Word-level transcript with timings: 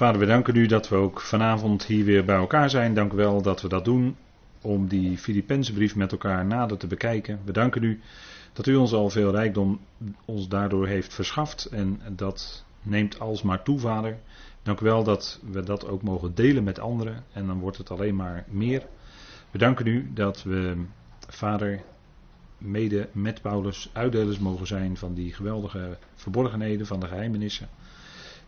Vader, 0.00 0.20
we 0.20 0.26
danken 0.26 0.56
u 0.56 0.66
dat 0.66 0.88
we 0.88 0.96
ook 0.96 1.20
vanavond 1.20 1.84
hier 1.84 2.04
weer 2.04 2.24
bij 2.24 2.36
elkaar 2.36 2.70
zijn. 2.70 2.94
Dank 2.94 3.12
u 3.12 3.16
wel 3.16 3.42
dat 3.42 3.60
we 3.62 3.68
dat 3.68 3.84
doen 3.84 4.16
om 4.60 4.88
die 4.88 5.18
Filippense 5.18 5.72
brief 5.72 5.96
met 5.96 6.12
elkaar 6.12 6.46
nader 6.46 6.76
te 6.76 6.86
bekijken. 6.86 7.40
We 7.44 7.52
danken 7.52 7.82
u 7.82 8.00
dat 8.52 8.66
u 8.66 8.76
ons 8.76 8.92
al 8.92 9.10
veel 9.10 9.30
rijkdom 9.30 9.80
ons 10.24 10.48
daardoor 10.48 10.86
heeft 10.86 11.14
verschaft 11.14 11.64
en 11.64 12.00
dat 12.16 12.64
neemt 12.82 13.20
alsmaar 13.20 13.62
toe, 13.62 13.78
Vader. 13.78 14.18
Dank 14.62 14.80
u 14.80 14.84
wel 14.84 15.04
dat 15.04 15.40
we 15.50 15.62
dat 15.62 15.86
ook 15.86 16.02
mogen 16.02 16.34
delen 16.34 16.64
met 16.64 16.78
anderen 16.78 17.24
en 17.32 17.46
dan 17.46 17.58
wordt 17.58 17.78
het 17.78 17.90
alleen 17.90 18.16
maar 18.16 18.44
meer. 18.48 18.86
We 19.50 19.58
danken 19.58 19.86
u 19.86 20.10
dat 20.14 20.42
we, 20.42 20.84
Vader, 21.28 21.80
mede 22.58 23.08
met 23.12 23.42
Paulus 23.42 23.90
uitdelers 23.92 24.38
mogen 24.38 24.66
zijn 24.66 24.96
van 24.96 25.14
die 25.14 25.34
geweldige 25.34 25.96
verborgenheden, 26.14 26.86
van 26.86 27.00
de 27.00 27.06
geheimenissen. 27.06 27.68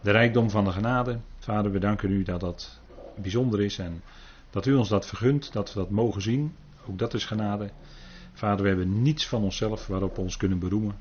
De 0.03 0.11
rijkdom 0.11 0.50
van 0.50 0.64
de 0.64 0.72
genade. 0.72 1.18
Vader, 1.39 1.72
we 1.72 1.79
danken 1.79 2.11
u 2.11 2.22
dat 2.22 2.40
dat 2.40 2.81
bijzonder 3.17 3.61
is 3.61 3.79
en 3.79 4.03
dat 4.50 4.67
u 4.67 4.75
ons 4.75 4.89
dat 4.89 5.07
vergunt, 5.07 5.53
dat 5.53 5.72
we 5.72 5.81
dat 5.81 5.90
mogen 5.90 6.22
zien. 6.22 6.54
Ook 6.89 6.99
dat 6.99 7.14
is 7.14 7.25
genade. 7.25 7.71
Vader, 8.32 8.62
we 8.62 8.68
hebben 8.68 9.03
niets 9.03 9.29
van 9.29 9.43
onszelf 9.43 9.86
waarop 9.86 10.17
we 10.17 10.23
ons 10.23 10.36
kunnen 10.36 10.59
beroemen. 10.59 10.95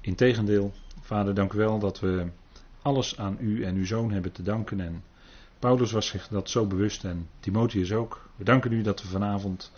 Integendeel, 0.00 0.72
Vader, 1.00 1.34
dank 1.34 1.52
u 1.52 1.58
wel 1.58 1.78
dat 1.78 2.00
we 2.00 2.26
alles 2.82 3.18
aan 3.18 3.36
u 3.40 3.64
en 3.64 3.74
uw 3.76 3.86
zoon 3.86 4.12
hebben 4.12 4.32
te 4.32 4.42
danken. 4.42 4.80
En 4.80 5.02
Paulus 5.58 5.92
was 5.92 6.06
zich 6.06 6.28
dat 6.28 6.50
zo 6.50 6.66
bewust 6.66 7.04
en 7.04 7.28
Timotheus 7.40 7.92
ook. 7.92 8.28
We 8.36 8.44
danken 8.44 8.72
u 8.72 8.82
dat 8.82 9.02
we 9.02 9.08
vanavond 9.08 9.72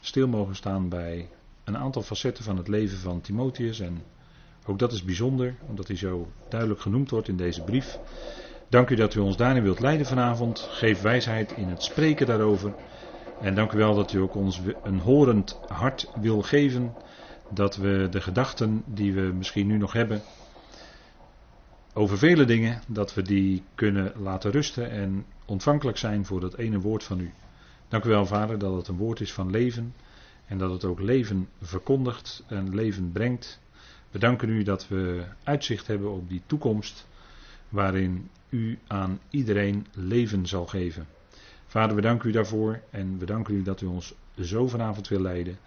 stil 0.00 0.28
mogen 0.28 0.56
staan 0.56 0.88
bij 0.88 1.28
een 1.64 1.76
aantal 1.76 2.02
facetten 2.02 2.44
van 2.44 2.56
het 2.56 2.68
leven 2.68 2.98
van 2.98 3.20
Timotheus. 3.20 3.80
En 3.80 4.02
ook 4.66 4.78
dat 4.78 4.92
is 4.92 5.04
bijzonder, 5.04 5.54
omdat 5.68 5.86
hij 5.86 5.96
zo 5.96 6.28
duidelijk 6.48 6.80
genoemd 6.80 7.10
wordt 7.10 7.28
in 7.28 7.36
deze 7.36 7.62
brief. 7.62 7.98
Dank 8.68 8.90
u 8.90 8.94
dat 8.94 9.14
u 9.14 9.20
ons 9.20 9.36
daarin 9.36 9.62
wilt 9.62 9.80
leiden 9.80 10.06
vanavond. 10.06 10.68
Geef 10.70 11.00
wijsheid 11.00 11.52
in 11.52 11.68
het 11.68 11.82
spreken 11.82 12.26
daarover. 12.26 12.74
En 13.40 13.54
dank 13.54 13.72
u 13.72 13.78
wel 13.78 13.94
dat 13.94 14.12
u 14.12 14.18
ook 14.18 14.34
ons 14.34 14.60
een 14.82 14.98
horend 14.98 15.60
hart 15.68 16.10
wil 16.20 16.42
geven. 16.42 16.94
Dat 17.50 17.76
we 17.76 18.06
de 18.10 18.20
gedachten 18.20 18.82
die 18.86 19.12
we 19.12 19.20
misschien 19.20 19.66
nu 19.66 19.78
nog 19.78 19.92
hebben. 19.92 20.22
Over 21.94 22.18
vele 22.18 22.44
dingen, 22.44 22.80
dat 22.86 23.14
we 23.14 23.22
die 23.22 23.62
kunnen 23.74 24.12
laten 24.16 24.50
rusten 24.50 24.90
en 24.90 25.24
ontvankelijk 25.44 25.98
zijn 25.98 26.24
voor 26.24 26.40
dat 26.40 26.56
ene 26.56 26.80
woord 26.80 27.04
van 27.04 27.20
u. 27.20 27.32
Dank 27.88 28.04
u 28.04 28.08
wel, 28.08 28.26
Vader, 28.26 28.58
dat 28.58 28.76
het 28.76 28.88
een 28.88 28.96
woord 28.96 29.20
is 29.20 29.32
van 29.32 29.50
leven. 29.50 29.94
En 30.46 30.58
dat 30.58 30.70
het 30.70 30.84
ook 30.84 31.00
leven 31.00 31.48
verkondigt 31.62 32.44
en 32.46 32.74
leven 32.74 33.12
brengt. 33.12 33.60
We 34.16 34.22
danken 34.22 34.48
u 34.48 34.62
dat 34.62 34.88
we 34.88 35.24
uitzicht 35.44 35.86
hebben 35.86 36.12
op 36.12 36.28
die 36.28 36.42
toekomst 36.46 37.06
waarin 37.68 38.30
u 38.48 38.78
aan 38.86 39.20
iedereen 39.30 39.86
leven 39.92 40.46
zal 40.46 40.66
geven. 40.66 41.06
Vader, 41.66 41.96
we 41.96 42.02
danken 42.02 42.28
u 42.28 42.32
daarvoor 42.32 42.80
en 42.90 43.18
we 43.18 43.26
danken 43.26 43.54
u 43.54 43.62
dat 43.62 43.80
u 43.80 43.86
ons 43.86 44.14
zo 44.40 44.68
vanavond 44.68 45.08
wil 45.08 45.20
leiden. 45.20 45.58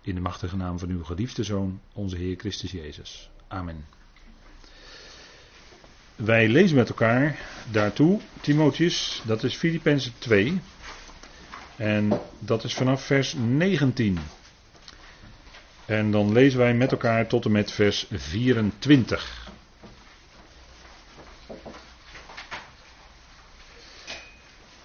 In 0.00 0.14
de 0.14 0.20
machtige 0.20 0.56
naam 0.56 0.78
van 0.78 0.88
uw 0.88 1.04
geliefde 1.04 1.44
Zoon, 1.44 1.80
onze 1.92 2.16
Heer 2.16 2.36
Christus 2.36 2.70
Jezus. 2.70 3.30
Amen. 3.48 3.84
Wij 6.16 6.48
lezen 6.48 6.76
met 6.76 6.88
elkaar 6.88 7.38
daartoe, 7.72 8.20
Timotheus, 8.40 9.22
dat 9.26 9.42
is 9.42 9.54
Filippenzen 9.54 10.12
2. 10.18 10.60
En 11.76 12.20
dat 12.38 12.64
is 12.64 12.74
vanaf 12.74 13.04
vers 13.04 13.34
19. 13.34 14.18
En 15.86 16.10
dan 16.10 16.32
lezen 16.32 16.58
wij 16.58 16.74
met 16.74 16.92
elkaar 16.92 17.26
tot 17.26 17.44
en 17.44 17.52
met 17.52 17.72
vers 17.72 18.06
24. 18.10 19.52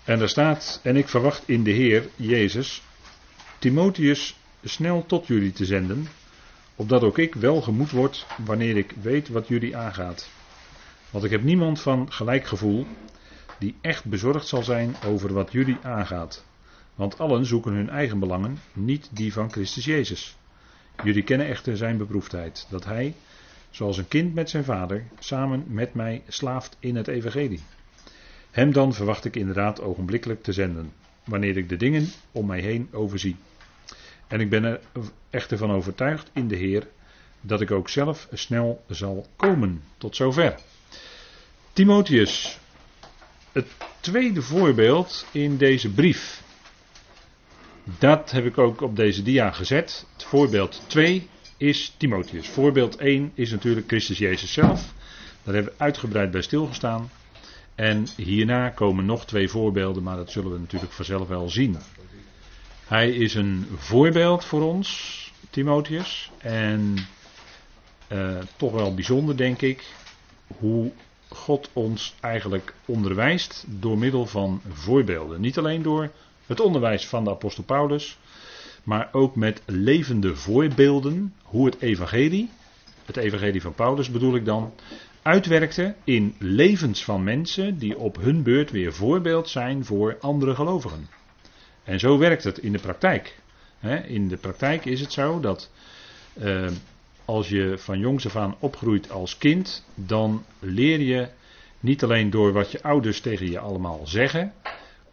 En 0.03 0.19
daar 0.19 0.29
staat, 0.29 0.79
en 0.83 0.95
ik 0.95 1.07
verwacht 1.07 1.43
in 1.47 1.63
de 1.63 1.71
Heer 1.71 2.09
Jezus 2.15 2.81
Timotheus 3.59 4.35
snel 4.63 5.05
tot 5.05 5.27
jullie 5.27 5.51
te 5.51 5.65
zenden, 5.65 6.07
opdat 6.75 7.03
ook 7.03 7.17
ik 7.17 7.35
wel 7.35 7.61
gemoed 7.61 7.91
word 7.91 8.25
wanneer 8.45 8.77
ik 8.77 8.93
weet 9.01 9.29
wat 9.29 9.47
jullie 9.47 9.77
aangaat. 9.77 10.29
Want 11.09 11.23
ik 11.23 11.31
heb 11.31 11.43
niemand 11.43 11.81
van 11.81 12.11
gelijk 12.11 12.45
gevoel 12.47 12.87
die 13.57 13.75
echt 13.81 14.05
bezorgd 14.05 14.47
zal 14.47 14.63
zijn 14.63 14.95
over 15.05 15.33
wat 15.33 15.51
jullie 15.51 15.77
aangaat. 15.81 16.45
Want 16.95 17.19
allen 17.19 17.45
zoeken 17.45 17.73
hun 17.73 17.89
eigen 17.89 18.19
belangen, 18.19 18.59
niet 18.73 19.09
die 19.11 19.33
van 19.33 19.51
Christus 19.51 19.85
Jezus. 19.85 20.37
Jullie 21.03 21.23
kennen 21.23 21.47
echter 21.47 21.77
zijn 21.77 21.97
beproefdheid, 21.97 22.67
dat 22.69 22.85
hij, 22.85 23.13
zoals 23.69 23.97
een 23.97 24.07
kind 24.07 24.33
met 24.33 24.49
zijn 24.49 24.63
vader, 24.63 25.03
samen 25.19 25.63
met 25.67 25.93
mij 25.93 26.21
slaaft 26.27 26.77
in 26.79 26.95
het 26.95 27.07
evangelie. 27.07 27.61
Hem 28.51 28.73
dan 28.73 28.93
verwacht 28.93 29.25
ik 29.25 29.35
inderdaad 29.35 29.81
ogenblikkelijk 29.81 30.43
te 30.43 30.53
zenden, 30.53 30.91
wanneer 31.23 31.57
ik 31.57 31.69
de 31.69 31.77
dingen 31.77 32.07
om 32.31 32.45
mij 32.45 32.59
heen 32.59 32.87
overzie. 32.91 33.35
En 34.27 34.39
ik 34.39 34.49
ben 34.49 34.63
er 34.63 34.79
echter 35.29 35.57
van 35.57 35.71
overtuigd 35.71 36.29
in 36.33 36.47
de 36.47 36.55
Heer 36.55 36.87
dat 37.41 37.61
ik 37.61 37.71
ook 37.71 37.89
zelf 37.89 38.27
snel 38.33 38.83
zal 38.87 39.27
komen. 39.35 39.83
Tot 39.97 40.15
zover. 40.15 40.55
Timotheus, 41.73 42.59
het 43.51 43.67
tweede 43.99 44.41
voorbeeld 44.41 45.25
in 45.31 45.57
deze 45.57 45.89
brief. 45.89 46.43
Dat 47.97 48.31
heb 48.31 48.45
ik 48.45 48.57
ook 48.57 48.81
op 48.81 48.95
deze 48.95 49.21
dia 49.21 49.51
gezet. 49.51 50.05
Voorbeeld 50.17 50.81
2 50.87 51.29
is 51.57 51.93
Timotheus. 51.97 52.47
Voorbeeld 52.47 52.95
1 52.95 53.31
is 53.33 53.51
natuurlijk 53.51 53.87
Christus 53.87 54.17
Jezus 54.17 54.53
zelf. 54.53 54.93
Daar 55.43 55.53
hebben 55.53 55.73
we 55.73 55.83
uitgebreid 55.83 56.31
bij 56.31 56.41
stilgestaan. 56.41 57.09
En 57.75 58.07
hierna 58.15 58.69
komen 58.69 59.05
nog 59.05 59.25
twee 59.25 59.49
voorbeelden, 59.49 60.03
maar 60.03 60.15
dat 60.15 60.31
zullen 60.31 60.51
we 60.51 60.59
natuurlijk 60.59 60.91
vanzelf 60.91 61.27
wel 61.27 61.49
zien. 61.49 61.77
Hij 62.85 63.09
is 63.09 63.35
een 63.35 63.67
voorbeeld 63.75 64.45
voor 64.45 64.61
ons, 64.61 65.31
Timotheus. 65.49 66.31
En 66.37 66.95
uh, 68.11 68.37
toch 68.55 68.71
wel 68.71 68.93
bijzonder, 68.93 69.37
denk 69.37 69.61
ik, 69.61 69.83
hoe 70.47 70.91
God 71.29 71.69
ons 71.73 72.15
eigenlijk 72.19 72.73
onderwijst 72.85 73.65
door 73.67 73.97
middel 73.97 74.25
van 74.25 74.61
voorbeelden. 74.69 75.41
Niet 75.41 75.57
alleen 75.57 75.81
door 75.81 76.11
het 76.49 76.59
onderwijs 76.59 77.07
van 77.07 77.23
de 77.23 77.29
apostel 77.29 77.63
Paulus, 77.63 78.17
maar 78.83 79.09
ook 79.11 79.35
met 79.35 79.61
levende 79.65 80.35
voorbeelden 80.35 81.33
hoe 81.43 81.65
het 81.65 81.81
evangelie, 81.81 82.49
het 83.05 83.17
evangelie 83.17 83.61
van 83.61 83.73
Paulus 83.73 84.11
bedoel 84.11 84.35
ik 84.35 84.45
dan, 84.45 84.73
uitwerkte 85.21 85.95
in 86.03 86.35
levens 86.39 87.03
van 87.03 87.23
mensen 87.23 87.77
die 87.77 87.97
op 87.97 88.15
hun 88.15 88.43
beurt 88.43 88.71
weer 88.71 88.93
voorbeeld 88.93 89.49
zijn 89.49 89.85
voor 89.85 90.17
andere 90.19 90.55
gelovigen. 90.55 91.09
En 91.83 91.99
zo 91.99 92.17
werkt 92.17 92.43
het 92.43 92.57
in 92.57 92.71
de 92.71 92.79
praktijk. 92.79 93.39
In 94.07 94.27
de 94.27 94.37
praktijk 94.37 94.85
is 94.85 95.01
het 95.01 95.13
zo 95.13 95.39
dat 95.39 95.71
eh, 96.33 96.67
als 97.25 97.49
je 97.49 97.73
van 97.77 97.99
jongs 97.99 98.25
af 98.25 98.35
aan 98.35 98.55
opgroeit 98.59 99.11
als 99.11 99.37
kind, 99.37 99.85
dan 99.95 100.43
leer 100.59 100.99
je 100.99 101.27
niet 101.79 102.03
alleen 102.03 102.29
door 102.29 102.53
wat 102.53 102.71
je 102.71 102.83
ouders 102.83 103.21
tegen 103.21 103.51
je 103.51 103.59
allemaal 103.59 104.07
zeggen 104.07 104.53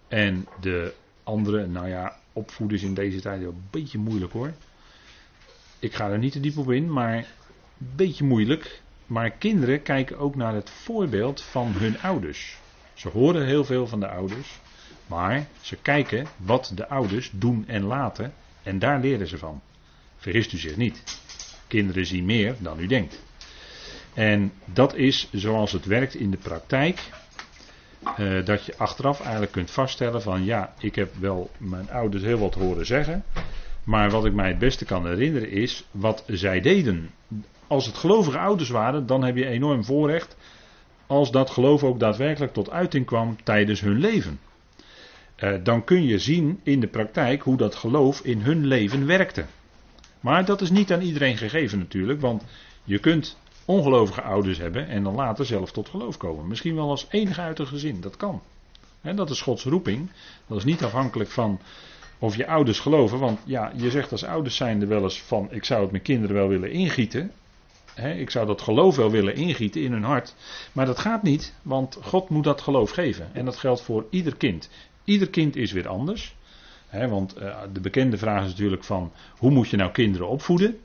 en 0.08 0.48
de 0.60 0.92
andere, 1.26 1.66
nou 1.66 1.88
ja, 1.88 2.16
opvoeders 2.32 2.82
in 2.82 2.94
deze 2.94 3.20
tijd 3.20 3.42
een 3.42 3.62
beetje 3.70 3.98
moeilijk 3.98 4.32
hoor. 4.32 4.52
Ik 5.78 5.94
ga 5.94 6.10
er 6.10 6.18
niet 6.18 6.32
te 6.32 6.40
diep 6.40 6.58
op 6.58 6.70
in, 6.70 6.92
maar 6.92 7.16
een 7.16 7.24
beetje 7.96 8.24
moeilijk. 8.24 8.82
Maar 9.06 9.30
kinderen 9.30 9.82
kijken 9.82 10.18
ook 10.18 10.34
naar 10.34 10.54
het 10.54 10.70
voorbeeld 10.70 11.42
van 11.42 11.72
hun 11.72 12.00
ouders. 12.00 12.58
Ze 12.94 13.08
horen 13.08 13.46
heel 13.46 13.64
veel 13.64 13.86
van 13.86 14.00
de 14.00 14.08
ouders, 14.08 14.60
maar 15.06 15.46
ze 15.60 15.76
kijken 15.76 16.26
wat 16.36 16.72
de 16.74 16.88
ouders 16.88 17.30
doen 17.32 17.64
en 17.66 17.82
laten 17.82 18.32
en 18.62 18.78
daar 18.78 19.00
leren 19.00 19.26
ze 19.26 19.38
van. 19.38 19.60
Vergist 20.16 20.52
u 20.52 20.58
zich 20.58 20.76
niet. 20.76 21.20
Kinderen 21.66 22.06
zien 22.06 22.24
meer 22.24 22.56
dan 22.58 22.80
u 22.80 22.86
denkt. 22.86 23.22
En 24.14 24.52
dat 24.64 24.94
is 24.94 25.28
zoals 25.32 25.72
het 25.72 25.84
werkt 25.84 26.14
in 26.14 26.30
de 26.30 26.36
praktijk. 26.36 27.10
Uh, 28.18 28.44
dat 28.44 28.64
je 28.64 28.74
achteraf 28.76 29.20
eigenlijk 29.20 29.52
kunt 29.52 29.70
vaststellen 29.70 30.22
van 30.22 30.44
ja, 30.44 30.74
ik 30.78 30.94
heb 30.94 31.14
wel 31.20 31.50
mijn 31.58 31.90
ouders 31.90 32.22
heel 32.22 32.38
wat 32.38 32.54
horen 32.54 32.86
zeggen. 32.86 33.24
Maar 33.84 34.10
wat 34.10 34.24
ik 34.24 34.32
mij 34.32 34.48
het 34.48 34.58
beste 34.58 34.84
kan 34.84 35.06
herinneren 35.06 35.50
is 35.50 35.84
wat 35.90 36.24
zij 36.26 36.60
deden. 36.60 37.10
Als 37.66 37.86
het 37.86 37.96
gelovige 37.96 38.38
ouders 38.38 38.68
waren, 38.68 39.06
dan 39.06 39.24
heb 39.24 39.36
je 39.36 39.46
enorm 39.46 39.84
voorrecht. 39.84 40.36
Als 41.06 41.30
dat 41.30 41.50
geloof 41.50 41.84
ook 41.84 42.00
daadwerkelijk 42.00 42.52
tot 42.52 42.70
uiting 42.70 43.06
kwam 43.06 43.36
tijdens 43.42 43.80
hun 43.80 43.98
leven. 43.98 44.40
Uh, 45.38 45.54
dan 45.62 45.84
kun 45.84 46.04
je 46.06 46.18
zien 46.18 46.60
in 46.62 46.80
de 46.80 46.86
praktijk 46.88 47.42
hoe 47.42 47.56
dat 47.56 47.74
geloof 47.74 48.20
in 48.20 48.40
hun 48.40 48.66
leven 48.66 49.06
werkte. 49.06 49.44
Maar 50.20 50.44
dat 50.44 50.60
is 50.60 50.70
niet 50.70 50.92
aan 50.92 51.00
iedereen 51.00 51.36
gegeven 51.36 51.78
natuurlijk, 51.78 52.20
want 52.20 52.44
je 52.84 52.98
kunt 52.98 53.38
ongelovige 53.66 54.22
ouders 54.22 54.58
hebben 54.58 54.88
en 54.88 55.02
dan 55.02 55.14
later 55.14 55.46
zelf 55.46 55.72
tot 55.72 55.88
geloof 55.88 56.16
komen. 56.16 56.48
Misschien 56.48 56.74
wel 56.74 56.90
als 56.90 57.06
enige 57.10 57.40
uit 57.40 57.58
een 57.58 57.66
gezin, 57.66 58.00
dat 58.00 58.16
kan. 58.16 58.42
Dat 59.14 59.30
is 59.30 59.40
Gods 59.40 59.64
roeping. 59.64 60.10
Dat 60.46 60.58
is 60.58 60.64
niet 60.64 60.84
afhankelijk 60.84 61.30
van 61.30 61.60
of 62.18 62.36
je 62.36 62.46
ouders 62.46 62.80
geloven. 62.80 63.18
Want 63.18 63.40
ja, 63.44 63.72
je 63.76 63.90
zegt 63.90 64.12
als 64.12 64.24
ouders 64.24 64.56
zijn 64.56 64.80
er 64.80 64.88
wel 64.88 65.02
eens 65.02 65.22
van: 65.22 65.48
ik 65.50 65.64
zou 65.64 65.82
het 65.82 65.90
mijn 65.90 66.02
kinderen 66.02 66.36
wel 66.36 66.48
willen 66.48 66.70
ingieten. 66.70 67.32
ik 68.16 68.30
zou 68.30 68.46
dat 68.46 68.62
geloof 68.62 68.96
wel 68.96 69.10
willen 69.10 69.34
ingieten 69.34 69.82
in 69.82 69.92
hun 69.92 70.04
hart. 70.04 70.34
Maar 70.72 70.86
dat 70.86 70.98
gaat 70.98 71.22
niet, 71.22 71.54
want 71.62 71.98
God 72.02 72.28
moet 72.28 72.44
dat 72.44 72.60
geloof 72.60 72.90
geven. 72.90 73.28
En 73.32 73.44
dat 73.44 73.56
geldt 73.56 73.80
voor 73.80 74.06
ieder 74.10 74.36
kind. 74.36 74.70
Ieder 75.04 75.30
kind 75.30 75.56
is 75.56 75.72
weer 75.72 75.88
anders. 75.88 76.34
want 76.90 77.34
eh, 77.34 77.56
de 77.72 77.80
bekende 77.80 78.18
vraag 78.18 78.44
is 78.44 78.50
natuurlijk 78.50 78.84
van 78.84 79.12
hoe 79.38 79.50
moet 79.50 79.68
je 79.68 79.76
nou 79.76 79.90
kinderen 79.90 80.28
opvoeden? 80.28 80.78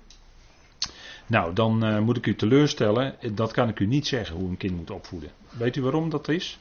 Nou, 1.31 1.53
dan 1.53 1.85
uh, 1.85 1.99
moet 1.99 2.17
ik 2.17 2.25
u 2.25 2.35
teleurstellen, 2.35 3.15
dat 3.33 3.51
kan 3.51 3.69
ik 3.69 3.79
u 3.79 3.85
niet 3.85 4.07
zeggen 4.07 4.35
hoe 4.35 4.49
een 4.49 4.57
kind 4.57 4.75
moet 4.75 4.91
opvoeden. 4.91 5.29
Weet 5.49 5.75
u 5.75 5.81
waarom 5.81 6.09
dat 6.09 6.27
is? 6.27 6.59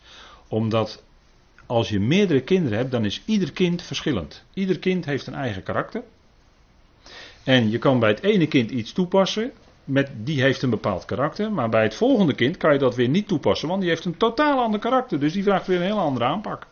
Omdat 0.48 1.02
als 1.66 1.88
je 1.88 2.00
meerdere 2.00 2.40
kinderen 2.40 2.78
hebt, 2.78 2.90
dan 2.90 3.04
is 3.04 3.22
ieder 3.24 3.52
kind 3.52 3.82
verschillend. 3.82 4.44
Ieder 4.54 4.78
kind 4.78 5.04
heeft 5.04 5.26
een 5.26 5.34
eigen 5.34 5.62
karakter. 5.62 6.02
En 7.44 7.70
je 7.70 7.78
kan 7.78 7.98
bij 7.98 8.08
het 8.08 8.22
ene 8.22 8.46
kind 8.46 8.70
iets 8.70 8.92
toepassen, 8.92 9.52
met, 9.84 10.10
die 10.16 10.42
heeft 10.42 10.62
een 10.62 10.70
bepaald 10.70 11.04
karakter. 11.04 11.52
Maar 11.52 11.68
bij 11.68 11.82
het 11.82 11.94
volgende 11.94 12.34
kind 12.34 12.56
kan 12.56 12.72
je 12.72 12.78
dat 12.78 12.94
weer 12.94 13.08
niet 13.08 13.28
toepassen, 13.28 13.68
want 13.68 13.80
die 13.80 13.90
heeft 13.90 14.04
een 14.04 14.16
totaal 14.16 14.58
ander 14.58 14.80
karakter. 14.80 15.20
Dus 15.20 15.32
die 15.32 15.42
vraagt 15.42 15.66
weer 15.66 15.76
een 15.76 15.84
heel 15.84 15.98
andere 15.98 16.24
aanpak. 16.24 16.66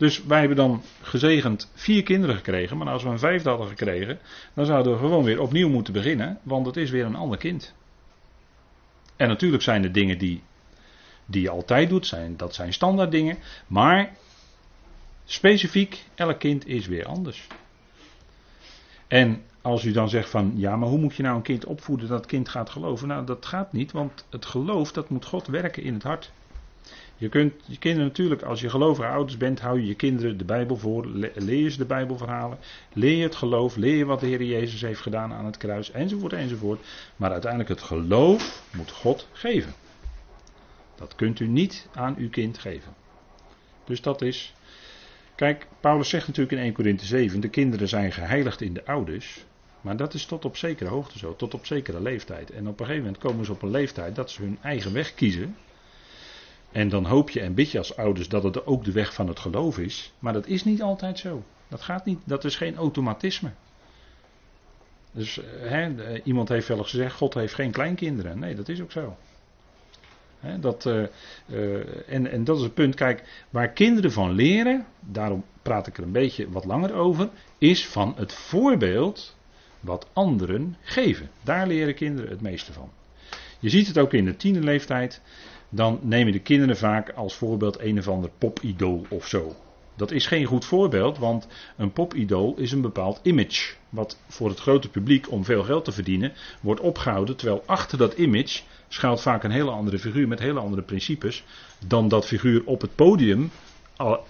Dus 0.00 0.24
wij 0.24 0.38
hebben 0.38 0.56
dan 0.56 0.82
gezegend 1.02 1.70
vier 1.74 2.02
kinderen 2.02 2.36
gekregen. 2.36 2.76
Maar 2.76 2.88
als 2.88 3.02
we 3.02 3.08
een 3.08 3.18
vijfde 3.18 3.48
hadden 3.48 3.68
gekregen, 3.68 4.18
dan 4.54 4.66
zouden 4.66 4.92
we 4.92 4.98
gewoon 4.98 5.24
weer 5.24 5.40
opnieuw 5.40 5.68
moeten 5.68 5.92
beginnen. 5.92 6.38
Want 6.42 6.66
het 6.66 6.76
is 6.76 6.90
weer 6.90 7.04
een 7.04 7.14
ander 7.14 7.38
kind. 7.38 7.74
En 9.16 9.28
natuurlijk 9.28 9.62
zijn 9.62 9.84
er 9.84 9.92
dingen 9.92 10.18
die, 10.18 10.42
die 11.26 11.42
je 11.42 11.50
altijd 11.50 11.88
doet. 11.88 12.06
Zijn, 12.06 12.36
dat 12.36 12.54
zijn 12.54 12.72
standaard 12.72 13.10
dingen. 13.10 13.38
Maar 13.66 14.10
specifiek, 15.24 16.04
elk 16.14 16.38
kind 16.38 16.66
is 16.66 16.86
weer 16.86 17.06
anders. 17.06 17.46
En 19.08 19.42
als 19.62 19.84
u 19.84 19.92
dan 19.92 20.08
zegt 20.08 20.30
van 20.30 20.52
ja, 20.56 20.76
maar 20.76 20.88
hoe 20.88 20.98
moet 20.98 21.14
je 21.14 21.22
nou 21.22 21.36
een 21.36 21.42
kind 21.42 21.64
opvoeden 21.64 22.08
dat 22.08 22.26
kind 22.26 22.48
gaat 22.48 22.70
geloven? 22.70 23.08
Nou, 23.08 23.26
dat 23.26 23.46
gaat 23.46 23.72
niet, 23.72 23.92
want 23.92 24.24
het 24.30 24.46
geloof 24.46 24.92
dat 24.92 25.08
moet 25.08 25.24
God 25.24 25.46
werken 25.46 25.82
in 25.82 25.94
het 25.94 26.02
hart. 26.02 26.32
Je 27.20 27.28
kunt 27.28 27.52
je 27.66 27.78
kinderen 27.78 28.06
natuurlijk, 28.06 28.42
als 28.42 28.60
je 28.60 28.70
gelovige 28.70 29.08
ouders 29.08 29.36
bent, 29.36 29.60
hou 29.60 29.80
je 29.80 29.86
je 29.86 29.94
kinderen 29.94 30.38
de 30.38 30.44
Bijbel 30.44 30.76
voor, 30.76 31.06
leer 31.34 31.70
ze 31.70 31.78
de 31.78 31.84
Bijbelverhalen, 31.84 32.58
leer 32.92 33.16
je 33.16 33.22
het 33.22 33.34
geloof, 33.34 33.76
leer 33.76 33.96
je 33.96 34.04
wat 34.04 34.20
de 34.20 34.26
Heer 34.26 34.42
Jezus 34.42 34.80
heeft 34.80 35.00
gedaan 35.00 35.32
aan 35.32 35.44
het 35.44 35.56
kruis, 35.56 35.90
enzovoort, 35.90 36.32
enzovoort. 36.32 36.86
Maar 37.16 37.30
uiteindelijk 37.30 37.70
het 37.70 37.82
geloof 37.82 38.62
moet 38.76 38.90
God 38.90 39.28
geven. 39.32 39.72
Dat 40.94 41.14
kunt 41.14 41.40
u 41.40 41.46
niet 41.46 41.88
aan 41.94 42.14
uw 42.18 42.30
kind 42.30 42.58
geven. 42.58 42.92
Dus 43.84 44.00
dat 44.00 44.22
is. 44.22 44.54
Kijk, 45.34 45.66
Paulus 45.80 46.08
zegt 46.08 46.26
natuurlijk 46.26 46.56
in 46.56 46.62
1 46.62 46.72
Corinthië 46.72 47.06
7: 47.06 47.40
de 47.40 47.48
kinderen 47.48 47.88
zijn 47.88 48.12
geheiligd 48.12 48.60
in 48.60 48.74
de 48.74 48.86
ouders. 48.86 49.44
Maar 49.80 49.96
dat 49.96 50.14
is 50.14 50.26
tot 50.26 50.44
op 50.44 50.56
zekere 50.56 50.90
hoogte 50.90 51.18
zo, 51.18 51.36
tot 51.36 51.54
op 51.54 51.66
zekere 51.66 52.02
leeftijd. 52.02 52.50
En 52.50 52.68
op 52.68 52.80
een 52.80 52.86
gegeven 52.86 53.04
moment 53.04 53.22
komen 53.22 53.44
ze 53.44 53.52
op 53.52 53.62
een 53.62 53.70
leeftijd 53.70 54.14
dat 54.14 54.30
ze 54.30 54.42
hun 54.42 54.58
eigen 54.62 54.92
weg 54.92 55.14
kiezen. 55.14 55.56
En 56.72 56.88
dan 56.88 57.04
hoop 57.04 57.30
je 57.30 57.40
en 57.40 57.54
bid 57.54 57.70
je 57.70 57.78
als 57.78 57.96
ouders 57.96 58.28
dat 58.28 58.42
het 58.42 58.66
ook 58.66 58.84
de 58.84 58.92
weg 58.92 59.14
van 59.14 59.28
het 59.28 59.38
geloof 59.38 59.78
is. 59.78 60.12
Maar 60.18 60.32
dat 60.32 60.46
is 60.46 60.64
niet 60.64 60.82
altijd 60.82 61.18
zo. 61.18 61.44
Dat 61.68 61.80
gaat 61.80 62.04
niet, 62.04 62.18
dat 62.24 62.44
is 62.44 62.56
geen 62.56 62.76
automatisme. 62.76 63.50
Dus 65.12 65.40
hè, 65.58 66.20
iemand 66.22 66.48
heeft 66.48 66.68
wel 66.68 66.78
eens 66.78 66.90
gezegd: 66.90 67.16
God 67.16 67.34
heeft 67.34 67.54
geen 67.54 67.70
kleinkinderen. 67.70 68.38
Nee, 68.38 68.54
dat 68.54 68.68
is 68.68 68.80
ook 68.80 68.92
zo. 68.92 69.16
Hè, 70.40 70.58
dat, 70.58 70.84
uh, 70.86 71.06
en, 72.08 72.30
en 72.30 72.44
dat 72.44 72.56
is 72.56 72.62
het 72.62 72.74
punt. 72.74 72.94
Kijk, 72.94 73.44
waar 73.50 73.68
kinderen 73.68 74.12
van 74.12 74.32
leren, 74.32 74.86
daarom 75.00 75.44
praat 75.62 75.86
ik 75.86 75.96
er 75.96 76.02
een 76.02 76.12
beetje 76.12 76.50
wat 76.50 76.64
langer 76.64 76.94
over, 76.94 77.28
is 77.58 77.86
van 77.86 78.14
het 78.16 78.32
voorbeeld 78.32 79.36
wat 79.80 80.06
anderen 80.12 80.76
geven. 80.80 81.30
Daar 81.42 81.66
leren 81.66 81.94
kinderen 81.94 82.30
het 82.30 82.40
meeste 82.40 82.72
van. 82.72 82.90
Je 83.58 83.68
ziet 83.68 83.86
het 83.86 83.98
ook 83.98 84.12
in 84.12 84.24
de 84.24 84.36
tienerleeftijd 84.36 85.20
dan 85.70 85.98
nemen 86.02 86.32
de 86.32 86.40
kinderen 86.40 86.76
vaak 86.76 87.10
als 87.10 87.34
voorbeeld 87.34 87.80
een 87.80 87.98
of 87.98 88.08
ander 88.08 88.30
popidool 88.38 89.06
of 89.08 89.26
zo. 89.26 89.56
Dat 89.96 90.10
is 90.10 90.26
geen 90.26 90.44
goed 90.44 90.64
voorbeeld, 90.64 91.18
want 91.18 91.46
een 91.76 91.92
popidool 91.92 92.54
is 92.56 92.72
een 92.72 92.80
bepaald 92.80 93.20
image. 93.22 93.74
Wat 93.88 94.16
voor 94.28 94.48
het 94.48 94.60
grote 94.60 94.88
publiek 94.88 95.30
om 95.30 95.44
veel 95.44 95.62
geld 95.62 95.84
te 95.84 95.92
verdienen 95.92 96.32
wordt 96.60 96.80
opgehouden. 96.80 97.36
Terwijl 97.36 97.62
achter 97.66 97.98
dat 97.98 98.14
image 98.14 98.62
schuilt 98.88 99.20
vaak 99.20 99.44
een 99.44 99.50
hele 99.50 99.70
andere 99.70 99.98
figuur 99.98 100.28
met 100.28 100.38
hele 100.38 100.60
andere 100.60 100.82
principes. 100.82 101.44
dan 101.86 102.08
dat 102.08 102.26
figuur 102.26 102.62
op 102.64 102.80
het 102.80 102.94
podium 102.94 103.50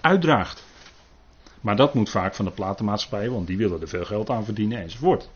uitdraagt. 0.01 0.63
Maar 1.61 1.75
dat 1.75 1.93
moet 1.93 2.09
vaak 2.09 2.35
van 2.35 2.45
de 2.45 2.51
platenmaatschappij, 2.51 3.29
want 3.29 3.47
die 3.47 3.57
willen 3.57 3.81
er 3.81 3.87
veel 3.87 4.05
geld 4.05 4.29
aan 4.29 4.45
verdienen 4.45 4.81
enzovoort. 4.81 5.29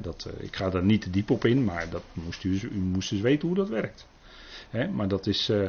dat, 0.00 0.28
eh, 0.30 0.44
ik 0.44 0.56
ga 0.56 0.70
daar 0.70 0.84
niet 0.84 1.02
te 1.02 1.10
diep 1.10 1.30
op 1.30 1.44
in, 1.44 1.64
maar 1.64 1.90
dat 1.90 2.02
moest 2.12 2.44
u, 2.44 2.60
u 2.72 2.78
moest 2.78 3.10
dus 3.10 3.20
weten 3.20 3.48
hoe 3.48 3.56
dat 3.56 3.68
werkt 3.68 4.06
maar 4.94 5.08
dat 5.08 5.26
is. 5.26 5.50
Uh, 5.50 5.68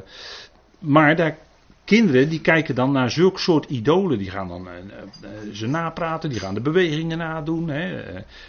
maar 0.80 1.16
daar, 1.16 1.38
kinderen 1.86 2.30
die 2.30 2.42
kijken 2.42 2.76
dan 2.76 2.92
naar 2.92 3.12
zulk 3.12 3.40
soort 3.40 3.70
idolen. 3.70 4.18
Die 4.18 4.30
gaan 4.30 4.48
dan 4.48 4.68
uh, 4.68 5.30
ze 5.54 5.68
napraten, 5.68 6.30
die 6.30 6.40
gaan 6.40 6.54
de 6.54 6.62
bewegingen 6.62 7.18
nadoen. 7.18 7.70
Hè. 7.70 8.04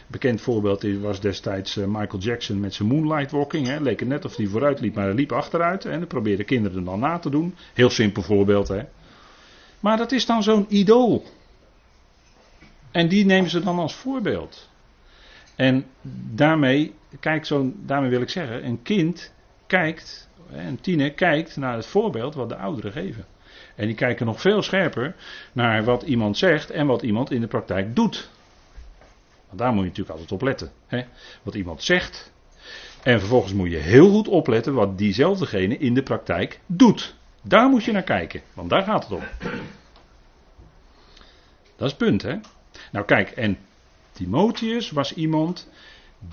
bekend 0.06 0.40
voorbeeld 0.40 0.82
was 1.00 1.20
destijds 1.20 1.74
Michael 1.74 2.18
Jackson 2.18 2.60
met 2.60 2.74
zijn 2.74 2.88
moonlight 2.88 3.30
walking. 3.30 3.66
Hè. 3.66 3.80
Leek 3.80 4.00
het 4.00 4.08
net 4.08 4.24
of 4.24 4.36
hij 4.36 4.46
vooruit 4.46 4.80
liep, 4.80 4.94
maar 4.94 5.04
hij 5.04 5.14
liep 5.14 5.32
achteruit. 5.32 5.84
En 5.84 5.98
dat 5.98 6.08
probeerden 6.08 6.46
kinderen 6.46 6.84
dan 6.84 7.00
na 7.00 7.18
te 7.18 7.30
doen. 7.30 7.54
Heel 7.74 7.90
simpel 7.90 8.22
voorbeeld. 8.22 8.68
Hè. 8.68 8.82
Maar 9.80 9.96
dat 9.96 10.12
is 10.12 10.26
dan 10.26 10.42
zo'n 10.42 10.66
idool. 10.68 11.24
En 12.90 13.08
die 13.08 13.24
nemen 13.24 13.50
ze 13.50 13.60
dan 13.60 13.78
als 13.78 13.94
voorbeeld. 13.94 14.68
En 15.56 15.84
daarmee, 16.34 16.94
kijk 17.20 17.46
zo, 17.46 17.72
daarmee 17.76 18.10
wil 18.10 18.20
ik 18.20 18.28
zeggen, 18.30 18.66
een 18.66 18.82
kind 18.82 19.32
kijkt 19.66 20.27
een 20.52 20.80
tiener 20.80 21.12
kijkt 21.12 21.56
naar 21.56 21.74
het 21.74 21.86
voorbeeld 21.86 22.34
wat 22.34 22.48
de 22.48 22.56
ouderen 22.56 22.92
geven. 22.92 23.26
En 23.74 23.86
die 23.86 23.94
kijken 23.94 24.26
nog 24.26 24.40
veel 24.40 24.62
scherper 24.62 25.14
naar 25.52 25.84
wat 25.84 26.02
iemand 26.02 26.36
zegt 26.36 26.70
en 26.70 26.86
wat 26.86 27.02
iemand 27.02 27.30
in 27.30 27.40
de 27.40 27.46
praktijk 27.46 27.96
doet. 27.96 28.30
Want 29.46 29.58
daar 29.58 29.72
moet 29.72 29.82
je 29.82 29.88
natuurlijk 29.88 30.18
altijd 30.18 30.32
op 30.32 30.42
letten. 30.42 30.70
Hè? 30.86 31.04
Wat 31.42 31.54
iemand 31.54 31.82
zegt. 31.82 32.32
En 33.02 33.18
vervolgens 33.18 33.52
moet 33.52 33.70
je 33.70 33.76
heel 33.76 34.10
goed 34.10 34.28
opletten 34.28 34.74
wat 34.74 34.98
diezelfdegene 34.98 35.78
in 35.78 35.94
de 35.94 36.02
praktijk 36.02 36.60
doet. 36.66 37.16
Daar 37.42 37.68
moet 37.68 37.84
je 37.84 37.92
naar 37.92 38.02
kijken, 38.02 38.42
want 38.54 38.70
daar 38.70 38.82
gaat 38.82 39.02
het 39.02 39.12
om. 39.12 39.22
Dat 41.76 41.86
is 41.86 41.90
het 41.90 41.96
punt, 41.96 42.22
hè? 42.22 42.36
Nou 42.92 43.04
kijk, 43.04 43.30
en 43.30 43.58
Timotheus 44.12 44.90
was 44.90 45.14
iemand, 45.14 45.68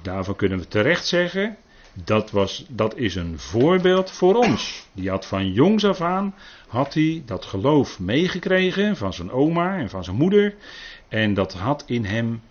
daarvan 0.02 0.36
kunnen 0.36 0.60
we 0.60 0.68
terecht 0.68 1.06
zeggen, 1.08 1.58
dat, 2.04 2.32
was, 2.32 2.66
dat 2.70 2.98
is 2.98 3.16
een 3.16 3.40
voorbeeld 3.40 4.12
voor 4.12 4.36
ons. 4.36 4.88
Die 4.94 5.10
had 5.10 5.26
van 5.26 5.52
jongs 5.52 5.86
af 5.86 6.02
aan 6.02 6.36
had 6.68 6.94
hij 6.94 7.24
dat 7.26 7.46
geloof 7.46 8.00
meegekregen 8.00 8.98
van 8.98 9.14
zijn 9.14 9.32
oma 9.32 9.78
en 9.78 9.90
van 9.90 10.04
zijn 10.04 10.16
moeder. 10.16 10.56
En 11.08 11.34
dat 11.34 11.54
had 11.54 11.84
in 11.88 12.06
hem, 12.06 12.42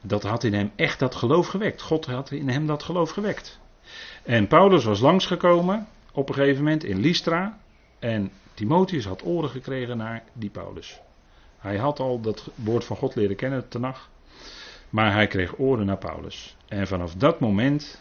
dat 0.00 0.22
had 0.22 0.44
in 0.44 0.54
hem 0.54 0.70
echt 0.76 0.98
dat 0.98 1.14
geloof 1.14 1.46
gewekt. 1.46 1.82
God 1.82 2.06
had 2.06 2.30
in 2.30 2.48
hem 2.48 2.66
dat 2.66 2.82
geloof 2.82 3.10
gewekt. 3.10 3.60
En 4.22 4.46
Paulus 4.46 4.84
was 4.84 5.00
langsgekomen 5.00 5.86
op 6.12 6.28
een 6.28 6.34
gegeven 6.34 6.62
moment 6.64 6.84
in 6.84 7.00
Lystra. 7.00 7.58
En 7.98 8.30
Timotheus 8.54 9.04
had 9.04 9.24
oren 9.24 9.50
gekregen 9.50 9.96
naar 9.96 10.22
die 10.32 10.50
Paulus. 10.50 11.00
Hij 11.58 11.76
had 11.76 12.00
al 12.00 12.20
dat 12.20 12.48
woord 12.54 12.84
van 12.84 12.96
God 12.96 13.14
leren 13.14 13.36
kennen, 13.36 13.64
nacht, 13.78 14.08
Maar 14.90 15.12
hij 15.12 15.26
kreeg 15.26 15.58
oren 15.58 15.86
naar 15.86 15.98
Paulus. 15.98 16.56
En 16.68 16.86
vanaf 16.86 17.14
dat 17.14 17.40
moment 17.40 18.00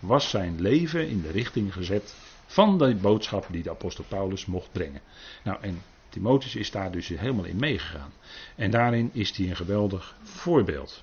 was 0.00 0.30
zijn 0.30 0.60
leven 0.60 1.08
in 1.08 1.22
de 1.22 1.30
richting 1.30 1.72
gezet 1.72 2.14
van 2.46 2.78
de 2.78 2.94
boodschap 2.94 3.46
die 3.50 3.62
de 3.62 3.70
apostel 3.70 4.04
Paulus 4.08 4.46
mocht 4.46 4.72
brengen. 4.72 5.00
Nou, 5.42 5.58
en 5.60 5.82
Timotheus 6.08 6.56
is 6.56 6.70
daar 6.70 6.90
dus 6.90 7.08
helemaal 7.08 7.44
in 7.44 7.56
meegegaan. 7.56 8.12
En 8.56 8.70
daarin 8.70 9.10
is 9.12 9.36
hij 9.36 9.48
een 9.48 9.56
geweldig 9.56 10.16
voorbeeld. 10.22 11.02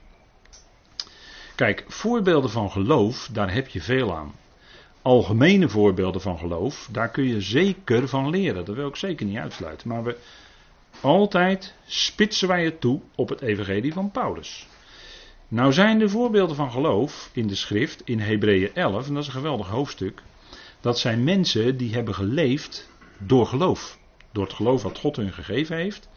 Kijk, 1.56 1.86
voorbeelden 1.88 2.50
van 2.50 2.72
geloof, 2.72 3.30
daar 3.32 3.54
heb 3.54 3.68
je 3.68 3.82
veel 3.82 4.16
aan. 4.16 4.36
Algemene 5.02 5.70
voorbeelden 5.70 6.22
van 6.22 6.38
geloof, 6.38 6.90
daar 6.92 7.10
kun 7.10 7.24
je 7.24 7.42
zeker 7.42 8.08
van 8.08 8.30
leren. 8.30 8.66
Dat 8.66 8.76
wil 8.76 8.88
ik 8.88 8.96
zeker 8.96 9.26
niet 9.26 9.38
uitsluiten. 9.38 9.88
Maar 9.88 10.04
we, 10.04 10.18
altijd 11.02 11.74
spitsen 11.86 12.48
wij 12.48 12.66
het 12.66 12.82
toe 12.82 13.02
op 13.16 13.30
het 13.30 13.42
evangelie 13.42 13.94
van 13.94 14.12
Paulus. 14.12 14.68
Nou 15.50 15.74
zijn 15.74 16.02
er 16.02 16.10
voorbeelden 16.10 16.56
van 16.56 16.72
geloof 16.72 17.30
in 17.34 17.48
de 17.48 17.56
schrift, 17.56 18.02
in 18.06 18.20
Hebreeën 18.20 18.74
11, 18.74 19.08
en 19.08 19.14
dat 19.14 19.22
is 19.22 19.28
een 19.28 19.34
geweldig 19.34 19.68
hoofdstuk. 19.68 20.22
Dat 20.82 21.00
zijn 21.00 21.24
mensen 21.24 21.78
die 21.78 21.94
hebben 21.94 22.16
geleefd 22.16 22.90
door 23.18 23.46
geloof. 23.46 23.98
Door 24.32 24.44
het 24.44 24.54
geloof 24.54 24.84
wat 24.84 25.00
God 25.00 25.16
hun 25.16 25.34
gegeven 25.34 25.76
heeft. 25.76 26.10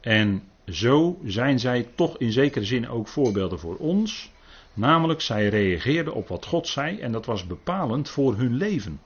En 0.00 0.42
zo 0.68 1.18
zijn 1.24 1.58
zij 1.58 1.88
toch 1.94 2.18
in 2.18 2.32
zekere 2.32 2.64
zin 2.64 2.88
ook 2.88 3.08
voorbeelden 3.08 3.58
voor 3.58 3.76
ons. 3.76 4.32
Namelijk, 4.74 5.20
zij 5.20 5.48
reageerden 5.48 6.14
op 6.14 6.28
wat 6.28 6.46
God 6.46 6.68
zei 6.68 6.98
en 6.98 7.12
dat 7.12 7.26
was 7.26 7.46
bepalend 7.46 8.08
voor 8.08 8.36
hun 8.36 8.56
leven. 8.56 9.00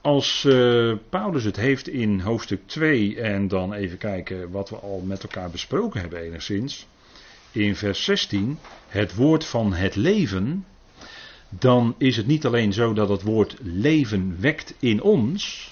Als 0.00 0.44
uh, 0.44 0.94
Paulus 1.08 1.44
het 1.44 1.56
heeft 1.56 1.88
in 1.88 2.20
hoofdstuk 2.20 2.60
2 2.66 3.20
en 3.20 3.48
dan 3.48 3.72
even 3.72 3.98
kijken 3.98 4.50
wat 4.50 4.70
we 4.70 4.76
al 4.76 5.02
met 5.06 5.22
elkaar 5.22 5.50
besproken 5.50 6.00
hebben 6.00 6.20
enigszins 6.20 6.86
in 7.52 7.76
vers 7.76 8.04
16 8.04 8.58
het 8.88 9.14
woord 9.14 9.44
van 9.44 9.72
het 9.72 9.96
leven. 9.96 10.64
dan 11.48 11.94
is 11.98 12.16
het 12.16 12.26
niet 12.26 12.46
alleen 12.46 12.72
zo 12.72 12.92
dat 12.92 13.08
het 13.08 13.22
woord 13.22 13.56
leven 13.62 14.40
wekt 14.40 14.74
in 14.78 15.02
ons, 15.02 15.70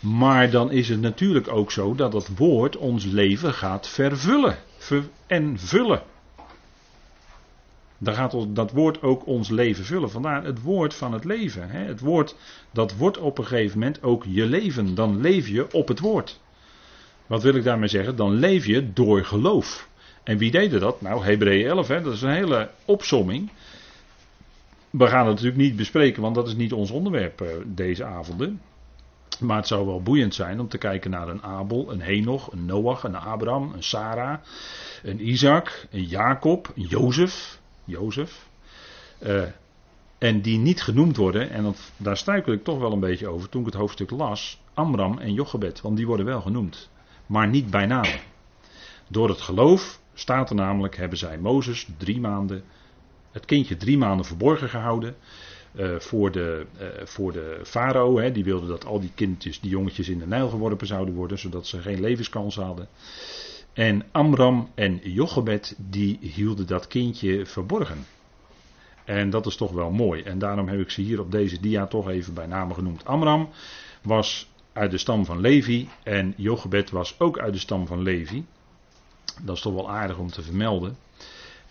maar 0.00 0.50
dan 0.50 0.70
is 0.70 0.88
het 0.88 1.00
natuurlijk 1.00 1.48
ook 1.48 1.72
zo 1.72 1.94
dat 1.94 2.12
het 2.12 2.36
woord 2.36 2.76
ons 2.76 3.04
leven 3.04 3.54
gaat 3.54 3.88
vervullen 3.88 4.58
en 5.26 5.58
vullen. 5.58 6.02
Dan 7.98 8.14
gaat 8.14 8.36
dat 8.48 8.72
woord 8.72 9.02
ook 9.02 9.26
ons 9.26 9.48
leven 9.48 9.84
vullen. 9.84 10.10
Vandaar 10.10 10.44
het 10.44 10.62
woord 10.62 10.94
van 10.94 11.12
het 11.12 11.24
leven. 11.24 11.70
Hè? 11.70 11.84
Het 11.84 12.00
woord 12.00 12.36
dat 12.70 12.96
wordt 12.96 13.18
op 13.18 13.38
een 13.38 13.46
gegeven 13.46 13.78
moment 13.78 14.02
ook 14.02 14.24
je 14.28 14.46
leven. 14.46 14.94
Dan 14.94 15.20
leef 15.20 15.48
je 15.48 15.72
op 15.72 15.88
het 15.88 16.00
woord. 16.00 16.40
Wat 17.26 17.42
wil 17.42 17.54
ik 17.54 17.64
daarmee 17.64 17.88
zeggen? 17.88 18.16
Dan 18.16 18.32
leef 18.32 18.66
je 18.66 18.92
door 18.92 19.24
geloof. 19.24 19.87
En 20.28 20.38
wie 20.38 20.50
deed 20.50 20.80
dat? 20.80 21.00
Nou, 21.00 21.24
Hebreeën 21.24 21.66
11, 21.66 21.88
hè? 21.88 22.02
dat 22.02 22.12
is 22.12 22.22
een 22.22 22.30
hele 22.30 22.70
opsomming. 22.84 23.50
We 24.90 25.06
gaan 25.06 25.26
het 25.26 25.34
natuurlijk 25.34 25.56
niet 25.56 25.76
bespreken, 25.76 26.22
want 26.22 26.34
dat 26.34 26.46
is 26.46 26.54
niet 26.54 26.72
ons 26.72 26.90
onderwerp 26.90 27.42
uh, 27.42 27.48
deze 27.64 28.04
avonden. 28.04 28.60
Maar 29.40 29.56
het 29.56 29.66
zou 29.66 29.86
wel 29.86 30.02
boeiend 30.02 30.34
zijn 30.34 30.60
om 30.60 30.68
te 30.68 30.78
kijken 30.78 31.10
naar 31.10 31.28
een 31.28 31.42
Abel, 31.42 31.92
een 31.92 32.00
Henoch, 32.00 32.52
een 32.52 32.66
Noach, 32.66 33.04
een 33.04 33.14
Abraham, 33.14 33.72
een 33.72 33.82
Sarah, 33.82 34.38
een 35.02 35.28
Isaac, 35.28 35.86
een 35.90 36.04
Jacob, 36.04 36.72
een 36.76 36.86
Jozef. 36.86 37.60
Jozef. 37.84 38.48
Uh, 39.18 39.42
en 40.18 40.40
die 40.40 40.58
niet 40.58 40.82
genoemd 40.82 41.16
worden, 41.16 41.50
en 41.50 41.62
dat, 41.62 41.92
daar 41.96 42.16
struikel 42.16 42.52
ik 42.52 42.64
toch 42.64 42.78
wel 42.78 42.92
een 42.92 43.00
beetje 43.00 43.28
over 43.28 43.48
toen 43.48 43.60
ik 43.60 43.66
het 43.66 43.76
hoofdstuk 43.76 44.10
las, 44.10 44.60
Amram 44.74 45.18
en 45.18 45.32
Jochebed, 45.32 45.80
want 45.80 45.96
die 45.96 46.06
worden 46.06 46.26
wel 46.26 46.40
genoemd, 46.40 46.90
maar 47.26 47.48
niet 47.48 47.70
bij 47.70 47.86
naam. 47.86 48.06
Door 49.08 49.28
het 49.28 49.40
geloof 49.40 50.00
staat 50.18 50.50
er 50.50 50.56
namelijk, 50.56 50.96
hebben 50.96 51.18
zij 51.18 51.38
Mozes 51.38 51.88
drie 51.96 52.20
maanden, 52.20 52.62
het 53.30 53.44
kindje 53.44 53.76
drie 53.76 53.98
maanden 53.98 54.26
verborgen 54.26 54.68
gehouden. 54.68 55.16
Uh, 55.74 55.98
voor 55.98 56.32
de, 56.32 56.66
uh, 56.80 56.86
voor 57.04 57.32
de 57.32 57.60
farao. 57.64 58.32
Die 58.32 58.44
wilde 58.44 58.66
dat 58.66 58.84
al 58.84 59.00
die 59.00 59.12
kindjes, 59.14 59.60
die 59.60 59.70
jongetjes 59.70 60.08
in 60.08 60.18
de 60.18 60.26
Nijl 60.26 60.48
geworpen 60.48 60.86
zouden 60.86 61.14
worden, 61.14 61.38
zodat 61.38 61.66
ze 61.66 61.80
geen 61.80 62.00
levenskans 62.00 62.56
hadden. 62.56 62.88
En 63.72 64.02
Amram 64.12 64.70
en 64.74 65.00
Jochebed 65.02 65.76
die 65.78 66.18
hielden 66.20 66.66
dat 66.66 66.86
kindje 66.86 67.46
verborgen. 67.46 68.06
En 69.04 69.30
dat 69.30 69.46
is 69.46 69.56
toch 69.56 69.72
wel 69.72 69.90
mooi. 69.90 70.22
En 70.22 70.38
daarom 70.38 70.68
heb 70.68 70.80
ik 70.80 70.90
ze 70.90 71.00
hier 71.00 71.20
op 71.20 71.30
deze 71.30 71.60
dia 71.60 71.86
toch 71.86 72.08
even 72.08 72.34
bij 72.34 72.46
name 72.46 72.74
genoemd. 72.74 73.04
Amram 73.04 73.48
was 74.02 74.50
uit 74.72 74.90
de 74.90 74.98
stam 74.98 75.24
van 75.24 75.40
Levi 75.40 75.88
en 76.02 76.34
Jochebed 76.36 76.90
was 76.90 77.20
ook 77.20 77.38
uit 77.38 77.52
de 77.52 77.58
stam 77.58 77.86
van 77.86 78.02
Levi. 78.02 78.44
Dat 79.42 79.56
is 79.56 79.62
toch 79.62 79.74
wel 79.74 79.90
aardig 79.90 80.18
om 80.18 80.30
te 80.30 80.42
vermelden. 80.42 80.96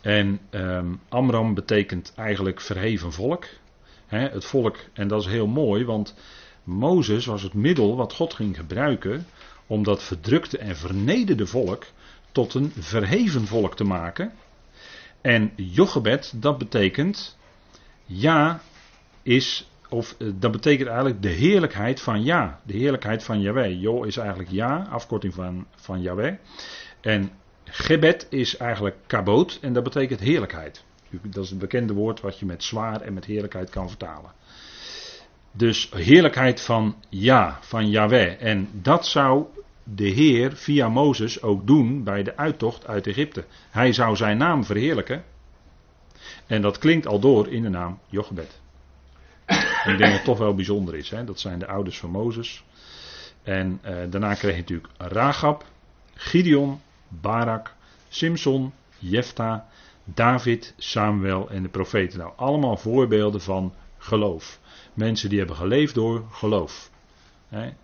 En 0.02 0.40
um, 0.52 1.00
Amram 1.10 1.54
betekent 1.54 2.14
eigenlijk 2.16 2.62
verheven 2.62 3.14
volk. 3.14 3.46
het 4.08 4.46
volk, 4.46 4.78
en 4.94 5.08
dat 5.08 5.22
is 5.22 5.28
heel 5.28 5.48
mooi, 5.48 5.86
want 5.86 6.16
Mozes 6.64 7.26
was 7.26 7.42
het 7.42 7.54
middel 7.54 7.96
wat 7.96 8.14
God 8.14 8.34
ging 8.34 8.58
gebruiken 8.58 9.26
om 9.68 9.84
dat 9.84 10.04
verdrukte 10.04 10.58
en 10.58 10.76
vernederde 10.76 11.48
volk 11.48 11.86
tot 12.32 12.54
een 12.54 12.72
verheven 12.80 13.48
volk 13.48 13.76
te 13.76 13.84
maken. 13.84 14.32
En 15.22 15.52
Jochebed, 15.56 16.34
dat 16.36 16.58
betekent 16.58 17.38
ja 18.06 18.62
is, 19.24 19.70
of 19.90 20.16
eh, 20.20 20.28
dat 20.36 20.52
betekent 20.52 20.88
eigenlijk 20.88 21.22
de 21.22 21.30
heerlijkheid 21.30 22.02
van 22.02 22.24
ja. 22.24 22.60
De 22.64 22.74
heerlijkheid 22.74 23.24
van 23.24 23.42
Yahweh. 23.42 23.82
Jo 23.82 24.04
is 24.04 24.18
eigenlijk 24.18 24.50
ja, 24.50 24.88
afkorting 24.90 25.34
van, 25.34 25.66
van 25.76 26.02
Yahweh. 26.02 26.34
En 27.02 27.32
Gebed 27.70 28.28
is 28.30 28.58
eigenlijk 28.58 28.96
kabot 29.08 29.60
en 29.62 29.74
dat 29.74 29.84
betekent 29.84 30.20
heerlijkheid. 30.20 30.84
Dat 31.10 31.44
is 31.44 31.52
een 31.52 31.58
bekende 31.58 31.94
woord 31.94 32.22
wat 32.22 32.40
je 32.40 32.46
met 32.46 32.64
zwaar 32.64 33.02
en 33.02 33.14
met 33.14 33.26
heerlijkheid 33.26 33.70
kan 33.70 33.88
vertalen. 33.90 34.32
Dus 35.52 35.90
heerlijkheid 35.96 36.62
van 36.62 36.96
ja, 37.10 37.58
van 37.62 37.90
Yahweh. 37.90 38.42
En 38.42 38.70
dat 38.72 39.08
zou 39.08 39.46
de 39.84 40.08
Heer 40.08 40.56
via 40.56 40.90
Mozes 40.90 41.42
ook 41.42 41.68
doen 41.68 42.04
bij 42.04 42.24
de 42.24 42.38
uittocht 42.38 42.88
uit 42.88 43.08
Egypte. 43.08 43.46
Hij 43.70 43.94
zou 43.94 44.16
zijn 44.16 44.38
naam 44.38 44.64
verheerlijken. 44.64 45.24
En 46.48 46.62
dat 46.62 46.78
klinkt 46.78 47.08
al 47.08 47.20
door 47.20 47.48
in 47.48 47.62
de 47.62 47.70
naam 47.70 48.00
Jochebed. 48.10 48.60
Ik 49.48 49.98
denk 49.98 50.00
dat 50.00 50.12
het 50.12 50.24
toch 50.24 50.38
wel 50.38 50.56
bijzonder 50.56 50.96
is. 50.96 51.10
Hè? 51.10 51.24
Dat 51.24 51.40
zijn 51.40 51.60
de 51.60 51.68
ouders 51.68 52.00
van 52.00 52.10
Mozes. 52.10 52.64
En 53.44 53.80
eh, 53.82 53.96
daarna 54.10 54.34
kreeg 54.34 54.54
je 54.54 54.60
natuurlijk 54.60 54.94
Ragab, 54.98 55.66
Gideon, 56.14 56.82
Barak, 57.08 57.76
Simson, 58.10 58.74
Jefta, 59.00 59.68
David, 60.04 60.74
Samuel 60.78 61.50
en 61.50 61.64
de 61.64 61.70
profeten. 61.70 62.20
Nou, 62.20 62.32
allemaal 62.36 62.78
voorbeelden 62.78 63.42
van 63.42 63.74
geloof. 63.98 64.60
Mensen 64.94 65.30
die 65.30 65.38
hebben 65.38 65.56
geleefd 65.56 65.96
door 65.96 66.26
geloof. 66.32 66.90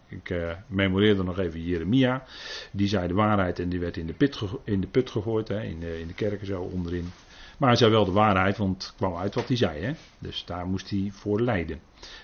Ik 0.07 0.29
uh, 0.29 0.51
memoreerde 0.67 1.23
nog 1.23 1.39
even 1.39 1.63
Jeremia. 1.63 2.23
Die 2.71 2.87
zei 2.87 3.07
de 3.07 3.13
waarheid 3.13 3.59
en 3.59 3.69
die 3.69 3.79
werd 3.79 3.97
in 3.97 4.07
de, 4.07 4.13
put, 4.13 4.41
in 4.63 4.81
de 4.81 4.87
put 4.87 5.09
gegooid. 5.09 5.49
in, 5.49 5.79
de, 5.79 5.99
in 5.99 6.15
kerken 6.15 6.47
zo 6.47 6.61
onderin. 6.61 7.11
Maar 7.57 7.69
hij 7.69 7.77
zei 7.77 7.91
wel 7.91 8.05
de 8.05 8.11
waarheid, 8.11 8.57
want 8.57 8.83
het 8.83 8.93
kwam 8.95 9.15
uit 9.15 9.35
wat 9.35 9.47
hij 9.47 9.57
zei. 9.57 9.81
Hè? 9.81 9.91
Dus 10.19 10.45
daar 10.45 10.65
moest 10.65 10.89
hij 10.89 11.09
voor 11.13 11.41
lijden. 11.41 11.79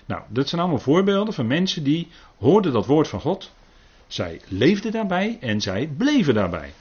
Nou, 0.06 0.22
dat 0.28 0.48
zijn 0.48 0.60
allemaal 0.60 0.80
voorbeelden 0.80 1.34
van 1.34 1.46
mensen 1.46 1.84
die 1.84 2.08
hoorden 2.38 2.72
dat 2.72 2.86
woord 2.86 3.08
van 3.08 3.20
God. 3.20 3.52
Zij 4.06 4.40
leefden 4.48 4.92
daarbij 4.92 5.38
en 5.40 5.60
zij 5.60 5.86
bleven 5.96 6.34
daarbij. 6.34 6.72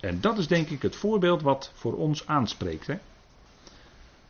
En 0.00 0.20
dat 0.20 0.38
is 0.38 0.46
denk 0.46 0.68
ik 0.68 0.82
het 0.82 0.96
voorbeeld 0.96 1.42
wat 1.42 1.72
voor 1.74 1.94
ons 1.94 2.26
aanspreekt. 2.26 2.86
Hè? 2.86 2.94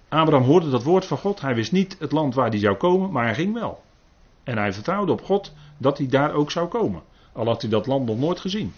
Abraham 0.09 0.47
hoorde 0.47 0.71
dat 0.71 0.83
woord 0.83 1.05
van 1.05 1.19
God. 1.19 1.41
Hij 1.41 1.55
wist 1.55 1.73
niet 1.73 1.97
het 1.99 2.13
land 2.13 2.35
waar 2.35 2.49
hij 2.49 2.59
zou 2.59 2.77
komen, 2.77 3.11
maar 3.13 3.25
hij 3.25 3.35
ging 3.35 3.55
wel. 3.55 3.83
En 4.43 4.59
hij 4.59 4.73
vertrouwde 4.73 5.13
op 5.13 5.25
God 5.25 5.53
dat 5.79 5.99
hij 5.99 6.07
daar 6.07 6.33
ook 6.33 6.51
zou 6.51 6.69
komen. 6.69 7.03
Al 7.33 7.47
had 7.47 7.61
hij 7.61 7.71
dat 7.71 7.87
land 7.87 8.07
nog 8.07 8.19
nooit 8.19 8.41
gezien. 8.41 8.73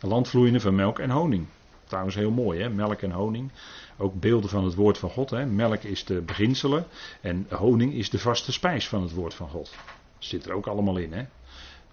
Een 0.00 0.08
land 0.08 0.28
vloeiende 0.28 0.60
van 0.60 0.74
melk 0.74 0.98
en 0.98 1.10
honing. 1.10 1.46
Trouwens 1.84 2.14
heel 2.14 2.30
mooi 2.30 2.60
hè, 2.60 2.70
melk 2.70 3.02
en 3.02 3.10
honing. 3.10 3.50
Ook 3.96 4.20
beelden 4.20 4.50
van 4.50 4.64
het 4.64 4.74
woord 4.74 4.98
van 4.98 5.10
God. 5.10 5.30
Hè. 5.30 5.46
Melk 5.46 5.82
is 5.82 6.04
de 6.04 6.20
beginselen 6.20 6.86
en 7.20 7.46
honing 7.50 7.94
is 7.94 8.10
de 8.10 8.18
vaste 8.18 8.52
spijs 8.52 8.88
van 8.88 9.02
het 9.02 9.12
woord 9.12 9.34
van 9.34 9.48
God. 9.48 9.74
Zit 10.18 10.46
er 10.46 10.52
ook 10.52 10.66
allemaal 10.66 10.96
in 10.96 11.12
hè. 11.12 11.24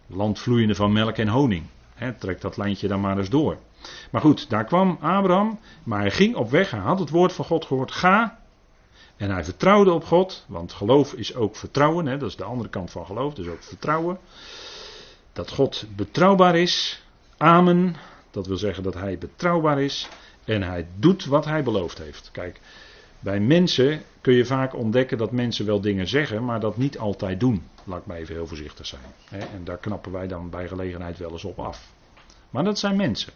Land 0.08 0.39
vloeiende 0.39 0.75
van 0.75 0.92
melk 0.92 1.18
en 1.18 1.27
honing. 1.27 1.66
Hè, 1.98 2.13
trek 2.13 2.42
dat 2.42 2.58
lijntje 2.58 2.88
dan 2.88 3.01
maar 3.01 3.18
eens 3.18 3.30
door. 3.30 3.58
Maar 4.12 4.22
goed, 4.22 4.50
daar 4.50 4.66
kwam 4.66 4.98
Abraham, 5.01 5.60
maar 5.84 6.00
hij 6.00 6.12
ging 6.12 6.36
op 6.36 6.50
weg, 6.50 6.72
hij 6.72 6.80
had 6.80 7.00
het 7.00 7.10
woord 7.10 7.34
van 7.34 7.46
God 7.46 7.66
gehoord. 7.66 7.92
Ga 7.92 8.39
en 9.18 9.32
hij 9.32 9.44
vertrouwde 9.44 9.92
op 9.92 10.06
God, 10.06 10.46
want 10.48 10.74
geloof 10.74 11.13
is 11.13 11.36
ook 11.36 11.56
vertrouwen, 11.56 12.06
hè, 12.06 12.18
dat 12.18 12.30
is 12.30 12.36
de 12.36 12.44
andere 12.44 12.70
kant 12.70 12.92
van 12.92 13.06
geloof, 13.06 13.34
dus 13.34 13.48
ook 13.48 13.63
vertrouwen. 13.63 14.20
Dat 15.34 15.51
God 15.51 15.86
betrouwbaar 15.96 16.56
is. 16.56 17.04
Amen. 17.38 17.96
Dat 18.32 18.48
wil 18.48 18.58
zeggen 18.58 18.84
dat 18.84 18.94
hij 18.94 19.18
betrouwbaar 19.18 19.82
is 19.82 20.08
en 20.44 20.63
hij 20.63 20.88
doet 20.96 21.25
wat 21.25 21.46
hij 21.46 21.63
beloofd 21.63 21.98
heeft. 21.98 22.30
Kijk, 22.32 22.62
bij 23.27 23.39
mensen 23.39 24.01
kun 24.22 24.34
je 24.34 24.46
vaak 24.46 24.75
ontdekken 24.75 25.17
dat 25.17 25.31
mensen 25.31 25.65
wel 25.65 25.81
dingen 25.81 26.07
zeggen, 26.07 26.46
maar 26.46 26.60
dat 26.60 26.77
niet 26.77 26.98
altijd 26.98 27.39
doen. 27.39 27.63
Laat 27.84 28.00
ik 28.00 28.05
maar 28.05 28.17
even 28.17 28.36
heel 28.36 28.48
voorzichtig 28.48 28.86
zijn. 28.86 29.01
En 29.29 29.63
daar 29.63 29.77
knappen 29.77 30.12
wij 30.12 30.27
dan 30.27 30.50
bij 30.50 30.67
gelegenheid 30.67 31.17
wel 31.17 31.31
eens 31.31 31.43
op 31.43 31.60
af. 31.60 31.91
Maar 32.50 32.63
dat 32.63 32.79
zijn 32.79 32.96
mensen. 32.96 33.34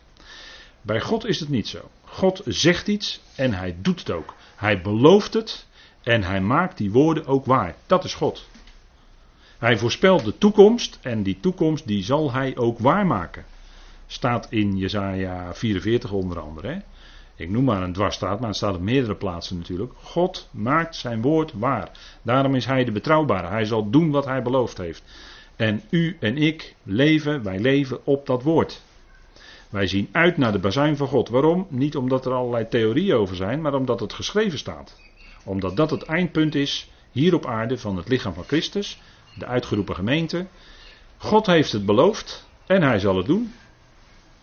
Bij 0.81 1.01
God 1.01 1.25
is 1.25 1.39
het 1.39 1.50
niet 1.50 1.67
zo. 1.67 1.89
God 2.03 2.41
zegt 2.45 2.88
iets 2.88 3.21
en 3.36 3.53
hij 3.53 3.75
doet 3.81 4.00
het 4.00 4.12
ook. 4.12 4.33
Hij 4.55 4.81
belooft 4.81 5.33
het 5.33 5.67
en 6.03 6.24
hij 6.24 6.41
maakt 6.41 6.77
die 6.77 6.91
woorden 6.91 7.25
ook 7.25 7.45
waar. 7.45 7.75
Dat 7.88 8.03
is 8.03 8.13
God. 8.13 8.48
Hij 9.57 9.77
voorspelt 9.77 10.24
de 10.24 10.38
toekomst 10.38 11.00
en 11.01 11.24
die 11.24 11.39
toekomst 11.39 11.88
die 11.88 12.03
zal 12.03 12.31
hij 12.31 12.57
ook 12.57 12.79
waarmaken. 12.79 13.45
Staat 14.07 14.48
in 14.50 14.77
Jesaja 14.77 15.53
44 15.53 16.12
onder 16.12 16.39
andere. 16.39 16.67
Hè? 16.67 16.79
Ik 17.41 17.50
noem 17.50 17.63
maar 17.63 17.81
een 17.81 17.93
dwarsstaat, 17.93 18.39
maar 18.39 18.48
het 18.48 18.57
staat 18.57 18.75
op 18.75 18.81
meerdere 18.81 19.15
plaatsen 19.15 19.57
natuurlijk. 19.57 19.93
God 19.95 20.50
maakt 20.51 20.95
zijn 20.95 21.21
woord 21.21 21.53
waar. 21.53 21.91
Daarom 22.21 22.55
is 22.55 22.65
hij 22.65 22.83
de 22.83 22.91
betrouwbare. 22.91 23.48
Hij 23.48 23.65
zal 23.65 23.89
doen 23.89 24.12
wat 24.12 24.25
hij 24.25 24.41
beloofd 24.41 24.77
heeft. 24.77 25.03
En 25.55 25.81
u 25.89 26.17
en 26.19 26.38
ik 26.38 26.75
leven, 26.83 27.43
wij 27.43 27.60
leven 27.60 28.05
op 28.05 28.25
dat 28.25 28.43
woord. 28.43 28.81
Wij 29.69 29.88
zien 29.88 30.10
uit 30.12 30.38
naar 30.38 30.51
de 30.51 30.60
bazuin 30.60 30.98
van 30.98 31.07
God. 31.07 31.29
Waarom? 31.29 31.67
Niet 31.69 31.95
omdat 31.95 32.25
er 32.25 32.33
allerlei 32.33 32.67
theorieën 32.67 33.15
over 33.15 33.36
zijn, 33.36 33.62
maar 33.62 33.74
omdat 33.74 34.00
het 34.00 34.13
geschreven 34.13 34.57
staat 34.57 34.95
omdat 35.43 35.75
dat 35.75 35.89
het 35.89 36.03
eindpunt 36.03 36.55
is 36.55 36.89
hier 37.12 37.33
op 37.33 37.45
aarde 37.45 37.77
van 37.77 37.98
het 37.98 38.07
lichaam 38.07 38.33
van 38.33 38.43
Christus, 38.43 39.01
de 39.36 39.45
uitgeroepen 39.45 39.95
gemeente. 39.95 40.45
God 41.17 41.45
heeft 41.45 41.71
het 41.71 41.86
beloofd 41.86 42.48
en 42.65 42.81
hij 42.81 43.00
zal 43.00 43.17
het 43.17 43.25
doen. 43.25 43.53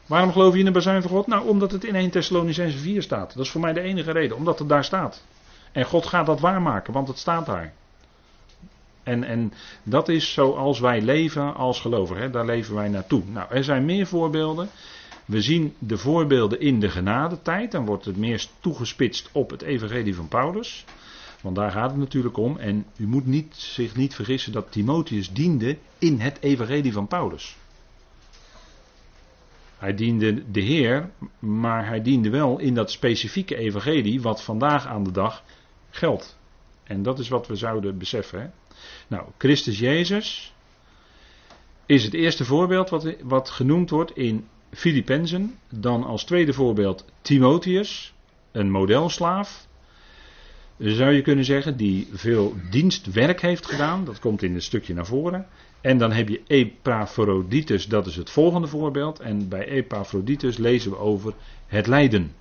Waarom 0.08 0.32
geloof 0.32 0.52
je 0.52 0.58
in 0.58 0.64
de 0.64 0.70
bazuin 0.70 1.02
van 1.02 1.10
God? 1.10 1.26
Nou, 1.26 1.48
omdat 1.48 1.72
het 1.72 1.84
in 1.84 1.94
1 1.94 2.10
Thessalonicense 2.10 2.78
4 2.78 3.02
staat. 3.02 3.34
Dat 3.34 3.44
is 3.44 3.50
voor 3.50 3.60
mij 3.60 3.72
de 3.72 3.80
enige 3.80 4.12
reden, 4.12 4.36
omdat 4.36 4.58
het 4.58 4.68
daar 4.68 4.84
staat. 4.84 5.22
En 5.72 5.84
God 5.84 6.06
gaat 6.06 6.26
dat 6.26 6.40
waarmaken, 6.40 6.92
want 6.92 7.08
het 7.08 7.18
staat 7.18 7.46
daar. 7.46 7.72
En, 9.02 9.24
en 9.24 9.52
dat 9.82 10.08
is 10.08 10.32
zoals 10.32 10.80
wij 10.80 11.00
leven 11.02 11.54
als 11.54 11.80
gelovigen. 11.80 12.32
Daar 12.32 12.46
leven 12.46 12.74
wij 12.74 12.88
naartoe. 12.88 13.22
Nou, 13.32 13.46
er 13.50 13.64
zijn 13.64 13.84
meer 13.84 14.06
voorbeelden. 14.06 14.68
We 15.24 15.40
zien 15.42 15.74
de 15.78 15.98
voorbeelden 15.98 16.60
in 16.60 16.80
de 16.80 16.88
genadetijd. 16.88 17.72
Dan 17.72 17.86
wordt 17.86 18.04
het 18.04 18.16
meer 18.16 18.46
toegespitst 18.60 19.28
op 19.32 19.50
het 19.50 19.62
evangelie 19.62 20.14
van 20.14 20.28
Paulus. 20.28 20.84
Want 21.40 21.56
daar 21.56 21.70
gaat 21.70 21.90
het 21.90 21.98
natuurlijk 21.98 22.36
om. 22.36 22.56
En 22.56 22.86
u 22.96 23.06
moet 23.06 23.26
niet, 23.26 23.54
zich 23.56 23.96
niet 23.96 24.14
vergissen 24.14 24.52
dat 24.52 24.72
Timotheus 24.72 25.32
diende 25.32 25.78
in 25.98 26.20
het 26.20 26.38
evangelie 26.40 26.92
van 26.92 27.06
Paulus. 27.06 27.56
Hij 29.78 29.94
diende 29.94 30.50
de 30.50 30.60
Heer, 30.60 31.10
maar 31.38 31.86
hij 31.86 32.02
diende 32.02 32.30
wel 32.30 32.58
in 32.58 32.74
dat 32.74 32.90
specifieke 32.90 33.56
evangelie 33.56 34.20
wat 34.20 34.42
vandaag 34.42 34.86
aan 34.86 35.04
de 35.04 35.10
dag 35.10 35.44
geldt. 35.90 36.38
En 36.84 37.02
dat 37.02 37.18
is 37.18 37.28
wat 37.28 37.46
we 37.46 37.56
zouden 37.56 37.98
beseffen. 37.98 38.40
Hè? 38.40 38.46
Nou, 39.08 39.28
Christus 39.38 39.78
Jezus 39.78 40.54
is 41.86 42.04
het 42.04 42.14
eerste 42.14 42.44
voorbeeld 42.44 42.90
wat, 42.90 43.14
wat 43.22 43.50
genoemd 43.50 43.90
wordt 43.90 44.16
in 44.16 44.46
Filippenzen. 44.72 45.58
Dan 45.70 46.04
als 46.04 46.24
tweede 46.24 46.52
voorbeeld 46.52 47.04
Timotheus, 47.22 48.14
een 48.52 48.70
modelslaaf. 48.70 49.66
Zou 50.78 51.12
je 51.12 51.22
kunnen 51.22 51.44
zeggen, 51.44 51.76
die 51.76 52.08
veel 52.12 52.54
dienstwerk 52.70 53.40
heeft 53.40 53.66
gedaan. 53.66 54.04
Dat 54.04 54.18
komt 54.18 54.42
in 54.42 54.54
een 54.54 54.62
stukje 54.62 54.94
naar 54.94 55.06
voren. 55.06 55.46
En 55.80 55.98
dan 55.98 56.12
heb 56.12 56.28
je 56.28 56.42
Epaphroditus, 56.46 57.86
dat 57.86 58.06
is 58.06 58.16
het 58.16 58.30
volgende 58.30 58.66
voorbeeld. 58.66 59.20
En 59.20 59.48
bij 59.48 59.66
Epaphroditus 59.68 60.56
lezen 60.56 60.90
we 60.90 60.96
over 60.96 61.34
het 61.66 61.86
lijden. 61.86 62.32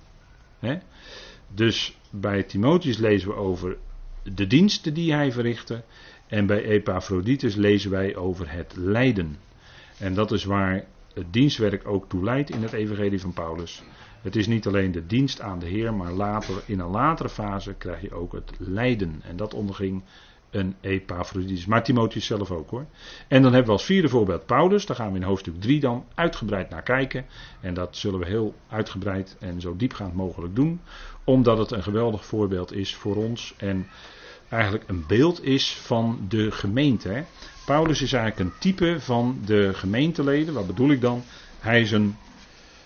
Dus 1.54 1.98
bij 2.10 2.42
Timotheus 2.42 2.96
lezen 2.96 3.28
we 3.28 3.34
over 3.34 3.76
de 4.22 4.46
diensten 4.46 4.94
die 4.94 5.12
hij 5.12 5.32
verrichtte. 5.32 5.82
En 6.26 6.46
bij 6.46 6.64
Epaphroditus 6.64 7.54
lezen 7.54 7.90
wij 7.90 8.16
over 8.16 8.52
het 8.52 8.74
lijden. 8.76 9.36
En 9.98 10.14
dat 10.14 10.32
is 10.32 10.44
waar 10.44 10.84
het 11.14 11.32
dienstwerk 11.32 11.88
ook 11.88 12.08
toe 12.08 12.24
leidt 12.24 12.50
in 12.50 12.62
het 12.62 12.72
Evangelie 12.72 13.20
van 13.20 13.32
Paulus. 13.32 13.82
Het 14.22 14.36
is 14.36 14.46
niet 14.46 14.66
alleen 14.66 14.92
de 14.92 15.06
dienst 15.06 15.40
aan 15.40 15.58
de 15.58 15.66
Heer, 15.66 15.94
maar 15.94 16.12
later, 16.12 16.62
in 16.66 16.80
een 16.80 16.90
latere 16.90 17.28
fase 17.28 17.74
krijg 17.74 18.00
je 18.00 18.12
ook 18.12 18.32
het 18.32 18.52
lijden. 18.58 19.22
En 19.24 19.36
dat 19.36 19.54
onderging 19.54 20.02
een 20.50 20.74
Epaphroditus. 20.80 21.66
Maar 21.66 21.84
Timotheus 21.84 22.26
zelf 22.26 22.50
ook 22.50 22.70
hoor. 22.70 22.86
En 23.28 23.42
dan 23.42 23.52
hebben 23.52 23.64
we 23.64 23.78
als 23.78 23.84
vierde 23.84 24.08
voorbeeld 24.08 24.46
Paulus. 24.46 24.86
Daar 24.86 24.96
gaan 24.96 25.12
we 25.12 25.18
in 25.18 25.24
hoofdstuk 25.24 25.60
3 25.60 25.80
dan 25.80 26.04
uitgebreid 26.14 26.70
naar 26.70 26.82
kijken. 26.82 27.26
En 27.60 27.74
dat 27.74 27.96
zullen 27.96 28.18
we 28.18 28.26
heel 28.26 28.54
uitgebreid 28.68 29.36
en 29.40 29.60
zo 29.60 29.76
diepgaand 29.76 30.14
mogelijk 30.14 30.54
doen. 30.54 30.80
Omdat 31.24 31.58
het 31.58 31.70
een 31.70 31.82
geweldig 31.82 32.24
voorbeeld 32.24 32.72
is 32.72 32.94
voor 32.94 33.16
ons. 33.16 33.54
En 33.56 33.86
eigenlijk 34.48 34.88
een 34.88 35.04
beeld 35.06 35.44
is 35.44 35.76
van 35.76 36.26
de 36.28 36.50
gemeente. 36.50 37.24
Paulus 37.66 38.02
is 38.02 38.12
eigenlijk 38.12 38.50
een 38.50 38.58
type 38.58 39.00
van 39.00 39.38
de 39.44 39.70
gemeenteleden. 39.74 40.54
Wat 40.54 40.66
bedoel 40.66 40.90
ik 40.90 41.00
dan? 41.00 41.22
Hij 41.60 41.80
is 41.80 41.90
een 41.90 42.16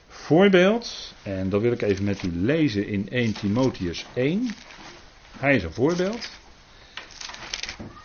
voorbeeld. 0.09 1.15
En 1.23 1.49
dat 1.49 1.61
wil 1.61 1.73
ik 1.73 1.83
even 1.83 2.05
met 2.05 2.23
u 2.23 2.31
lezen 2.33 2.87
in 2.87 3.09
1 3.09 3.33
Timotheus 3.33 4.07
1. 4.15 4.49
Hij 5.39 5.57
is 5.57 5.63
een 5.63 5.73
voorbeeld. 5.73 6.41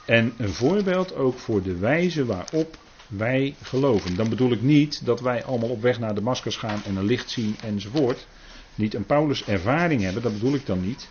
En 0.07 0.33
een 0.37 0.53
voorbeeld 0.53 1.15
ook 1.15 1.39
voor 1.39 1.61
de 1.61 1.77
wijze 1.77 2.25
waarop 2.25 2.77
wij 3.07 3.55
geloven. 3.61 4.15
Dan 4.15 4.29
bedoel 4.29 4.51
ik 4.51 4.61
niet 4.61 5.05
dat 5.05 5.19
wij 5.19 5.43
allemaal 5.43 5.69
op 5.69 5.81
weg 5.81 5.99
naar 5.99 6.15
Damascus 6.15 6.55
gaan 6.55 6.83
en 6.83 6.95
een 6.95 7.05
licht 7.05 7.29
zien 7.29 7.55
enzovoort. 7.61 8.27
Niet 8.75 8.93
een 8.93 9.05
Paulus 9.05 9.45
ervaring 9.45 10.01
hebben, 10.01 10.21
dat 10.21 10.33
bedoel 10.33 10.53
ik 10.53 10.65
dan 10.65 10.81
niet. 10.81 11.09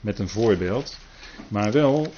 Met 0.00 0.18
een 0.18 0.28
voorbeeld. 0.28 0.98
Maar 1.48 1.72
wel 1.72 2.12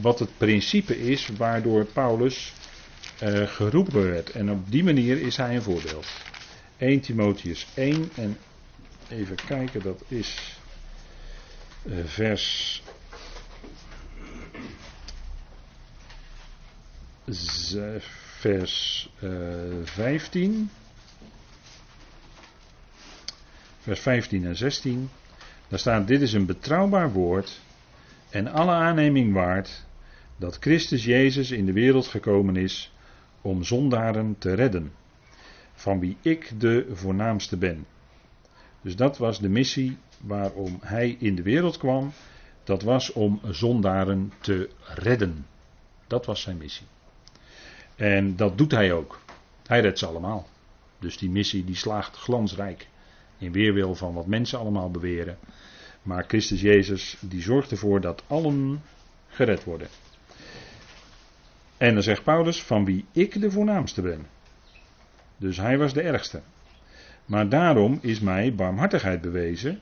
wat 0.00 0.18
het 0.18 0.36
principe 0.36 1.00
is 1.00 1.28
waardoor 1.36 1.84
Paulus 1.84 2.52
uh, 3.22 3.48
geroepen 3.48 4.10
werd. 4.10 4.30
En 4.30 4.50
op 4.50 4.70
die 4.70 4.84
manier 4.84 5.20
is 5.20 5.36
hij 5.36 5.54
een 5.54 5.62
voorbeeld. 5.62 6.06
1 6.76 7.00
Timotheus 7.00 7.66
1 7.74 8.10
en 8.14 8.38
even 9.08 9.36
kijken, 9.46 9.82
dat 9.82 10.02
is 10.08 10.58
uh, 11.82 11.94
vers 12.04 12.82
vers 18.42 19.10
uh, 19.22 19.80
eh, 19.80 19.86
15. 19.86 20.70
Vers 23.78 24.00
15 24.00 24.46
en 24.46 24.56
16. 24.56 25.10
Daar 25.68 25.78
staat: 25.78 26.06
Dit 26.06 26.20
is 26.20 26.32
een 26.32 26.46
betrouwbaar 26.46 27.12
woord 27.12 27.60
en 28.30 28.52
alle 28.52 28.72
aanneming 28.72 29.32
waard 29.32 29.84
dat 30.36 30.56
Christus 30.60 31.04
Jezus 31.04 31.50
in 31.50 31.66
de 31.66 31.72
wereld 31.72 32.06
gekomen 32.06 32.56
is 32.56 32.92
om 33.40 33.64
zondaren 33.64 34.36
te 34.38 34.54
redden, 34.54 34.92
van 35.74 36.00
wie 36.00 36.16
ik 36.20 36.60
de 36.60 36.86
voornaamste 36.92 37.56
ben. 37.56 37.86
Dus 38.80 38.96
dat 38.96 39.18
was 39.18 39.40
de 39.40 39.48
missie 39.48 39.96
waarom 40.18 40.78
hij 40.80 41.16
in 41.18 41.34
de 41.34 41.42
wereld 41.42 41.78
kwam. 41.78 42.12
Dat 42.64 42.82
was 42.82 43.12
om 43.12 43.40
zondaren 43.50 44.32
te 44.40 44.70
redden. 44.94 45.46
Dat 46.06 46.26
was 46.26 46.40
zijn 46.40 46.56
missie. 46.56 46.86
En 47.96 48.36
dat 48.36 48.58
doet 48.58 48.70
hij 48.70 48.92
ook. 48.92 49.20
Hij 49.66 49.80
redt 49.80 49.98
ze 49.98 50.06
allemaal. 50.06 50.48
Dus 50.98 51.18
die 51.18 51.30
missie 51.30 51.64
die 51.64 51.76
slaagt 51.76 52.16
glansrijk. 52.16 52.88
In 53.38 53.52
weerwil 53.52 53.94
van 53.94 54.14
wat 54.14 54.26
mensen 54.26 54.58
allemaal 54.58 54.90
beweren. 54.90 55.38
Maar 56.02 56.24
Christus 56.28 56.60
Jezus 56.60 57.16
die 57.20 57.42
zorgt 57.42 57.70
ervoor 57.70 58.00
dat 58.00 58.22
allen 58.26 58.82
gered 59.28 59.64
worden. 59.64 59.88
En 61.76 61.94
dan 61.94 62.02
zegt 62.02 62.24
Paulus 62.24 62.62
van 62.62 62.84
wie 62.84 63.04
ik 63.12 63.40
de 63.40 63.50
voornaamste 63.50 64.02
ben. 64.02 64.26
Dus 65.36 65.56
hij 65.56 65.78
was 65.78 65.94
de 65.94 66.02
ergste. 66.02 66.40
Maar 67.24 67.48
daarom 67.48 67.98
is 68.02 68.20
mij 68.20 68.54
barmhartigheid 68.54 69.20
bewezen, 69.20 69.80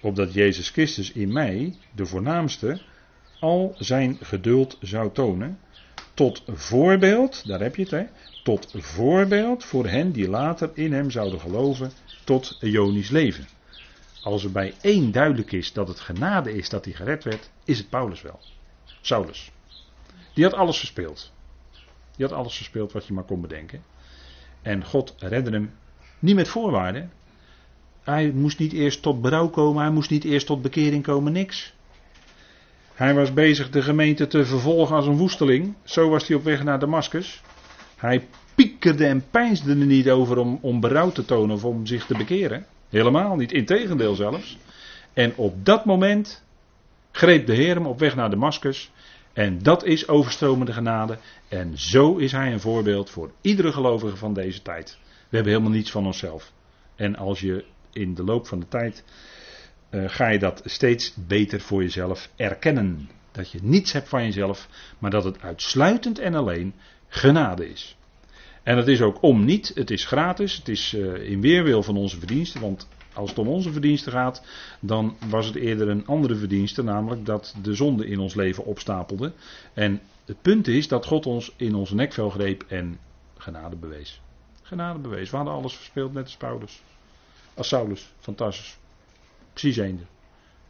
opdat 0.00 0.32
Jezus 0.32 0.70
Christus 0.70 1.12
in 1.12 1.32
mij, 1.32 1.74
de 1.92 2.06
voornaamste, 2.06 2.80
al 3.40 3.74
zijn 3.78 4.16
geduld 4.20 4.78
zou 4.80 5.12
tonen, 5.12 5.58
tot 6.20 6.42
voorbeeld, 6.46 7.46
daar 7.46 7.60
heb 7.60 7.76
je 7.76 7.82
het 7.82 7.90
hè, 7.90 8.04
tot 8.42 8.68
voorbeeld 8.74 9.64
voor 9.64 9.86
hen 9.86 10.12
die 10.12 10.28
later 10.28 10.70
in 10.74 10.92
hem 10.92 11.10
zouden 11.10 11.40
geloven, 11.40 11.92
tot 12.24 12.56
Ionisch 12.60 13.10
leven. 13.10 13.48
Als 14.22 14.44
er 14.44 14.52
bij 14.52 14.74
één 14.80 15.12
duidelijk 15.12 15.52
is 15.52 15.72
dat 15.72 15.88
het 15.88 16.00
genade 16.00 16.52
is 16.52 16.68
dat 16.68 16.84
hij 16.84 16.94
gered 16.94 17.24
werd, 17.24 17.50
is 17.64 17.78
het 17.78 17.88
Paulus 17.88 18.22
wel. 18.22 18.40
Saulus. 19.00 19.52
Die 20.32 20.44
had 20.44 20.52
alles 20.52 20.78
verspeeld. 20.78 21.32
Die 22.16 22.26
had 22.26 22.36
alles 22.36 22.56
verspeeld 22.56 22.92
wat 22.92 23.06
je 23.06 23.12
maar 23.12 23.24
kon 23.24 23.40
bedenken. 23.40 23.82
En 24.62 24.84
God 24.84 25.14
redde 25.18 25.50
hem 25.50 25.72
niet 26.18 26.34
met 26.34 26.48
voorwaarden. 26.48 27.12
Hij 28.02 28.30
moest 28.30 28.58
niet 28.58 28.72
eerst 28.72 29.02
tot 29.02 29.20
berouw 29.20 29.48
komen, 29.48 29.82
hij 29.82 29.92
moest 29.92 30.10
niet 30.10 30.24
eerst 30.24 30.46
tot 30.46 30.62
bekering 30.62 31.02
komen, 31.02 31.32
niks. 31.32 31.74
Hij 33.00 33.14
was 33.14 33.32
bezig 33.32 33.70
de 33.70 33.82
gemeente 33.82 34.26
te 34.26 34.44
vervolgen 34.44 34.96
als 34.96 35.06
een 35.06 35.16
woesteling. 35.16 35.74
Zo 35.84 36.08
was 36.08 36.26
hij 36.26 36.36
op 36.36 36.44
weg 36.44 36.62
naar 36.62 36.78
Damascus. 36.78 37.42
Hij 37.96 38.26
piekerde 38.54 39.06
en 39.06 39.24
peinsde 39.30 39.70
er 39.70 39.76
niet 39.76 40.10
over 40.10 40.38
om, 40.38 40.58
om 40.60 40.80
berouw 40.80 41.10
te 41.10 41.24
tonen 41.24 41.56
of 41.56 41.64
om 41.64 41.86
zich 41.86 42.06
te 42.06 42.16
bekeren. 42.16 42.66
Helemaal 42.88 43.36
niet, 43.36 43.52
integendeel 43.52 44.14
zelfs. 44.14 44.58
En 45.12 45.32
op 45.36 45.64
dat 45.64 45.84
moment 45.84 46.44
greep 47.10 47.46
de 47.46 47.54
Heer 47.54 47.74
hem 47.74 47.86
op 47.86 47.98
weg 47.98 48.16
naar 48.16 48.30
Damascus. 48.30 48.90
En 49.32 49.62
dat 49.62 49.84
is 49.84 50.08
overstromende 50.08 50.72
genade. 50.72 51.18
En 51.48 51.78
zo 51.78 52.16
is 52.16 52.32
hij 52.32 52.52
een 52.52 52.60
voorbeeld 52.60 53.10
voor 53.10 53.30
iedere 53.40 53.72
gelovige 53.72 54.16
van 54.16 54.34
deze 54.34 54.62
tijd. 54.62 54.98
We 55.28 55.36
hebben 55.36 55.52
helemaal 55.52 55.76
niets 55.76 55.90
van 55.90 56.06
onszelf. 56.06 56.52
En 56.96 57.16
als 57.16 57.40
je 57.40 57.64
in 57.92 58.14
de 58.14 58.24
loop 58.24 58.46
van 58.46 58.60
de 58.60 58.68
tijd 58.68 59.04
uh, 59.90 60.04
ga 60.06 60.28
je 60.28 60.38
dat 60.38 60.62
steeds 60.64 61.14
beter 61.26 61.60
voor 61.60 61.82
jezelf 61.82 62.30
erkennen. 62.36 63.10
Dat 63.32 63.50
je 63.50 63.58
niets 63.62 63.92
hebt 63.92 64.08
van 64.08 64.24
jezelf, 64.24 64.68
maar 64.98 65.10
dat 65.10 65.24
het 65.24 65.42
uitsluitend 65.42 66.18
en 66.18 66.34
alleen 66.34 66.74
genade 67.08 67.70
is. 67.70 67.96
En 68.62 68.76
het 68.76 68.88
is 68.88 69.00
ook 69.00 69.22
om 69.22 69.44
niet, 69.44 69.72
het 69.74 69.90
is 69.90 70.04
gratis, 70.04 70.56
het 70.56 70.68
is 70.68 70.94
uh, 70.94 71.30
in 71.30 71.40
weerwil 71.40 71.82
van 71.82 71.96
onze 71.96 72.18
verdiensten, 72.18 72.60
want 72.60 72.88
als 73.12 73.30
het 73.30 73.38
om 73.38 73.48
onze 73.48 73.72
verdiensten 73.72 74.12
gaat, 74.12 74.42
dan 74.80 75.16
was 75.28 75.46
het 75.46 75.54
eerder 75.54 75.88
een 75.88 76.06
andere 76.06 76.34
verdienste, 76.36 76.82
namelijk 76.82 77.26
dat 77.26 77.54
de 77.62 77.74
zonde 77.74 78.06
in 78.06 78.18
ons 78.18 78.34
leven 78.34 78.64
opstapelde. 78.64 79.32
En 79.74 80.00
het 80.24 80.42
punt 80.42 80.68
is 80.68 80.88
dat 80.88 81.06
God 81.06 81.26
ons 81.26 81.52
in 81.56 81.74
onze 81.74 81.94
nekvel 81.94 82.30
greep 82.30 82.64
en 82.68 82.98
genade 83.36 83.76
bewees. 83.76 84.20
Genade 84.62 84.98
bewees. 84.98 85.30
We 85.30 85.36
hadden 85.36 85.54
alles 85.54 85.74
verspeeld 85.74 86.12
net 86.12 86.24
als 86.24 86.36
Paulus. 86.36 86.82
Als 87.54 87.68
Saulus, 87.68 88.12
fantastisch. 88.20 88.78
Precies 89.52 89.76
eender. 89.76 90.06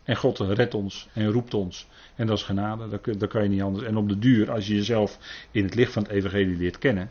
En 0.02 0.16
God 0.16 0.38
redt 0.38 0.74
ons 0.74 1.08
en 1.12 1.32
roept 1.32 1.54
ons. 1.54 1.88
En 2.14 2.26
dat 2.26 2.38
is 2.38 2.44
genade, 2.44 3.00
dat, 3.18 3.30
kan 3.30 3.42
je 3.42 3.48
niet 3.48 3.62
anders. 3.62 3.84
En 3.84 3.96
op 3.96 4.08
de 4.08 4.18
duur, 4.18 4.50
als 4.50 4.66
je 4.66 4.74
jezelf 4.74 5.18
in 5.50 5.64
het 5.64 5.74
licht 5.74 5.92
van 5.92 6.02
het 6.02 6.12
evangelie 6.12 6.56
leert 6.56 6.78
kennen, 6.78 7.10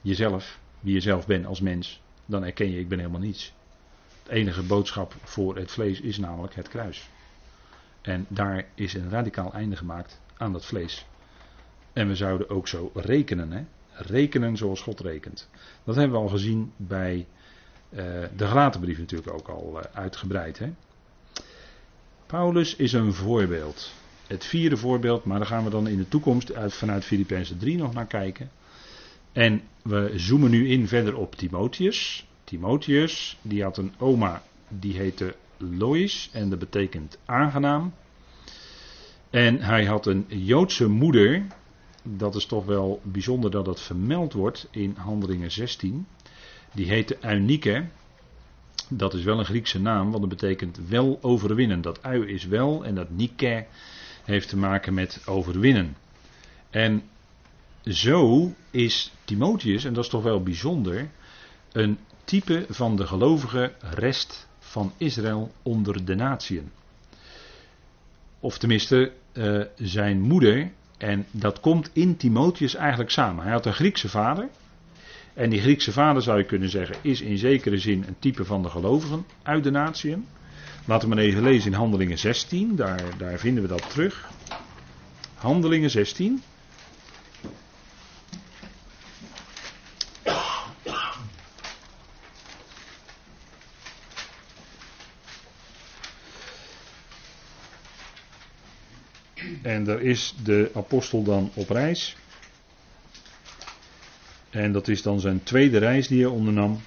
jezelf, 0.00 0.58
wie 0.80 0.94
je 0.94 1.00
zelf 1.00 1.26
bent 1.26 1.46
als 1.46 1.60
mens, 1.60 2.00
dan 2.26 2.44
erken 2.44 2.70
je, 2.70 2.78
ik 2.78 2.88
ben 2.88 2.98
helemaal 2.98 3.20
niets. 3.20 3.52
Het 4.22 4.32
enige 4.32 4.62
boodschap 4.62 5.14
voor 5.22 5.56
het 5.56 5.70
vlees 5.70 6.00
is 6.00 6.18
namelijk 6.18 6.54
het 6.54 6.68
kruis. 6.68 7.08
En 8.00 8.26
daar 8.28 8.64
is 8.74 8.94
een 8.94 9.10
radicaal 9.10 9.52
einde 9.52 9.76
gemaakt 9.76 10.20
aan 10.36 10.52
dat 10.52 10.66
vlees. 10.66 11.06
En 11.92 12.08
we 12.08 12.14
zouden 12.14 12.50
ook 12.50 12.68
zo 12.68 12.90
rekenen, 12.94 13.52
hè? 13.52 13.64
rekenen 13.92 14.56
zoals 14.56 14.80
God 14.80 15.00
rekent. 15.00 15.48
Dat 15.84 15.94
hebben 15.94 16.16
we 16.16 16.22
al 16.22 16.28
gezien 16.28 16.72
bij 16.76 17.26
uh, 17.90 17.98
de 18.36 18.46
Galatenbrief 18.46 18.98
natuurlijk 18.98 19.32
ook 19.32 19.48
al 19.48 19.72
uh, 19.76 19.82
uitgebreid. 19.92 20.58
Hè? 20.58 20.72
Paulus 22.30 22.76
is 22.76 22.92
een 22.92 23.12
voorbeeld. 23.12 23.92
het 24.26 24.44
vierde 24.44 24.76
voorbeeld, 24.76 25.24
maar 25.24 25.38
daar 25.38 25.46
gaan 25.46 25.64
we 25.64 25.70
dan 25.70 25.88
in 25.88 25.96
de 25.96 26.08
toekomst 26.08 26.54
uit, 26.54 26.74
vanuit 26.74 27.04
Filippenzen 27.04 27.58
3 27.58 27.76
nog 27.76 27.94
naar 27.94 28.06
kijken. 28.06 28.50
En 29.32 29.62
we 29.82 30.12
zoomen 30.16 30.50
nu 30.50 30.68
in 30.68 30.88
verder 30.88 31.16
op 31.16 31.34
Timotheus. 31.34 32.26
Timotheus, 32.44 33.38
die 33.42 33.62
had 33.62 33.76
een 33.76 33.94
oma, 33.98 34.42
die 34.68 34.96
heette 34.96 35.34
Lois 35.56 36.30
en 36.32 36.50
dat 36.50 36.58
betekent 36.58 37.18
aangenaam. 37.24 37.94
En 39.30 39.60
hij 39.60 39.84
had 39.84 40.06
een 40.06 40.24
Joodse 40.28 40.88
moeder, 40.88 41.46
dat 42.02 42.34
is 42.34 42.46
toch 42.46 42.64
wel 42.64 43.00
bijzonder 43.04 43.50
dat 43.50 43.64
dat 43.64 43.80
vermeld 43.80 44.32
wordt 44.32 44.68
in 44.70 44.94
Handelingen 44.96 45.50
16. 45.50 46.06
Die 46.74 46.86
heette 46.86 47.16
Eunike. 47.20 47.88
Dat 48.92 49.14
is 49.14 49.24
wel 49.24 49.38
een 49.38 49.44
Griekse 49.44 49.80
naam, 49.80 50.10
want 50.10 50.20
dat 50.20 50.28
betekent 50.28 50.78
wel 50.88 51.18
overwinnen. 51.22 51.80
Dat 51.80 52.02
ui 52.02 52.26
is 52.26 52.44
wel 52.44 52.84
en 52.84 52.94
dat 52.94 53.10
Nike 53.10 53.66
heeft 54.24 54.48
te 54.48 54.56
maken 54.56 54.94
met 54.94 55.22
overwinnen. 55.26 55.96
En 56.70 57.02
zo 57.84 58.52
is 58.70 59.12
Timotheus, 59.24 59.84
en 59.84 59.92
dat 59.92 60.04
is 60.04 60.10
toch 60.10 60.22
wel 60.22 60.42
bijzonder, 60.42 61.10
een 61.72 61.98
type 62.24 62.66
van 62.68 62.96
de 62.96 63.06
gelovige 63.06 63.72
rest 63.80 64.48
van 64.58 64.92
Israël 64.96 65.52
onder 65.62 66.04
de 66.04 66.14
natieën. 66.14 66.70
Of 68.40 68.58
tenminste, 68.58 69.12
uh, 69.32 69.64
zijn 69.76 70.20
moeder, 70.20 70.70
en 70.98 71.26
dat 71.30 71.60
komt 71.60 71.90
in 71.92 72.16
Timotheus 72.16 72.74
eigenlijk 72.74 73.10
samen. 73.10 73.42
Hij 73.44 73.52
had 73.52 73.66
een 73.66 73.72
Griekse 73.72 74.08
vader. 74.08 74.48
En 75.34 75.50
die 75.50 75.60
Griekse 75.60 75.92
vader 75.92 76.22
zou 76.22 76.38
je 76.38 76.44
kunnen 76.44 76.68
zeggen, 76.68 76.96
is 77.02 77.20
in 77.20 77.38
zekere 77.38 77.78
zin 77.78 78.04
een 78.06 78.16
type 78.18 78.44
van 78.44 78.62
de 78.62 78.68
gelovigen 78.68 79.26
uit 79.42 79.64
de 79.64 79.70
natieën. 79.70 80.26
Laten 80.84 81.08
we 81.08 81.14
maar 81.14 81.24
even 81.24 81.42
lezen 81.42 81.70
in 81.72 81.78
Handelingen 81.78 82.18
16, 82.18 82.76
daar, 82.76 83.02
daar 83.18 83.38
vinden 83.38 83.62
we 83.62 83.68
dat 83.68 83.90
terug. 83.90 84.28
Handelingen 85.34 85.90
16. 85.90 86.42
En 99.62 99.84
daar 99.84 100.00
is 100.00 100.34
de 100.44 100.70
apostel 100.74 101.22
dan 101.22 101.50
op 101.54 101.70
reis. 101.70 102.16
En 104.50 104.72
dat 104.72 104.88
is 104.88 105.02
dan 105.02 105.20
zijn 105.20 105.42
tweede 105.42 105.78
reis 105.78 106.08
die 106.08 106.20
hij 106.22 106.30
ondernam. 106.30 106.80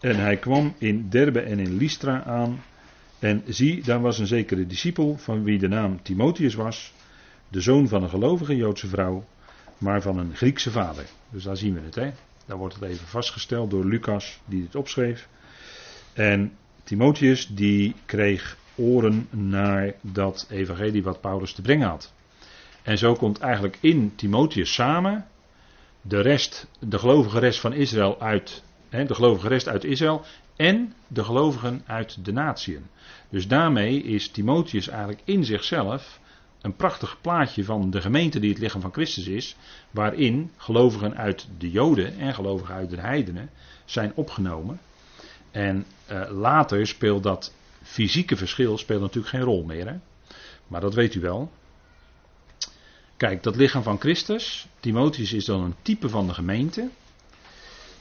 En 0.00 0.16
hij 0.16 0.36
kwam 0.36 0.74
in 0.78 1.08
Derbe 1.08 1.40
en 1.40 1.58
in 1.58 1.76
Lystra 1.76 2.22
aan. 2.24 2.62
En 3.18 3.42
zie, 3.46 3.82
daar 3.82 4.00
was 4.00 4.18
een 4.18 4.26
zekere 4.26 4.66
discipel 4.66 5.16
van 5.18 5.42
wie 5.44 5.58
de 5.58 5.68
naam 5.68 6.02
Timotheus 6.02 6.54
was. 6.54 6.92
De 7.48 7.60
zoon 7.60 7.88
van 7.88 8.02
een 8.02 8.08
gelovige 8.08 8.56
Joodse 8.56 8.88
vrouw, 8.88 9.24
maar 9.78 10.02
van 10.02 10.18
een 10.18 10.34
Griekse 10.34 10.70
vader. 10.70 11.04
Dus 11.30 11.42
daar 11.42 11.56
zien 11.56 11.74
we 11.74 11.80
het, 11.80 11.94
hè. 11.94 12.10
Daar 12.46 12.56
wordt 12.56 12.74
het 12.74 12.84
even 12.84 13.06
vastgesteld 13.06 13.70
door 13.70 13.84
Lucas, 13.84 14.40
die 14.44 14.60
dit 14.60 14.74
opschreef. 14.74 15.28
En 16.12 16.52
Timotheus, 16.84 17.46
die 17.46 17.94
kreeg 18.06 18.56
oren 18.74 19.28
naar 19.30 19.94
dat 20.00 20.46
evangelie 20.50 21.02
wat 21.02 21.20
Paulus 21.20 21.52
te 21.52 21.62
brengen 21.62 21.88
had. 21.88 22.12
En 22.82 22.98
zo 22.98 23.14
komt 23.14 23.38
eigenlijk 23.38 23.78
in 23.80 24.12
Timotheus 24.16 24.72
samen 24.72 25.26
de 26.02 26.20
rest, 26.20 26.66
de 26.78 26.98
gelovige 26.98 27.38
rest 27.38 27.60
van 27.60 27.72
Israël 27.72 28.20
uit, 28.20 28.62
hè, 28.88 29.04
de 29.04 29.14
gelovige 29.14 29.48
rest 29.48 29.68
uit 29.68 29.84
Israël 29.84 30.24
en 30.56 30.94
de 31.06 31.24
gelovigen 31.24 31.82
uit 31.86 32.24
de 32.24 32.32
natieën. 32.32 32.86
Dus 33.28 33.48
daarmee 33.48 34.02
is 34.02 34.28
Timotheus 34.28 34.88
eigenlijk 34.88 35.20
in 35.24 35.44
zichzelf 35.44 36.20
een 36.60 36.76
prachtig 36.76 37.18
plaatje 37.20 37.64
van 37.64 37.90
de 37.90 38.00
gemeente 38.00 38.40
die 38.40 38.50
het 38.50 38.58
lichaam 38.58 38.80
van 38.80 38.92
Christus 38.92 39.26
is, 39.26 39.56
waarin 39.90 40.50
gelovigen 40.56 41.16
uit 41.16 41.48
de 41.58 41.70
Joden 41.70 42.18
en 42.18 42.34
gelovigen 42.34 42.74
uit 42.74 42.90
de 42.90 43.00
heidenen 43.00 43.50
zijn 43.84 44.12
opgenomen. 44.14 44.80
En 45.50 45.84
uh, 46.10 46.30
later 46.30 46.86
speelt 46.86 47.22
dat 47.22 47.54
fysieke 47.82 48.36
verschil 48.36 48.78
speelt 48.78 49.00
natuurlijk 49.00 49.34
geen 49.34 49.44
rol 49.44 49.64
meer. 49.64 49.86
Hè? 49.86 49.96
Maar 50.66 50.80
dat 50.80 50.94
weet 50.94 51.14
u 51.14 51.20
wel. 51.20 51.50
Kijk, 53.20 53.42
dat 53.42 53.56
lichaam 53.56 53.82
van 53.82 54.00
Christus, 54.00 54.66
Timotheus 54.80 55.32
is 55.32 55.44
dan 55.44 55.62
een 55.62 55.74
type 55.82 56.08
van 56.08 56.26
de 56.26 56.34
gemeente. 56.34 56.88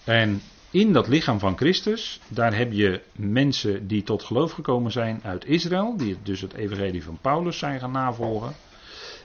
En 0.04 0.42
in 0.70 0.94
dat 0.94 1.08
lichaam 1.08 1.40
van 1.40 1.58
Christus, 1.58 2.20
daar 2.28 2.56
heb 2.56 2.72
je 2.72 3.02
mensen 3.12 3.88
die 3.88 4.04
tot 4.04 4.24
geloof 4.24 4.52
gekomen 4.52 4.92
zijn 4.92 5.20
uit 5.24 5.46
Israël, 5.46 5.98
die 5.98 6.18
dus 6.24 6.42
het 6.42 6.54
evangelie 6.54 7.04
van 7.04 7.18
Paulus 7.22 7.58
zijn 7.58 7.80
gaan 7.80 7.92
navolgen. 7.92 8.56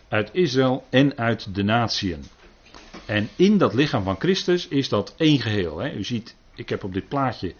Uit 0.08 0.30
Israël 0.32 0.86
en 0.90 1.18
uit 1.18 1.54
de 1.54 1.62
natieën. 1.62 2.24
En 3.06 3.28
in 3.36 3.58
dat 3.58 3.74
lichaam 3.74 4.02
van 4.02 4.18
Christus 4.18 4.68
is 4.68 4.88
dat 4.88 5.14
één 5.16 5.40
geheel. 5.40 5.78
Hè. 5.78 5.92
U 5.92 6.04
ziet, 6.04 6.36
ik 6.54 6.68
heb 6.68 6.84
op 6.84 6.94
dit 6.94 7.08
plaatje 7.08 7.54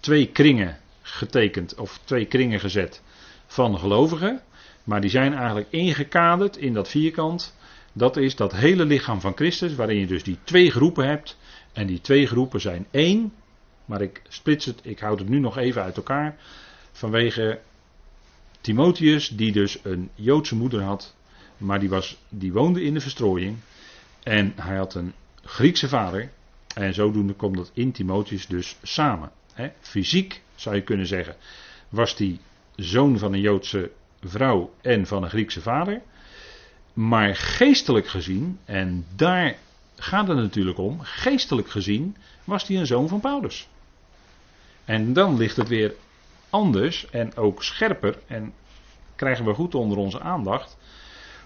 twee 0.00 0.26
kringen 0.26 0.78
getekend, 1.00 1.74
of 1.74 2.00
twee 2.04 2.24
kringen 2.24 2.60
gezet 2.60 3.02
van 3.46 3.78
gelovigen. 3.78 4.40
Maar 4.84 5.00
die 5.00 5.10
zijn 5.10 5.34
eigenlijk 5.34 5.66
ingekaderd 5.70 6.56
in 6.56 6.72
dat 6.72 6.88
vierkant. 6.88 7.60
Dat 7.92 8.16
is 8.16 8.36
dat 8.36 8.52
hele 8.52 8.84
lichaam 8.84 9.20
van 9.20 9.34
Christus, 9.34 9.74
waarin 9.74 9.98
je 9.98 10.06
dus 10.06 10.22
die 10.22 10.38
twee 10.44 10.70
groepen 10.70 11.06
hebt. 11.08 11.38
En 11.72 11.86
die 11.86 12.00
twee 12.00 12.26
groepen 12.26 12.60
zijn 12.60 12.86
één. 12.90 13.32
Maar 13.84 14.00
ik 14.00 14.22
splits 14.28 14.64
het, 14.64 14.80
ik 14.82 14.98
houd 14.98 15.18
het 15.18 15.28
nu 15.28 15.38
nog 15.38 15.58
even 15.58 15.82
uit 15.82 15.96
elkaar. 15.96 16.36
Vanwege 16.92 17.60
Timotheus, 18.60 19.28
die 19.28 19.52
dus 19.52 19.78
een 19.82 20.10
Joodse 20.14 20.56
moeder 20.56 20.82
had. 20.82 21.14
Maar 21.56 21.80
die, 21.80 21.88
was, 21.88 22.18
die 22.28 22.52
woonde 22.52 22.82
in 22.82 22.94
de 22.94 23.00
verstrooiing. 23.00 23.56
En 24.22 24.52
hij 24.56 24.76
had 24.76 24.94
een 24.94 25.12
Griekse 25.44 25.88
vader. 25.88 26.30
En 26.74 26.94
zodoende 26.94 27.32
komt 27.32 27.56
dat 27.56 27.70
in 27.74 27.92
Timotheus 27.92 28.46
dus 28.46 28.76
samen. 28.82 29.30
fysiek 29.80 30.42
zou 30.54 30.74
je 30.74 30.82
kunnen 30.82 31.06
zeggen, 31.06 31.36
was 31.88 32.16
die 32.16 32.40
zoon 32.76 33.18
van 33.18 33.32
een 33.32 33.40
Joodse 33.40 33.90
vrouw 34.20 34.74
en 34.80 35.06
van 35.06 35.22
een 35.22 35.28
Griekse 35.28 35.60
vader. 35.60 36.02
Maar 36.92 37.36
geestelijk 37.36 38.08
gezien, 38.08 38.58
en 38.64 39.06
daar 39.16 39.56
gaat 39.96 40.28
het 40.28 40.36
natuurlijk 40.36 40.78
om, 40.78 41.00
geestelijk 41.00 41.70
gezien 41.70 42.16
was 42.44 42.66
hij 42.66 42.76
een 42.76 42.86
zoon 42.86 43.08
van 43.08 43.20
Paulus. 43.20 43.68
En 44.84 45.12
dan 45.12 45.36
ligt 45.36 45.56
het 45.56 45.68
weer 45.68 45.94
anders 46.50 47.10
en 47.10 47.36
ook 47.36 47.62
scherper 47.62 48.18
en 48.26 48.52
krijgen 49.16 49.44
we 49.44 49.54
goed 49.54 49.74
onder 49.74 49.98
onze 49.98 50.20
aandacht 50.20 50.76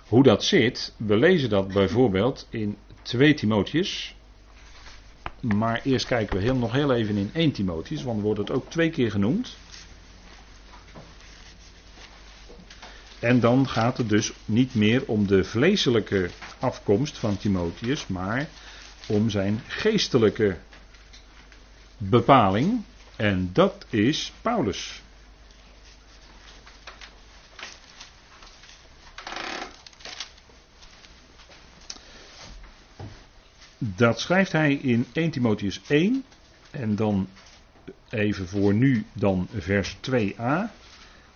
hoe 0.08 0.22
dat 0.22 0.44
zit. 0.44 0.94
We 0.96 1.16
lezen 1.16 1.48
dat 1.48 1.68
bijvoorbeeld 1.68 2.46
in 2.50 2.76
2 3.02 3.34
Timotheus. 3.34 4.14
Maar 5.40 5.80
eerst 5.84 6.06
kijken 6.06 6.36
we 6.36 6.42
heel, 6.42 6.54
nog 6.54 6.72
heel 6.72 6.92
even 6.94 7.16
in 7.16 7.30
1 7.32 7.52
Timotheus, 7.52 8.02
want 8.02 8.22
wordt 8.22 8.38
het 8.38 8.50
ook 8.50 8.70
twee 8.70 8.90
keer 8.90 9.10
genoemd. 9.10 9.56
En 13.26 13.40
dan 13.40 13.68
gaat 13.68 13.96
het 13.98 14.08
dus 14.08 14.32
niet 14.44 14.74
meer 14.74 15.02
om 15.06 15.26
de 15.26 15.44
vleeselijke 15.44 16.30
afkomst 16.58 17.18
van 17.18 17.36
Timotheus, 17.36 18.06
maar 18.06 18.48
om 19.06 19.30
zijn 19.30 19.60
geestelijke 19.66 20.56
bepaling. 21.96 22.82
En 23.16 23.50
dat 23.52 23.86
is 23.90 24.32
Paulus. 24.42 25.02
Dat 33.78 34.20
schrijft 34.20 34.52
hij 34.52 34.74
in 34.74 35.06
1 35.12 35.30
Timotheus 35.30 35.80
1 35.86 36.24
en 36.70 36.96
dan 36.96 37.28
even 38.08 38.48
voor 38.48 38.74
nu 38.74 39.06
dan 39.12 39.48
vers 39.58 39.96
2a. 40.10 40.70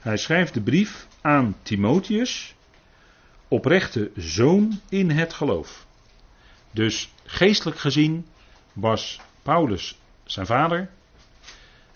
Hij 0.01 0.17
schrijft 0.17 0.55
de 0.55 0.61
brief 0.61 1.07
aan 1.21 1.57
Timotheus, 1.63 2.55
oprechte 3.49 4.11
zoon 4.17 4.81
in 4.89 5.11
het 5.11 5.33
geloof. 5.33 5.87
Dus 6.71 7.13
geestelijk 7.25 7.79
gezien 7.79 8.27
was 8.73 9.21
Paulus 9.43 9.99
zijn 10.25 10.47
vader. 10.47 10.91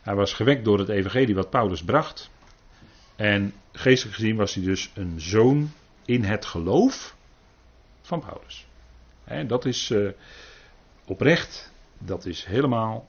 Hij 0.01 0.14
was 0.14 0.33
gewekt 0.33 0.64
door 0.64 0.79
het 0.79 0.88
evangelie 0.88 1.35
wat 1.35 1.51
Paulus 1.51 1.85
bracht. 1.85 2.31
En 3.17 3.55
geestelijk 3.73 4.17
gezien 4.17 4.37
was 4.37 4.55
hij 4.55 4.64
dus 4.64 4.90
een 4.95 5.21
zoon 5.21 5.73
in 6.05 6.25
het 6.25 6.45
geloof 6.45 7.14
van 8.03 8.21
Paulus. 8.21 8.67
En 9.25 9.47
dat 9.47 9.64
is 9.64 9.90
uh, 9.90 10.11
oprecht, 11.05 11.73
dat 11.99 12.27
is 12.27 12.45
helemaal 12.45 13.09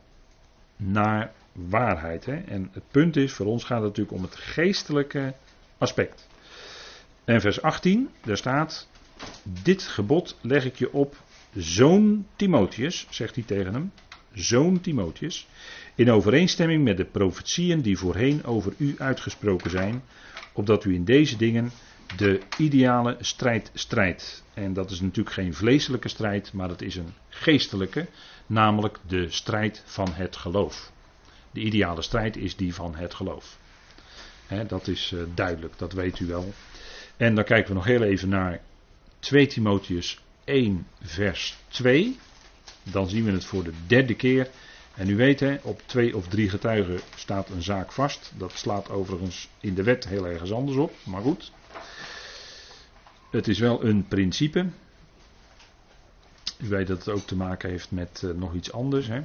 naar 0.75 1.33
waarheid. 1.55 2.25
Hè? 2.25 2.35
En 2.35 2.69
het 2.73 2.83
punt 2.91 3.15
is, 3.15 3.33
voor 3.33 3.45
ons 3.45 3.63
gaat 3.63 3.77
het 3.77 3.87
natuurlijk 3.87 4.17
om 4.17 4.23
het 4.23 4.35
geestelijke 4.35 5.33
aspect. 5.77 6.27
En 7.25 7.41
vers 7.41 7.61
18, 7.61 8.09
daar 8.23 8.37
staat: 8.37 8.87
Dit 9.63 9.83
gebod 9.83 10.37
leg 10.41 10.65
ik 10.65 10.75
je 10.75 10.93
op, 10.93 11.15
zoon 11.55 12.25
Timotheus, 12.35 13.07
zegt 13.09 13.35
hij 13.35 13.43
tegen 13.43 13.73
hem, 13.73 13.91
zoon 14.33 14.81
Timotheus, 14.81 15.47
in 15.95 16.11
overeenstemming 16.11 16.83
met 16.83 16.97
de 16.97 17.05
profetieën 17.05 17.81
die 17.81 17.97
voorheen 17.97 18.45
over 18.45 18.73
u 18.77 18.95
uitgesproken 18.97 19.69
zijn, 19.69 20.03
opdat 20.53 20.85
u 20.85 20.93
in 20.93 21.05
deze 21.05 21.37
dingen 21.37 21.71
de 22.17 22.39
ideale 22.57 23.17
strijd 23.19 23.71
strijd. 23.73 24.43
En 24.53 24.73
dat 24.73 24.91
is 24.91 25.01
natuurlijk 25.01 25.35
geen 25.35 25.53
vleeselijke 25.53 26.09
strijd, 26.09 26.53
maar 26.53 26.67
dat 26.67 26.81
is 26.81 26.95
een 26.95 27.13
geestelijke, 27.29 28.07
namelijk 28.45 28.99
de 29.07 29.29
strijd 29.29 29.83
van 29.85 30.13
het 30.13 30.35
geloof. 30.35 30.93
De 31.55 31.61
ideale 31.61 32.01
strijd 32.01 32.37
is 32.37 32.55
die 32.55 32.73
van 32.73 32.95
het 32.95 33.13
geloof. 33.13 33.57
dat 34.67 34.87
is 34.87 35.11
uh, 35.11 35.21
duidelijk, 35.33 35.77
dat 35.77 35.93
weet 35.93 36.19
u 36.19 36.25
wel. 36.25 36.53
En 37.17 37.35
dan 37.35 37.43
kijken 37.43 37.67
we 37.67 37.73
nog 37.73 37.85
heel 37.85 38.03
even 38.03 38.29
naar 38.29 38.61
2 39.19 39.47
Timotheus 39.47 40.19
1, 40.43 40.87
vers 41.01 41.57
2. 41.67 42.17
Dan 42.83 43.09
zien 43.09 43.25
we 43.25 43.31
het 43.31 43.45
voor 43.45 43.63
de 43.63 43.71
derde 43.87 44.15
keer. 44.15 44.49
En 44.95 45.09
u 45.09 45.15
weet, 45.15 45.39
hè, 45.39 45.57
op 45.61 45.81
twee 45.85 46.15
of 46.15 46.27
drie 46.27 46.49
getuigen 46.49 46.99
staat 47.15 47.49
een 47.49 47.63
zaak 47.63 47.91
vast. 47.91 48.31
Dat 48.37 48.51
slaat 48.51 48.89
overigens 48.89 49.49
in 49.59 49.73
de 49.73 49.83
wet 49.83 50.07
heel 50.07 50.27
ergens 50.27 50.51
anders 50.51 50.77
op, 50.77 50.93
maar 51.03 51.21
goed. 51.21 51.51
Het 53.31 53.47
is 53.47 53.59
wel 53.59 53.83
een 53.83 54.07
principe. 54.07 54.65
U 56.57 56.67
weet 56.67 56.87
dat 56.87 56.97
het 56.97 57.09
ook 57.09 57.27
te 57.27 57.35
maken 57.35 57.69
heeft 57.69 57.91
met 57.91 58.21
uh, 58.25 58.31
nog 58.31 58.53
iets 58.53 58.71
anders. 58.71 59.07
Hè. 59.07 59.21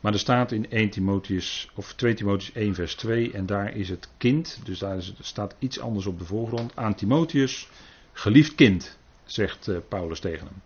Maar 0.00 0.12
er 0.12 0.18
staat 0.18 0.52
in 0.52 0.70
1 0.70 0.90
Timotheus, 0.90 1.70
of 1.74 1.94
2 1.94 2.14
Timotheus 2.14 2.52
1 2.52 2.74
vers 2.74 2.94
2, 2.94 3.32
en 3.32 3.46
daar 3.46 3.76
is 3.76 3.88
het 3.88 4.08
kind, 4.16 4.60
dus 4.64 4.78
daar 4.78 5.02
staat 5.20 5.54
iets 5.58 5.80
anders 5.80 6.06
op 6.06 6.18
de 6.18 6.24
voorgrond. 6.24 6.76
Aan 6.76 6.94
Timotheus, 6.94 7.68
geliefd 8.12 8.54
kind, 8.54 8.98
zegt 9.24 9.68
uh, 9.68 9.78
Paulus 9.88 10.20
tegen 10.20 10.46
hem. 10.46 10.62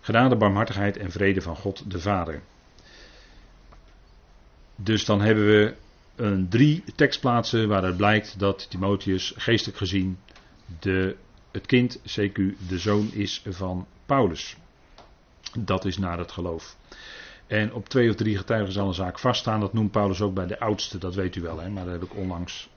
Genade, 0.00 0.36
barmhartigheid 0.36 0.96
en 0.96 1.10
vrede 1.10 1.42
van 1.42 1.56
God 1.56 1.90
de 1.90 2.00
Vader. 2.00 2.42
Dus 4.76 5.04
dan 5.04 5.20
hebben 5.20 5.46
we 5.46 5.74
een 6.16 6.48
drie 6.48 6.84
tekstplaatsen 6.94 7.68
waaruit 7.68 7.96
blijkt 7.96 8.38
dat 8.38 8.70
Timotheus 8.70 9.32
geestelijk 9.36 9.78
gezien 9.78 10.18
de, 10.80 11.16
het 11.50 11.66
kind, 11.66 11.98
CQ, 11.98 12.34
de 12.68 12.78
zoon 12.78 13.10
is 13.12 13.42
van 13.48 13.86
Paulus. 14.06 14.56
Dat 15.58 15.84
is 15.84 15.98
naar 15.98 16.18
het 16.18 16.32
geloof. 16.32 16.76
En 17.46 17.74
op 17.74 17.88
twee 17.88 18.08
of 18.08 18.14
drie 18.14 18.36
getuigen 18.36 18.72
zal 18.72 18.88
een 18.88 18.94
zaak 18.94 19.18
vaststaan. 19.18 19.60
Dat 19.60 19.72
noemt 19.72 19.90
Paulus 19.90 20.20
ook 20.20 20.34
bij 20.34 20.46
de 20.46 20.60
oudste, 20.60 20.98
dat 20.98 21.14
weet 21.14 21.36
u 21.36 21.40
wel. 21.40 21.58
Hè? 21.58 21.68
Maar 21.68 21.84
dat 21.84 21.92
heb 21.92 22.02
ik 22.02 22.16
onlangs, 22.16 22.68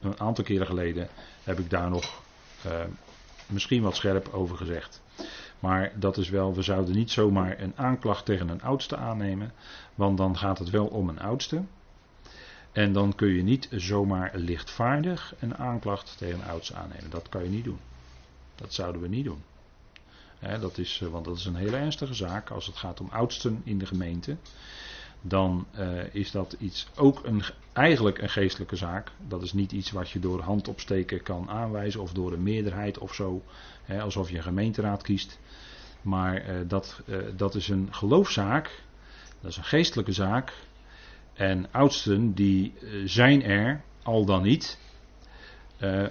een 0.00 0.20
aantal 0.20 0.44
keren 0.44 0.66
geleden, 0.66 1.08
heb 1.44 1.58
ik 1.58 1.70
daar 1.70 1.90
nog 1.90 2.22
uh, 2.66 2.72
misschien 3.46 3.82
wat 3.82 3.96
scherp 3.96 4.28
over 4.32 4.56
gezegd. 4.56 5.02
Maar 5.58 5.92
dat 5.94 6.16
is 6.16 6.28
wel, 6.28 6.54
we 6.54 6.62
zouden 6.62 6.94
niet 6.94 7.10
zomaar 7.10 7.60
een 7.60 7.72
aanklacht 7.76 8.24
tegen 8.24 8.48
een 8.48 8.62
oudste 8.62 8.96
aannemen, 8.96 9.52
want 9.94 10.18
dan 10.18 10.36
gaat 10.36 10.58
het 10.58 10.70
wel 10.70 10.86
om 10.86 11.08
een 11.08 11.20
oudste. 11.20 11.62
En 12.72 12.92
dan 12.92 13.14
kun 13.14 13.28
je 13.28 13.42
niet 13.42 13.68
zomaar 13.70 14.30
lichtvaardig 14.34 15.34
een 15.38 15.56
aanklacht 15.56 16.18
tegen 16.18 16.40
een 16.40 16.48
oudste 16.48 16.74
aannemen. 16.74 17.10
Dat 17.10 17.28
kan 17.28 17.44
je 17.44 17.50
niet 17.50 17.64
doen. 17.64 17.78
Dat 18.54 18.74
zouden 18.74 19.00
we 19.00 19.08
niet 19.08 19.24
doen. 19.24 19.42
Dat 20.40 20.78
is, 20.78 21.00
eh, 21.02 21.08
want 21.08 21.24
dat 21.24 21.36
is 21.36 21.44
een 21.44 21.54
hele 21.54 21.76
ernstige 21.76 22.14
zaak 22.14 22.50
als 22.50 22.66
het 22.66 22.76
gaat 22.76 23.00
om 23.00 23.08
oudsten 23.10 23.60
in 23.64 23.78
de 23.78 23.86
gemeente. 23.86 24.36
Dan 25.20 25.66
uh, 25.78 26.14
is 26.14 26.30
dat 26.30 26.56
iets 26.58 26.88
ook 26.96 27.24
een, 27.24 27.42
eigenlijk 27.72 28.18
een 28.18 28.28
geestelijke 28.28 28.76
zaak. 28.76 29.10
Dat 29.28 29.42
is 29.42 29.52
niet 29.52 29.72
iets 29.72 29.90
wat 29.90 30.10
je 30.10 30.18
door 30.18 30.40
hand 30.40 30.68
opsteken 30.68 31.22
kan 31.22 31.48
aanwijzen 31.50 32.00
of 32.00 32.12
door 32.12 32.32
een 32.32 32.42
meerderheid 32.42 32.98
of 32.98 33.14
zo. 33.14 33.42
alsof 34.00 34.30
je 34.30 34.36
een 34.36 34.42
gemeenteraad 34.42 35.02
kiest. 35.02 35.38
Maar 36.02 36.48
uh, 36.48 36.68
dat, 36.68 37.00
dat 37.36 37.54
is 37.54 37.68
een 37.68 37.88
geloofzaak. 37.90 38.82
Dat 39.40 39.50
is 39.50 39.56
een 39.56 39.64
geestelijke 39.64 40.12
zaak. 40.12 40.52
En 41.32 41.72
oudsten 41.72 42.34
die 42.34 42.74
zijn 43.04 43.42
er, 43.42 43.82
al 44.02 44.24
dan 44.24 44.42
niet. 44.42 44.78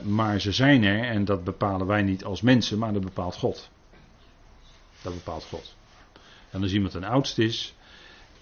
maar 0.04 0.42
ze 0.42 0.52
zijn 0.52 0.84
er 0.84 1.04
en 1.04 1.26
dat 1.26 1.44
bepalen 1.44 1.88
wij 1.88 2.02
niet 2.02 2.24
als 2.24 2.42
mensen, 2.42 2.78
maar 2.78 2.94
dat 2.94 3.04
bepaalt 3.04 3.36
God. 3.36 3.70
Dat 5.08 5.16
bepaalt 5.16 5.46
God. 5.46 5.76
En 6.50 6.62
als 6.62 6.74
iemand 6.74 6.94
een 6.94 7.04
oudst 7.04 7.38
is, 7.38 7.74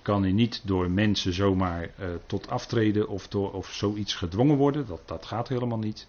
kan 0.01 0.21
hij 0.21 0.31
niet 0.31 0.61
door 0.63 0.91
mensen 0.91 1.33
zomaar 1.33 1.83
uh, 1.99 2.07
tot 2.25 2.49
aftreden 2.49 3.07
of, 3.07 3.27
door, 3.27 3.51
of 3.53 3.73
zoiets 3.73 4.13
gedwongen 4.13 4.57
worden. 4.57 4.87
Dat, 4.87 5.01
dat 5.05 5.25
gaat 5.25 5.47
helemaal 5.47 5.77
niet. 5.77 6.07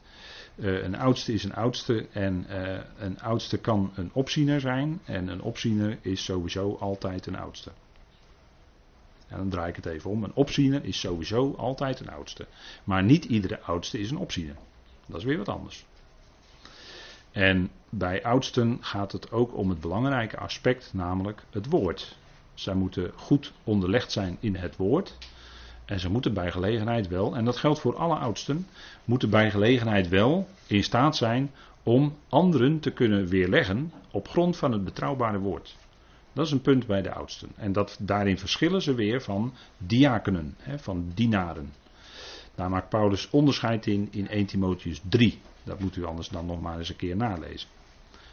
Uh, 0.56 0.82
een 0.82 0.96
oudste 0.96 1.32
is 1.32 1.44
een 1.44 1.54
oudste 1.54 2.06
en 2.10 2.46
uh, 2.50 2.78
een 2.98 3.20
oudste 3.20 3.58
kan 3.58 3.92
een 3.94 4.10
opziener 4.12 4.60
zijn. 4.60 5.00
En 5.04 5.28
een 5.28 5.42
opziener 5.42 5.98
is 6.00 6.24
sowieso 6.24 6.76
altijd 6.80 7.26
een 7.26 7.36
oudste. 7.36 7.70
En 9.28 9.36
dan 9.36 9.48
draai 9.48 9.68
ik 9.68 9.76
het 9.76 9.86
even 9.86 10.10
om. 10.10 10.24
Een 10.24 10.34
opziener 10.34 10.84
is 10.84 11.00
sowieso 11.00 11.54
altijd 11.54 12.00
een 12.00 12.10
oudste. 12.10 12.46
Maar 12.84 13.02
niet 13.02 13.24
iedere 13.24 13.60
oudste 13.60 13.98
is 13.98 14.10
een 14.10 14.18
opziener. 14.18 14.56
Dat 15.06 15.18
is 15.18 15.24
weer 15.24 15.38
wat 15.38 15.48
anders. 15.48 15.84
En 17.36 17.70
bij 17.90 18.22
oudsten 18.22 18.78
gaat 18.80 19.12
het 19.12 19.30
ook 19.30 19.56
om 19.56 19.68
het 19.68 19.80
belangrijke 19.80 20.38
aspect, 20.38 20.90
namelijk 20.92 21.42
het 21.50 21.66
woord. 21.66 22.16
Zij 22.54 22.74
moeten 22.74 23.12
goed 23.14 23.52
onderlegd 23.64 24.12
zijn 24.12 24.36
in 24.40 24.54
het 24.54 24.76
woord. 24.76 25.18
En 25.84 26.00
ze 26.00 26.10
moeten 26.10 26.34
bij 26.34 26.50
gelegenheid 26.50 27.08
wel, 27.08 27.36
en 27.36 27.44
dat 27.44 27.56
geldt 27.56 27.80
voor 27.80 27.96
alle 27.96 28.14
oudsten, 28.14 28.66
moeten 29.04 29.30
bij 29.30 29.50
gelegenheid 29.50 30.08
wel 30.08 30.48
in 30.66 30.82
staat 30.82 31.16
zijn 31.16 31.50
om 31.82 32.16
anderen 32.28 32.80
te 32.80 32.90
kunnen 32.90 33.26
weerleggen 33.26 33.92
op 34.10 34.28
grond 34.28 34.56
van 34.56 34.72
het 34.72 34.84
betrouwbare 34.84 35.38
woord. 35.38 35.76
Dat 36.32 36.46
is 36.46 36.52
een 36.52 36.60
punt 36.60 36.86
bij 36.86 37.02
de 37.02 37.12
oudsten. 37.12 37.48
En 37.56 37.72
dat, 37.72 37.98
daarin 38.00 38.38
verschillen 38.38 38.82
ze 38.82 38.94
weer 38.94 39.22
van 39.22 39.52
diakenen, 39.78 40.56
van 40.76 41.10
dienaren. 41.14 41.72
Daar 42.56 42.70
maakt 42.70 42.88
Paulus 42.88 43.30
onderscheid 43.30 43.86
in 43.86 44.08
in 44.10 44.28
1 44.28 44.46
Timotheus 44.46 45.00
3. 45.08 45.40
Dat 45.64 45.80
moet 45.80 45.96
u 45.96 46.04
anders 46.04 46.28
dan 46.28 46.46
nog 46.46 46.60
maar 46.60 46.78
eens 46.78 46.88
een 46.88 46.96
keer 46.96 47.16
nalezen. 47.16 47.68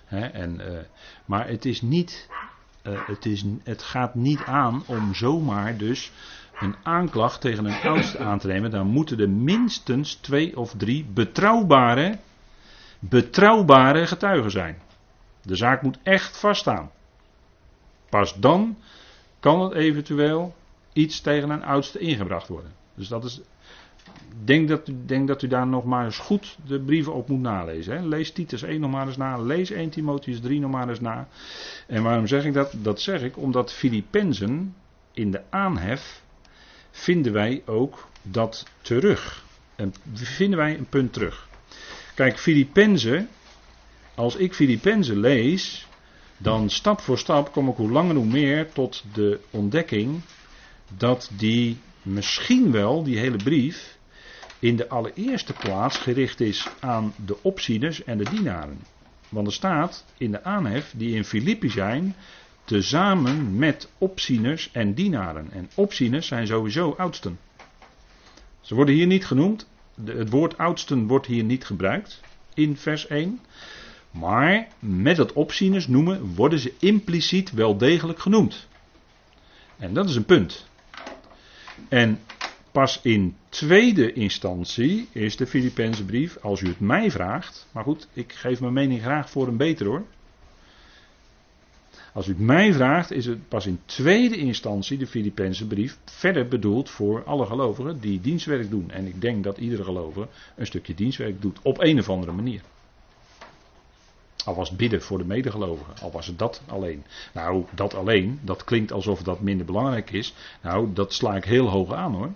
En, 0.08 0.60
uh, 0.60 0.80
maar 1.26 1.48
het 1.48 1.66
is 1.66 1.82
niet 1.82 2.30
uh, 2.84 3.08
het, 3.08 3.26
is, 3.26 3.46
het 3.64 3.84
gaat 3.84 4.16
niet 4.16 4.42
aan 4.46 4.84
om 4.86 5.14
zomaar 5.14 5.78
dus 5.78 6.12
een 6.60 6.76
aanklacht 6.84 7.42
tegen 7.42 7.66
een 7.66 7.82
oudste 7.82 8.18
aan 8.18 8.40
te 8.40 8.48
nemen. 8.48 8.72
Dan 8.72 8.88
moeten 8.88 9.20
er 9.20 9.30
minstens 9.30 10.16
twee 10.16 10.58
of 10.58 10.74
drie 10.78 11.06
betrouwbare, 11.06 12.20
betrouwbare 13.00 14.08
getuigen 14.08 14.52
zijn. 14.52 14.82
De 15.42 15.56
zaak 15.56 15.82
moet 15.82 15.98
echt 16.04 16.38
vaststaan. 16.38 16.92
Pas 18.10 18.36
dan 18.40 18.78
kan 19.40 19.62
het 19.62 19.74
eventueel 19.74 20.56
iets 20.94 21.22
tegen 21.22 21.50
een 21.50 21.64
oudste 21.64 22.00
ingebracht 22.00 22.48
worden. 22.48 22.74
Dus 22.94 23.08
dat 23.08 23.24
is 23.24 23.42
denk 24.44 24.68
dat, 24.68 24.90
denk 25.06 25.28
dat 25.28 25.42
u 25.42 25.48
daar 25.48 25.68
nog 25.68 25.84
maar 25.84 26.06
eens 26.06 26.18
goed 26.18 26.58
de 26.66 26.80
brieven 26.80 27.14
op 27.14 27.28
moet 27.30 27.42
nalezen. 27.42 27.98
Hè. 27.98 28.08
Lees 28.08 28.32
Titus 28.32 28.64
1 28.64 28.80
nog 28.80 28.92
maar 28.92 29.08
eens 29.08 29.18
na. 29.18 29.38
Lees 29.38 29.72
1 29.72 29.90
Timotheus 29.90 30.40
3 30.40 30.60
nog 30.60 30.72
maar 30.72 30.90
eens 30.90 31.00
na. 31.00 31.28
En 31.88 32.04
waarom 32.04 32.28
zeg 32.28 32.46
ik 32.46 32.54
dat? 32.54 32.74
Dat 32.82 33.02
zeg 33.02 33.22
ik 33.22 33.38
omdat 33.38 33.74
Filippenzen 33.74 34.76
in 35.14 35.32
de 35.32 35.42
aanhef 35.50 36.22
vinden 36.92 37.34
wij 37.34 37.62
ook 37.66 38.08
dat 38.22 38.66
terug. 38.82 39.44
En 39.76 39.94
vinden 40.14 40.58
wij 40.58 40.78
een 40.78 40.90
punt 40.90 41.14
terug. 41.14 41.48
Kijk, 42.16 42.40
Filippenzen, 42.40 43.30
als 44.16 44.36
ik 44.36 44.54
Filippenzen 44.54 45.20
lees, 45.20 45.88
dan 46.38 46.70
stap 46.70 47.02
voor 47.02 47.18
stap 47.18 47.52
kom 47.52 47.70
ik 47.70 47.76
hoe 47.76 47.92
langer 47.92 48.16
hoe 48.16 48.26
meer 48.26 48.72
tot 48.72 49.04
de 49.14 49.40
ontdekking 49.50 50.22
dat 50.98 51.32
die 51.38 51.78
misschien 52.02 52.72
wel, 52.72 53.04
die 53.04 53.18
hele 53.18 53.38
brief, 53.38 53.93
in 54.64 54.76
de 54.76 54.90
allereerste 54.90 55.54
plaats 55.54 55.98
gericht 55.98 56.40
is 56.40 56.68
aan 56.80 57.14
de 57.26 57.38
opzieners 57.42 58.04
en 58.04 58.18
de 58.18 58.30
dienaren. 58.30 58.80
Want 59.30 59.48
er 59.48 59.54
staat 59.54 60.06
in 60.18 60.32
de 60.32 60.44
aanhef 60.44 60.94
die 60.98 61.16
in 61.16 61.24
Filippi 61.24 61.70
zijn, 61.70 62.16
tezamen 62.64 63.58
met 63.58 63.90
opzieners 63.98 64.70
en 64.72 64.94
dienaren. 64.94 65.52
En 65.52 65.70
opzieners 65.76 66.28
zijn 66.28 66.48
sowieso 66.48 66.96
oudsten. 66.98 67.40
Ze 68.62 68.76
worden 68.76 68.96
hier 68.96 69.08
niet 69.08 69.26
genoemd. 69.26 69.68
het 70.06 70.30
woord 70.30 70.58
oudsten 70.58 71.08
wordt 71.08 71.26
hier 71.26 71.44
niet 71.44 71.66
gebruikt 71.66 72.22
in 72.54 72.78
vers 72.78 73.08
1. 73.08 73.40
Maar 74.12 74.68
met 74.80 75.18
het 75.18 75.34
opzieners 75.34 75.88
noemen 75.88 76.36
worden 76.36 76.60
ze 76.60 76.74
impliciet 76.80 77.52
wel 77.52 77.78
degelijk 77.78 78.20
genoemd. 78.20 78.68
En 79.78 79.94
dat 79.94 80.10
is 80.10 80.16
een 80.16 80.26
punt. 80.26 80.66
En 81.90 82.20
Pas 82.74 83.00
in 83.02 83.36
tweede 83.54 84.14
instantie 84.14 85.08
is 85.12 85.38
de 85.38 85.48
Filipijnse 85.48 86.06
brief, 86.06 86.38
als 86.38 86.62
u 86.62 86.68
het 86.68 86.80
mij 86.80 87.12
vraagt, 87.12 87.68
maar 87.72 87.84
goed, 87.84 88.08
ik 88.14 88.34
geef 88.34 88.60
mijn 88.60 88.74
mening 88.74 89.02
graag 89.02 89.30
voor 89.30 89.48
een 89.48 89.58
beter 89.58 89.86
hoor. 89.86 90.04
Als 92.14 92.28
u 92.28 92.30
het 92.30 92.40
mij 92.40 92.74
vraagt, 92.74 93.12
is 93.12 93.26
het 93.26 93.48
pas 93.48 93.66
in 93.66 93.80
tweede 93.86 94.38
instantie 94.38 94.98
de 94.98 95.08
Filipijnse 95.08 95.68
brief 95.68 95.98
verder 96.06 96.48
bedoeld 96.48 96.90
voor 96.90 97.24
alle 97.24 97.46
gelovigen 97.46 98.00
die 98.00 98.22
dienstwerk 98.22 98.70
doen. 98.70 98.92
En 98.92 99.08
ik 99.08 99.22
denk 99.22 99.44
dat 99.44 99.58
iedere 99.58 99.84
gelovige 99.84 100.28
een 100.56 100.66
stukje 100.66 100.94
dienstwerk 100.94 101.42
doet 101.42 101.60
op 101.62 101.82
een 101.82 102.00
of 102.00 102.10
andere 102.10 102.32
manier. 102.32 102.62
Al 104.46 104.56
was 104.56 104.76
bidden 104.76 105.02
voor 105.02 105.18
de 105.18 105.26
medegelovigen, 105.26 105.94
al 106.02 106.12
was 106.12 106.28
het 106.28 106.40
dat 106.40 106.62
alleen. 106.68 107.04
Nou, 107.34 107.66
dat 107.76 107.94
alleen, 107.94 108.40
dat 108.42 108.64
klinkt 108.64 108.92
alsof 108.92 109.24
dat 109.24 109.42
minder 109.42 109.66
belangrijk 109.66 110.12
is. 110.12 110.34
Nou, 110.62 110.94
dat 110.94 111.14
sla 111.14 111.36
ik 111.36 111.46
heel 111.46 111.70
hoog 111.70 111.94
aan 111.94 112.14
hoor. 112.14 112.32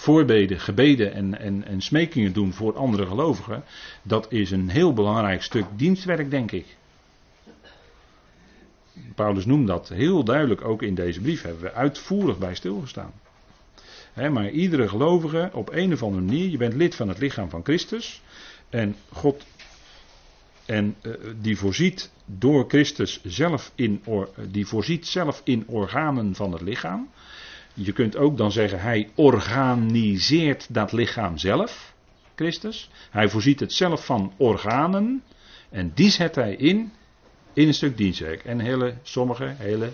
Voorbeden, 0.00 0.60
gebeden 0.60 1.12
en, 1.12 1.38
en, 1.38 1.64
en 1.64 1.80
smekingen 1.80 2.32
doen 2.32 2.52
voor 2.52 2.76
andere 2.76 3.06
gelovigen, 3.06 3.64
dat 4.02 4.32
is 4.32 4.50
een 4.50 4.68
heel 4.68 4.92
belangrijk 4.92 5.42
stuk 5.42 5.64
dienstwerk, 5.76 6.30
denk 6.30 6.50
ik. 6.52 6.66
Paulus 9.14 9.44
noemt 9.44 9.66
dat 9.66 9.88
heel 9.88 10.24
duidelijk 10.24 10.64
ook 10.64 10.82
in 10.82 10.94
deze 10.94 11.20
brief, 11.20 11.42
hebben 11.42 11.62
we 11.62 11.72
uitvoerig 11.72 12.38
bij 12.38 12.54
stilgestaan. 12.54 13.12
maar 14.14 14.50
iedere 14.50 14.88
gelovige 14.88 15.50
op 15.52 15.72
een 15.72 15.92
of 15.92 16.02
andere 16.02 16.22
manier, 16.22 16.50
je 16.50 16.56
bent 16.56 16.74
lid 16.74 16.94
van 16.94 17.08
het 17.08 17.18
lichaam 17.18 17.50
van 17.50 17.64
Christus. 17.64 18.22
En 18.68 18.96
God, 19.12 19.44
en 20.66 20.96
uh, 21.02 21.14
die 21.40 21.56
voorziet 21.56 22.10
door 22.24 22.64
Christus 22.68 23.20
zelf 23.24 23.72
in, 23.74 24.02
die 24.48 24.66
voorziet 24.66 25.06
zelf 25.06 25.40
in 25.44 25.64
organen 25.66 26.34
van 26.34 26.52
het 26.52 26.60
lichaam. 26.60 27.08
Je 27.74 27.92
kunt 27.92 28.16
ook 28.16 28.36
dan 28.36 28.52
zeggen, 28.52 28.80
hij 28.80 29.10
organiseert 29.14 30.74
dat 30.74 30.92
lichaam 30.92 31.38
zelf, 31.38 31.94
Christus. 32.34 32.90
Hij 33.10 33.28
voorziet 33.28 33.60
het 33.60 33.72
zelf 33.72 34.04
van 34.04 34.32
organen 34.36 35.22
en 35.70 35.92
die 35.94 36.10
zet 36.10 36.34
hij 36.34 36.54
in 36.54 36.92
in 37.52 37.66
een 37.66 37.74
stuk 37.74 37.96
dienstwerk. 37.96 38.44
En 38.44 38.60
hele, 38.60 38.94
sommige 39.02 39.54
hele 39.56 39.90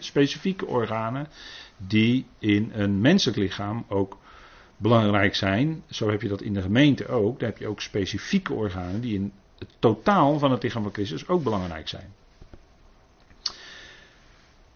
specifieke 0.00 0.66
organen 0.66 1.28
die 1.76 2.26
in 2.38 2.70
een 2.74 3.00
menselijk 3.00 3.38
lichaam 3.38 3.84
ook 3.88 4.18
belangrijk 4.76 5.34
zijn. 5.34 5.82
Zo 5.90 6.10
heb 6.10 6.22
je 6.22 6.28
dat 6.28 6.42
in 6.42 6.54
de 6.54 6.62
gemeente 6.62 7.08
ook. 7.08 7.38
Daar 7.40 7.48
heb 7.48 7.58
je 7.58 7.66
ook 7.66 7.80
specifieke 7.80 8.52
organen 8.52 9.00
die 9.00 9.14
in 9.14 9.32
het 9.58 9.68
totaal 9.78 10.38
van 10.38 10.50
het 10.50 10.62
lichaam 10.62 10.82
van 10.82 10.92
Christus 10.92 11.28
ook 11.28 11.42
belangrijk 11.42 11.88
zijn. 11.88 12.12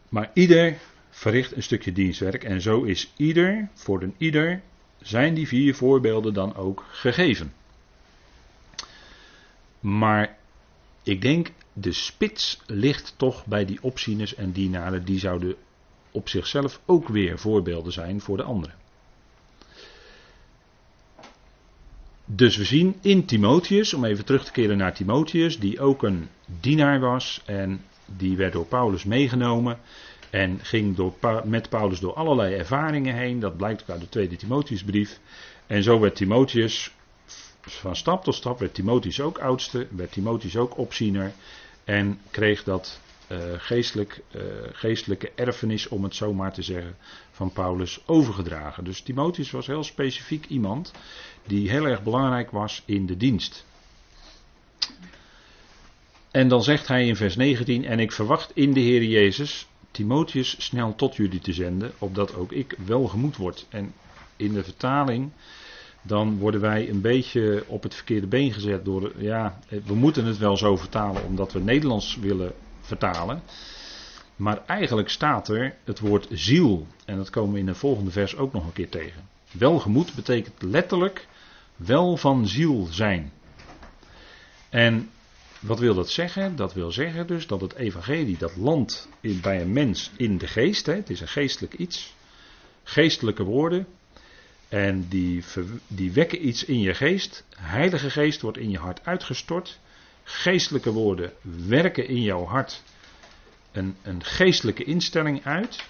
Maar 0.08 0.30
ieder 0.34 0.76
verricht 1.14 1.56
een 1.56 1.62
stukje 1.62 1.92
dienstwerk 1.92 2.44
en 2.44 2.60
zo 2.60 2.82
is 2.82 3.12
ieder, 3.16 3.68
voor 3.74 4.02
een 4.02 4.14
ieder, 4.18 4.62
zijn 5.02 5.34
die 5.34 5.48
vier 5.48 5.74
voorbeelden 5.74 6.34
dan 6.34 6.56
ook 6.56 6.84
gegeven. 6.90 7.52
Maar 9.80 10.36
ik 11.02 11.20
denk 11.22 11.50
de 11.72 11.92
spits 11.92 12.60
ligt 12.66 13.14
toch 13.16 13.46
bij 13.46 13.64
die 13.64 13.78
opzieners 13.82 14.34
en 14.34 14.52
dienaren, 14.52 15.04
die 15.04 15.18
zouden 15.18 15.54
op 16.10 16.28
zichzelf 16.28 16.80
ook 16.84 17.08
weer 17.08 17.38
voorbeelden 17.38 17.92
zijn 17.92 18.20
voor 18.20 18.36
de 18.36 18.42
anderen. 18.42 18.74
Dus 22.24 22.56
we 22.56 22.64
zien 22.64 22.96
in 23.00 23.24
Timotheus, 23.24 23.94
om 23.94 24.04
even 24.04 24.24
terug 24.24 24.44
te 24.44 24.52
keren 24.52 24.76
naar 24.76 24.94
Timotheus, 24.94 25.58
die 25.58 25.80
ook 25.80 26.02
een 26.02 26.28
dienaar 26.60 27.00
was 27.00 27.42
en 27.44 27.84
die 28.06 28.36
werd 28.36 28.52
door 28.52 28.66
Paulus 28.66 29.04
meegenomen 29.04 29.78
en 30.34 30.58
ging 30.62 30.96
door, 30.96 31.14
met 31.44 31.68
Paulus 31.68 32.00
door 32.00 32.14
allerlei 32.14 32.54
ervaringen 32.54 33.14
heen. 33.14 33.40
Dat 33.40 33.56
blijkt 33.56 33.82
ook 33.82 33.88
uit 33.88 34.00
de 34.00 34.08
tweede 34.08 34.36
Timotheusbrief. 34.36 35.20
En 35.66 35.82
zo 35.82 36.00
werd 36.00 36.16
Timotheus 36.16 36.94
van 37.60 37.96
stap 37.96 38.24
tot 38.24 38.34
stap, 38.34 38.58
werd 38.58 38.74
Timotheus 38.74 39.20
ook 39.20 39.38
oudste, 39.38 39.86
werd 39.90 40.12
Timotheus 40.12 40.56
ook 40.56 40.78
opziener 40.78 41.32
en 41.84 42.20
kreeg 42.30 42.64
dat 42.64 43.00
uh, 43.28 43.38
geestelijk, 43.56 44.22
uh, 44.36 44.42
geestelijke 44.72 45.30
erfenis, 45.34 45.88
om 45.88 46.04
het 46.04 46.14
zo 46.14 46.32
maar 46.32 46.52
te 46.52 46.62
zeggen, 46.62 46.96
van 47.30 47.52
Paulus 47.52 48.00
overgedragen. 48.06 48.84
Dus 48.84 49.00
Timotheus 49.00 49.50
was 49.50 49.66
heel 49.66 49.84
specifiek 49.84 50.46
iemand 50.46 50.92
die 51.46 51.70
heel 51.70 51.84
erg 51.84 52.02
belangrijk 52.02 52.50
was 52.50 52.82
in 52.84 53.06
de 53.06 53.16
dienst. 53.16 53.66
En 56.30 56.48
dan 56.48 56.62
zegt 56.62 56.88
hij 56.88 57.06
in 57.06 57.16
vers 57.16 57.36
19: 57.36 57.84
En 57.84 57.98
ik 57.98 58.12
verwacht 58.12 58.50
in 58.54 58.72
de 58.72 58.80
Heer 58.80 59.02
Jezus 59.02 59.66
Timotheus 59.94 60.64
snel 60.64 60.94
tot 60.94 61.16
jullie 61.16 61.40
te 61.40 61.52
zenden, 61.52 61.92
opdat 61.98 62.34
ook 62.34 62.52
ik 62.52 62.76
welgemoed 62.86 63.36
word. 63.36 63.66
En 63.68 63.92
in 64.36 64.52
de 64.52 64.64
vertaling 64.64 65.30
dan 66.02 66.38
worden 66.38 66.60
wij 66.60 66.88
een 66.88 67.00
beetje 67.00 67.64
op 67.66 67.82
het 67.82 67.94
verkeerde 67.94 68.26
been 68.26 68.52
gezet 68.52 68.84
door, 68.84 69.12
ja, 69.16 69.58
we 69.84 69.94
moeten 69.94 70.24
het 70.24 70.38
wel 70.38 70.56
zo 70.56 70.76
vertalen 70.76 71.24
omdat 71.24 71.52
we 71.52 71.60
Nederlands 71.60 72.16
willen 72.16 72.52
vertalen. 72.80 73.42
Maar 74.36 74.62
eigenlijk 74.66 75.08
staat 75.08 75.48
er 75.48 75.74
het 75.84 76.00
woord 76.00 76.26
ziel, 76.30 76.86
en 77.04 77.16
dat 77.16 77.30
komen 77.30 77.52
we 77.52 77.58
in 77.58 77.66
de 77.66 77.74
volgende 77.74 78.10
vers 78.10 78.36
ook 78.36 78.52
nog 78.52 78.64
een 78.64 78.72
keer 78.72 78.88
tegen. 78.88 79.28
Welgemoed 79.50 80.14
betekent 80.14 80.62
letterlijk 80.62 81.28
wel 81.76 82.16
van 82.16 82.46
ziel 82.46 82.86
zijn. 82.90 83.32
En 84.68 85.10
wat 85.66 85.78
wil 85.78 85.94
dat 85.94 86.10
zeggen? 86.10 86.56
Dat 86.56 86.74
wil 86.74 86.92
zeggen 86.92 87.26
dus 87.26 87.46
dat 87.46 87.60
het 87.60 87.74
evangelie, 87.74 88.36
dat 88.38 88.56
landt 88.56 89.08
bij 89.20 89.60
een 89.60 89.72
mens 89.72 90.10
in 90.16 90.38
de 90.38 90.46
geest, 90.46 90.86
hè, 90.86 90.94
het 90.94 91.10
is 91.10 91.20
een 91.20 91.28
geestelijk 91.28 91.74
iets, 91.74 92.14
geestelijke 92.82 93.42
woorden, 93.42 93.86
en 94.68 95.08
die, 95.08 95.44
die 95.86 96.12
wekken 96.12 96.46
iets 96.46 96.64
in 96.64 96.80
je 96.80 96.94
geest. 96.94 97.44
Heilige 97.56 98.10
geest 98.10 98.40
wordt 98.40 98.58
in 98.58 98.70
je 98.70 98.78
hart 98.78 99.04
uitgestort. 99.04 99.78
Geestelijke 100.22 100.92
woorden 100.92 101.32
werken 101.66 102.08
in 102.08 102.22
jouw 102.22 102.44
hart 102.44 102.82
een, 103.72 103.96
een 104.02 104.24
geestelijke 104.24 104.84
instelling 104.84 105.44
uit. 105.44 105.84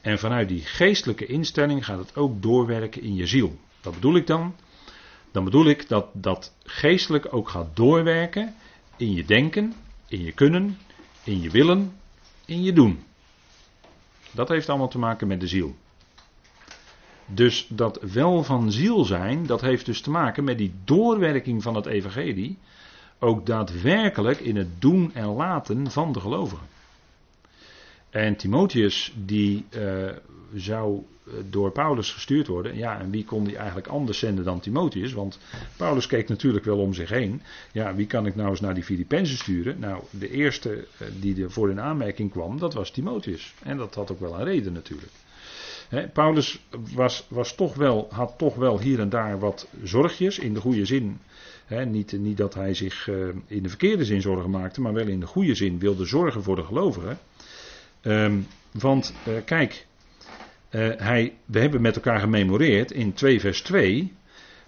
En 0.00 0.18
vanuit 0.18 0.48
die 0.48 0.60
geestelijke 0.60 1.26
instelling 1.26 1.84
gaat 1.84 1.98
het 1.98 2.16
ook 2.16 2.42
doorwerken 2.42 3.02
in 3.02 3.14
je 3.14 3.26
ziel. 3.26 3.58
Wat 3.82 3.94
bedoel 3.94 4.16
ik 4.16 4.26
dan? 4.26 4.56
Dan 5.32 5.44
bedoel 5.44 5.66
ik 5.66 5.88
dat 5.88 6.06
dat 6.12 6.54
geestelijk 6.64 7.32
ook 7.32 7.48
gaat 7.48 7.76
doorwerken 7.76 8.54
in 8.96 9.12
je 9.12 9.24
denken, 9.24 9.74
in 10.08 10.24
je 10.24 10.32
kunnen, 10.32 10.78
in 11.24 11.40
je 11.40 11.50
willen, 11.50 11.92
in 12.44 12.62
je 12.62 12.72
doen. 12.72 13.02
Dat 14.30 14.48
heeft 14.48 14.68
allemaal 14.68 14.88
te 14.88 14.98
maken 14.98 15.28
met 15.28 15.40
de 15.40 15.46
ziel. 15.46 15.74
Dus 17.26 17.66
dat 17.68 17.98
wel 18.12 18.44
van 18.44 18.72
ziel 18.72 19.04
zijn, 19.04 19.46
dat 19.46 19.60
heeft 19.60 19.86
dus 19.86 20.00
te 20.00 20.10
maken 20.10 20.44
met 20.44 20.58
die 20.58 20.74
doorwerking 20.84 21.62
van 21.62 21.74
het 21.74 21.86
evangelie, 21.86 22.58
ook 23.18 23.46
daadwerkelijk 23.46 24.40
in 24.40 24.56
het 24.56 24.80
doen 24.80 25.14
en 25.14 25.26
laten 25.26 25.90
van 25.90 26.12
de 26.12 26.20
gelovigen. 26.20 26.66
En 28.16 28.36
Timotheus, 28.36 29.12
die 29.24 29.64
uh, 29.70 30.10
zou 30.54 31.02
eh, 31.26 31.32
door 31.50 31.70
Paulus 31.70 32.12
gestuurd 32.12 32.46
worden. 32.46 32.76
Ja, 32.76 33.00
en 33.00 33.10
wie 33.10 33.24
kon 33.24 33.44
die 33.44 33.56
eigenlijk 33.56 33.86
anders 33.86 34.18
zenden 34.18 34.44
dan 34.44 34.60
Timotheus? 34.60 35.12
Want 35.12 35.38
Paulus 35.76 36.06
keek 36.06 36.28
natuurlijk 36.28 36.64
wel 36.64 36.78
om 36.78 36.94
zich 36.94 37.08
heen. 37.08 37.42
Ja, 37.72 37.94
wie 37.94 38.06
kan 38.06 38.26
ik 38.26 38.34
nou 38.34 38.48
eens 38.48 38.60
naar 38.60 38.74
die 38.74 38.84
Filippenzen 38.84 39.36
sturen? 39.36 39.78
Nou, 39.78 40.02
de 40.10 40.30
eerste 40.30 40.86
eh, 40.98 41.06
die 41.20 41.42
er 41.42 41.50
voor 41.50 41.70
in 41.70 41.80
aanmerking 41.80 42.30
kwam, 42.30 42.58
dat 42.58 42.74
was 42.74 42.90
Timotheus. 42.90 43.54
En 43.62 43.76
dat 43.76 43.94
had 43.94 44.10
ook 44.10 44.20
wel 44.20 44.34
een 44.34 44.44
reden 44.44 44.72
natuurlijk. 44.72 45.12
Paulus 46.12 46.60
was, 46.94 47.26
was 47.28 47.54
toch 47.54 47.74
wel, 47.74 48.06
had 48.10 48.34
toch 48.38 48.54
wel 48.54 48.80
hier 48.80 49.00
en 49.00 49.08
daar 49.08 49.38
wat 49.38 49.68
zorgjes 49.82 50.38
in 50.38 50.54
de 50.54 50.60
goede 50.60 50.84
zin. 50.84 51.20
niet, 51.86 52.12
niet, 52.12 52.36
dat 52.36 52.54
hij 52.54 52.74
zich 52.74 53.08
in 53.46 53.62
de 53.62 53.68
verkeerde 53.68 54.04
zin 54.04 54.20
zorgen 54.20 54.50
maakte, 54.50 54.80
maar 54.80 54.92
wel 54.92 55.06
in 55.06 55.20
de 55.20 55.26
goede 55.26 55.54
zin 55.54 55.78
wilde 55.78 56.04
zorgen 56.04 56.42
voor 56.42 56.56
de 56.56 56.64
gelovigen. 56.64 57.18
Um, 58.06 58.46
want 58.70 59.14
uh, 59.28 59.34
kijk, 59.44 59.86
uh, 60.70 60.90
hij, 60.96 61.34
we 61.44 61.58
hebben 61.58 61.80
met 61.80 61.96
elkaar 61.96 62.20
gememoreerd 62.20 62.90
in 62.90 63.12
2 63.12 63.40
vers 63.40 63.62
2 63.62 64.12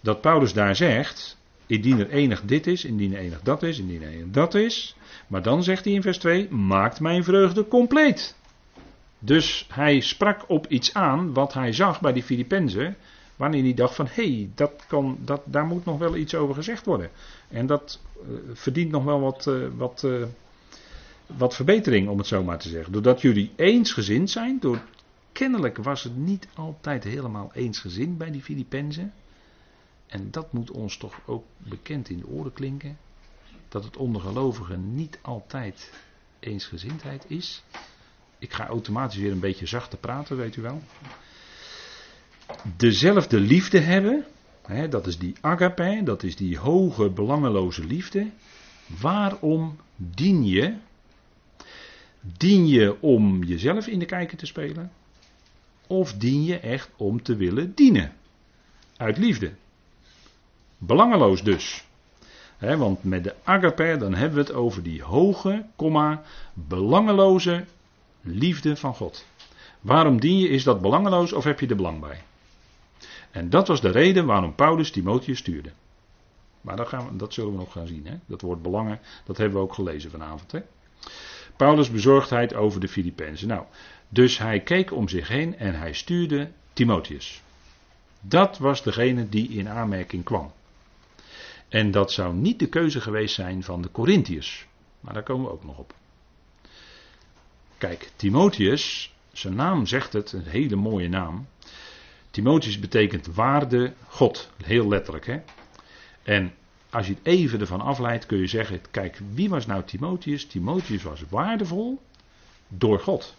dat 0.01 0.21
Paulus 0.21 0.53
daar 0.53 0.77
zegt, 0.77 1.39
indien 1.67 1.99
er 1.99 2.11
enig 2.11 2.43
dit 2.43 2.67
is, 2.67 2.85
indien 2.85 3.15
er 3.15 3.21
enig 3.21 3.41
dat 3.43 3.63
is, 3.63 3.79
indien 3.79 4.03
er 4.03 4.09
enig 4.09 4.31
dat 4.31 4.55
is. 4.55 4.97
Maar 5.27 5.43
dan 5.43 5.63
zegt 5.63 5.85
hij 5.85 5.95
in 5.95 6.03
vers 6.03 6.19
2, 6.19 6.49
maakt 6.51 7.01
mijn 7.01 7.25
vreugde 7.25 7.69
compleet. 7.69 8.37
Dus 9.19 9.67
hij 9.73 10.01
sprak 10.01 10.45
op 10.47 10.67
iets 10.67 10.95
aan 10.95 11.33
wat 11.33 11.53
hij 11.53 11.73
zag 11.73 12.01
bij 12.01 12.13
die 12.13 12.23
Filippenzen. 12.23 12.97
Wanneer 13.37 13.63
hij 13.63 13.75
dacht 13.75 13.95
van 13.95 14.07
hé, 14.11 14.33
hey, 14.33 14.51
dat 14.55 14.85
kan, 14.87 15.19
dat, 15.21 15.41
daar 15.45 15.67
moet 15.67 15.85
nog 15.85 15.99
wel 15.99 16.17
iets 16.17 16.35
over 16.35 16.55
gezegd 16.55 16.85
worden. 16.85 17.11
En 17.49 17.67
dat 17.67 18.01
uh, 18.23 18.39
verdient 18.53 18.91
nog 18.91 19.05
wel 19.05 19.21
wat, 19.21 19.51
wat, 19.77 20.07
wat 21.37 21.55
verbetering, 21.55 22.09
om 22.09 22.19
het 22.19 22.27
zo 22.27 22.45
maar 22.45 22.59
te 22.59 22.69
zeggen. 22.69 22.93
Doordat 22.93 23.21
jullie 23.21 23.53
eensgezind 23.57 24.31
zijn, 24.31 24.59
door, 24.61 24.81
kennelijk 25.33 25.77
was 25.77 26.03
het 26.03 26.17
niet 26.17 26.49
altijd 26.55 27.05
helemaal 27.05 27.51
eensgezind 27.55 28.19
bij 28.19 28.31
die 28.31 28.43
Filippenzen. 28.43 29.13
En 30.07 30.31
dat 30.31 30.53
moet 30.53 30.71
ons 30.71 30.97
toch 30.97 31.21
ook 31.27 31.45
bekend 31.57 32.09
in 32.09 32.19
de 32.19 32.27
oren 32.27 32.53
klinken. 32.53 32.99
Dat 33.69 33.85
het 33.85 33.97
onder 33.97 34.21
gelovigen 34.21 34.95
niet 34.95 35.19
altijd 35.23 35.93
eensgezindheid 36.41 37.25
is. 37.29 37.63
Ik 38.39 38.53
ga 38.53 38.67
automatisch 38.67 39.19
weer 39.19 39.33
een 39.33 39.41
beetje 39.41 39.67
zachter 39.67 39.99
praten, 39.99 40.37
weet 40.37 40.57
u 40.57 40.63
wel. 40.63 40.83
Dezelfde 42.77 43.41
liefde 43.41 43.79
hebben, 43.79 44.25
hè, 44.63 44.89
dat 44.89 45.07
is 45.07 45.19
die 45.19 45.37
agape, 45.41 46.01
dat 46.05 46.23
is 46.23 46.37
die 46.37 46.59
hoge, 46.59 47.11
belangeloze 47.11 47.85
liefde. 47.85 48.31
Waarom 49.01 49.77
dien 49.97 50.47
je? 50.47 50.77
Dien 52.21 52.67
je 52.67 53.01
om 53.01 53.45
jezelf 53.45 53.87
in 53.87 53.99
de 53.99 54.05
kijker 54.05 54.39
te 54.39 54.47
spelen? 54.47 54.93
Of 55.87 56.13
dien 56.13 56.45
je 56.45 56.59
echt 56.59 56.91
om 56.97 57.23
te 57.23 57.37
willen 57.37 57.75
dienen? 57.75 58.13
Uit 58.97 59.19
liefde. 59.19 59.53
Belangeloos 60.79 61.43
dus. 61.43 61.87
want 62.59 63.05
met 63.05 63.25
de 63.25 63.35
agape 63.45 63.97
dan 63.99 64.15
hebben 64.15 64.39
we 64.39 64.45
het 64.45 64.53
over 64.53 64.83
die 64.83 65.03
hoge, 65.03 65.67
komma, 65.77 66.23
belangeloze 66.55 67.65
liefde 68.21 68.77
van 68.77 68.95
God. 68.95 69.27
Waarom 69.81 70.21
dien 70.21 70.39
je? 70.39 70.49
Is 70.49 70.65
dat 70.65 70.81
belangeloos 70.81 71.33
of 71.33 71.45
heb 71.45 71.61
je 71.61 71.67
er 71.67 71.77
belang 71.77 72.01
bij? 72.01 72.23
En 73.31 73.51
dat 73.51 73.69
was 73.69 73.81
de 73.81 73.91
reden 73.91 74.27
waarom 74.27 74.55
Paulus 74.55 74.91
Timotheus 74.91 75.39
stuurde. 75.39 75.71
Maar 76.61 76.77
dat, 76.77 76.89
gaan 76.89 77.19
dat 77.19 77.35
zullen 77.35 77.53
we 77.53 77.59
nog 77.59 77.73
gaan 77.73 77.87
zien. 77.87 78.21
Dat 78.27 78.41
woord 78.41 78.63
belangen, 78.63 79.01
dat 79.25 79.37
hebben 79.37 79.59
we 79.59 79.65
ook 79.65 79.75
gelezen 79.75 80.11
vanavond. 80.11 80.53
Hè? 80.53 80.61
Paulus' 81.59 81.91
bezorgdheid 81.91 82.55
over 82.55 82.81
de 82.81 82.89
Filippenzen. 82.89 83.49
Nou, 83.49 83.65
dus 84.09 84.39
hij 84.39 84.61
keek 84.61 84.93
om 84.93 85.09
zich 85.09 85.29
heen 85.29 85.59
en 85.59 85.75
hij 85.75 85.93
stuurde 85.93 86.51
Timotheus. 86.73 87.43
Dat 88.21 88.59
was 88.59 88.83
degene 88.83 89.29
die 89.29 89.49
in 89.49 89.69
aanmerking 89.69 90.25
kwam. 90.25 90.53
En 91.69 91.91
dat 91.91 92.13
zou 92.13 92.35
niet 92.35 92.59
de 92.59 92.69
keuze 92.69 93.01
geweest 93.01 93.35
zijn 93.35 93.63
van 93.63 93.83
de 93.83 93.91
Corinthiërs. 93.91 94.67
Maar 95.01 95.15
daar 95.15 95.23
komen 95.23 95.47
we 95.47 95.53
ook 95.53 95.65
nog 95.65 95.79
op. 95.79 95.95
Kijk, 97.79 98.11
Timotheus, 98.17 99.15
zijn 99.33 99.55
naam 99.55 99.87
zegt 99.87 100.13
het, 100.13 100.33
een 100.33 100.47
hele 100.47 100.77
mooie 100.77 101.09
naam. 101.09 101.47
Timotheus 102.31 102.79
betekent 102.79 103.27
waarde 103.27 103.93
God, 104.09 104.51
heel 104.65 104.89
letterlijk. 104.89 105.27
Hè? 105.27 105.41
En 106.23 106.55
als 106.99 107.07
je 107.07 107.15
het 107.15 107.27
even 107.27 107.61
ervan 107.61 107.81
afleidt, 107.81 108.27
kun 108.27 108.39
je 108.39 108.47
zeggen: 108.47 108.81
kijk, 108.91 109.21
wie 109.33 109.49
was 109.49 109.67
nou 109.67 109.83
Timotheus? 109.85 110.47
Timotheus 110.47 111.03
was 111.03 111.23
waardevol 111.29 112.03
door 112.69 113.01
God. 113.01 113.35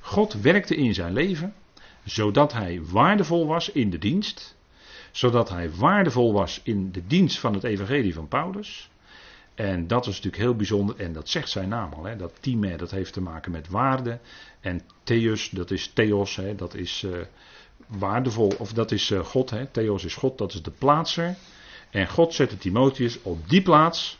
God 0.00 0.32
werkte 0.32 0.76
in 0.76 0.94
zijn 0.94 1.12
leven 1.12 1.54
zodat 2.04 2.52
hij 2.52 2.84
waardevol 2.84 3.46
was 3.46 3.70
in 3.70 3.90
de 3.90 3.98
dienst, 3.98 4.56
zodat 5.10 5.48
hij 5.48 5.70
waardevol 5.70 6.32
was 6.32 6.60
in 6.62 6.92
de 6.92 7.06
dienst 7.06 7.38
van 7.38 7.54
het 7.54 7.64
evangelie 7.64 8.14
van 8.14 8.28
Paulus. 8.28 8.90
En 9.54 9.86
dat 9.86 10.06
is 10.06 10.14
natuurlijk 10.14 10.42
heel 10.42 10.56
bijzonder, 10.56 10.96
en 10.96 11.12
dat 11.12 11.28
zegt 11.28 11.48
zijn 11.48 11.68
naam 11.68 11.92
al. 11.92 12.04
Hè, 12.04 12.16
dat 12.16 12.32
time, 12.40 12.76
dat 12.76 12.90
heeft 12.90 13.12
te 13.12 13.20
maken 13.20 13.52
met 13.52 13.68
waarde. 13.68 14.18
En 14.60 14.80
theos, 15.02 15.50
dat 15.50 15.70
is 15.70 15.90
theos, 15.94 16.36
hè, 16.36 16.54
dat 16.54 16.74
is 16.74 17.02
uh, 17.02 17.18
waardevol, 17.86 18.52
of 18.58 18.72
dat 18.72 18.92
is 18.92 19.10
uh, 19.10 19.20
God. 19.20 19.50
Hè, 19.50 19.66
theos 19.66 20.04
is 20.04 20.14
God, 20.14 20.38
dat 20.38 20.52
is 20.52 20.62
de 20.62 20.70
plaatser. 20.70 21.36
En 21.94 22.08
God 22.08 22.34
zette 22.34 22.58
Timotheus 22.58 23.22
op 23.22 23.48
die 23.48 23.62
plaats, 23.62 24.18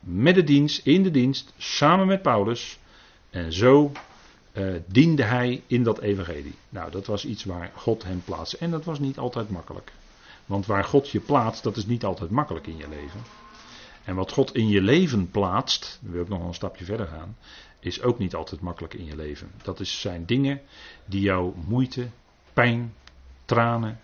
met 0.00 0.34
de 0.34 0.44
dienst, 0.44 0.86
in 0.86 1.02
de 1.02 1.10
dienst, 1.10 1.52
samen 1.56 2.06
met 2.06 2.22
Paulus. 2.22 2.78
En 3.30 3.52
zo 3.52 3.92
uh, 4.52 4.74
diende 4.86 5.22
hij 5.22 5.62
in 5.66 5.82
dat 5.82 6.00
evangelie. 6.00 6.54
Nou, 6.68 6.90
dat 6.90 7.06
was 7.06 7.24
iets 7.24 7.44
waar 7.44 7.72
God 7.74 8.04
hem 8.04 8.22
plaatste. 8.24 8.58
En 8.58 8.70
dat 8.70 8.84
was 8.84 8.98
niet 8.98 9.18
altijd 9.18 9.50
makkelijk. 9.50 9.92
Want 10.46 10.66
waar 10.66 10.84
God 10.84 11.08
je 11.08 11.20
plaatst, 11.20 11.62
dat 11.62 11.76
is 11.76 11.86
niet 11.86 12.04
altijd 12.04 12.30
makkelijk 12.30 12.66
in 12.66 12.76
je 12.76 12.88
leven. 12.88 13.20
En 14.04 14.14
wat 14.14 14.32
God 14.32 14.54
in 14.54 14.68
je 14.68 14.80
leven 14.80 15.30
plaatst, 15.30 15.98
dan 16.02 16.12
wil 16.12 16.22
ik 16.22 16.28
nog 16.28 16.46
een 16.46 16.54
stapje 16.54 16.84
verder 16.84 17.06
gaan, 17.06 17.36
is 17.80 18.02
ook 18.02 18.18
niet 18.18 18.34
altijd 18.34 18.60
makkelijk 18.60 18.94
in 18.94 19.04
je 19.04 19.16
leven. 19.16 19.50
Dat 19.62 19.80
zijn 19.82 20.26
dingen 20.26 20.60
die 21.04 21.20
jou 21.20 21.52
moeite, 21.66 22.08
pijn, 22.52 22.94
tranen, 23.44 24.00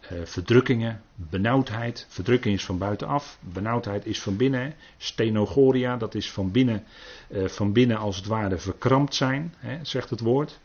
eh, 0.00 0.18
verdrukkingen, 0.24 1.00
benauwdheid. 1.14 2.06
Verdrukking 2.08 2.54
is 2.54 2.64
van 2.64 2.78
buitenaf, 2.78 3.38
benauwdheid 3.52 4.06
is 4.06 4.20
van 4.20 4.36
binnen. 4.36 4.74
Stenogoria, 4.96 5.96
dat 5.96 6.14
is 6.14 6.30
van 6.30 6.50
binnen, 6.50 6.84
eh, 7.28 7.48
van 7.48 7.72
binnen 7.72 7.96
als 7.96 8.16
het 8.16 8.26
ware 8.26 8.58
verkrampt 8.58 9.14
zijn, 9.14 9.54
zegt 9.82 10.10
het 10.10 10.20
woord. 10.20 10.58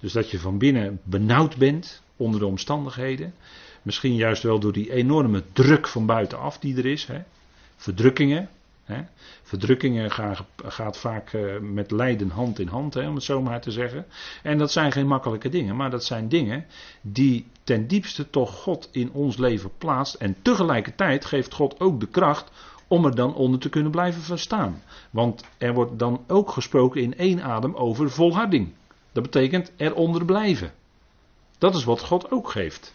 Dus 0.00 0.12
dat 0.12 0.30
je 0.30 0.38
van 0.38 0.58
binnen 0.58 1.00
benauwd 1.02 1.56
bent 1.56 2.02
onder 2.16 2.40
de 2.40 2.46
omstandigheden. 2.46 3.34
Misschien 3.82 4.14
juist 4.14 4.42
wel 4.42 4.58
door 4.58 4.72
die 4.72 4.92
enorme 4.92 5.42
druk 5.52 5.88
van 5.88 6.06
buitenaf 6.06 6.58
die 6.58 6.76
er 6.76 6.86
is. 6.86 7.08
Verdrukkingen, 7.76 8.48
Hè. 8.90 9.02
Verdrukkingen 9.42 10.10
gaat, 10.10 10.42
gaat 10.56 10.98
vaak 10.98 11.32
uh, 11.32 11.58
met 11.60 11.90
lijden 11.90 12.30
hand 12.30 12.58
in 12.58 12.68
hand, 12.68 12.94
hè, 12.94 13.08
om 13.08 13.14
het 13.14 13.24
zo 13.24 13.42
maar 13.42 13.60
te 13.60 13.70
zeggen. 13.70 14.06
En 14.42 14.58
dat 14.58 14.72
zijn 14.72 14.92
geen 14.92 15.06
makkelijke 15.06 15.48
dingen, 15.48 15.76
maar 15.76 15.90
dat 15.90 16.04
zijn 16.04 16.28
dingen 16.28 16.64
die 17.00 17.46
ten 17.64 17.86
diepste 17.86 18.30
toch 18.30 18.54
God 18.54 18.88
in 18.92 19.12
ons 19.12 19.36
leven 19.36 19.70
plaatst. 19.78 20.14
En 20.14 20.36
tegelijkertijd 20.42 21.24
geeft 21.24 21.54
God 21.54 21.80
ook 21.80 22.00
de 22.00 22.08
kracht 22.08 22.50
om 22.88 23.04
er 23.04 23.14
dan 23.14 23.34
onder 23.34 23.60
te 23.60 23.68
kunnen 23.68 23.90
blijven 23.90 24.22
verstaan. 24.22 24.82
Want 25.10 25.44
er 25.58 25.74
wordt 25.74 25.98
dan 25.98 26.24
ook 26.26 26.50
gesproken 26.50 27.02
in 27.02 27.16
één 27.16 27.42
adem 27.42 27.74
over 27.74 28.10
volharding. 28.10 28.72
Dat 29.12 29.22
betekent 29.22 29.72
eronder 29.76 30.24
blijven. 30.24 30.72
Dat 31.58 31.74
is 31.74 31.84
wat 31.84 32.00
God 32.00 32.30
ook 32.30 32.50
geeft. 32.50 32.94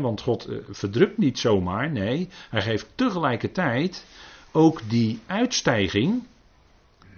want 0.00 0.20
God 0.20 0.48
uh, 0.48 0.58
verdrukt 0.70 1.18
niet 1.18 1.38
zomaar, 1.38 1.90
nee, 1.90 2.28
hij 2.50 2.62
geeft 2.62 2.86
tegelijkertijd 2.94 4.06
ook 4.52 4.80
die 4.88 5.20
uitstijging, 5.26 6.22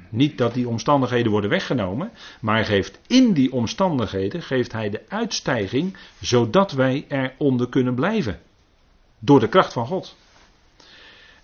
niet 0.09 0.39
dat 0.39 0.55
die 0.55 0.68
omstandigheden 0.68 1.32
worden 1.32 1.51
weggenomen, 1.51 2.11
maar 2.41 2.64
geeft 2.64 3.01
in 3.07 3.32
die 3.32 3.53
omstandigheden 3.53 4.43
geeft 4.43 4.72
hij 4.72 4.91
de 4.91 5.03
uitstijging 5.09 5.97
zodat 6.20 6.72
wij 6.72 7.05
eronder 7.09 7.68
kunnen 7.68 7.95
blijven. 7.95 8.41
Door 9.18 9.41
de 9.41 9.49
kracht 9.49 9.72
van 9.72 9.87
God. 9.87 10.16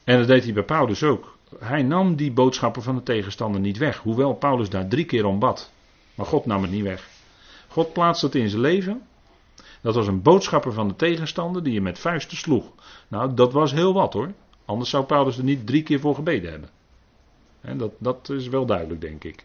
En 0.05 0.19
dat 0.19 0.27
deed 0.27 0.45
hij 0.45 0.53
bij 0.53 0.63
Paulus 0.63 1.03
ook. 1.03 1.39
Hij 1.59 1.83
nam 1.83 2.17
die 2.17 2.33
boodschappen 2.33 2.83
van 2.83 2.95
de 2.95 3.03
tegenstander 3.03 3.61
niet 3.61 3.79
weg, 3.79 3.99
hoewel 3.99 4.35
Paulus 4.35 4.71
daar 4.71 4.89
drie 4.89 5.05
keer 5.05 5.25
om 5.25 5.39
bad. 5.39 5.73
Maar 6.15 6.27
God 6.27 6.47
nam 6.47 6.63
het 6.63 6.71
niet 6.71 6.83
weg. 6.83 7.09
God 7.69 7.93
plaatste 7.93 8.27
het 8.27 8.35
in 8.35 8.49
zijn 8.49 8.63
leven. 8.63 9.03
Dat 9.81 9.95
was 9.95 10.07
een 10.07 10.23
boodschapper 10.23 10.73
van 10.73 10.89
de 10.89 10.97
tegenstander 10.97 11.63
die 11.63 11.73
je 11.73 11.81
met 11.81 11.99
vuisten 11.99 12.37
sloeg. 12.37 12.65
Nou, 13.09 13.35
dat 13.35 13.53
was 13.53 13.73
heel 13.73 13.93
wat 13.93 14.13
hoor. 14.13 14.33
Anders 14.71 14.91
zou 14.91 15.05
Paulus 15.05 15.39
er 15.39 15.45
niet 15.45 15.67
drie 15.67 15.83
keer 15.83 16.01
voor 16.01 16.15
gebeden 16.15 16.51
hebben. 16.51 17.79
dat, 17.79 17.93
dat 17.99 18.29
is 18.29 18.49
wel 18.49 18.67
duidelijk, 18.67 19.01
denk 19.01 19.25
ik. 19.25 19.45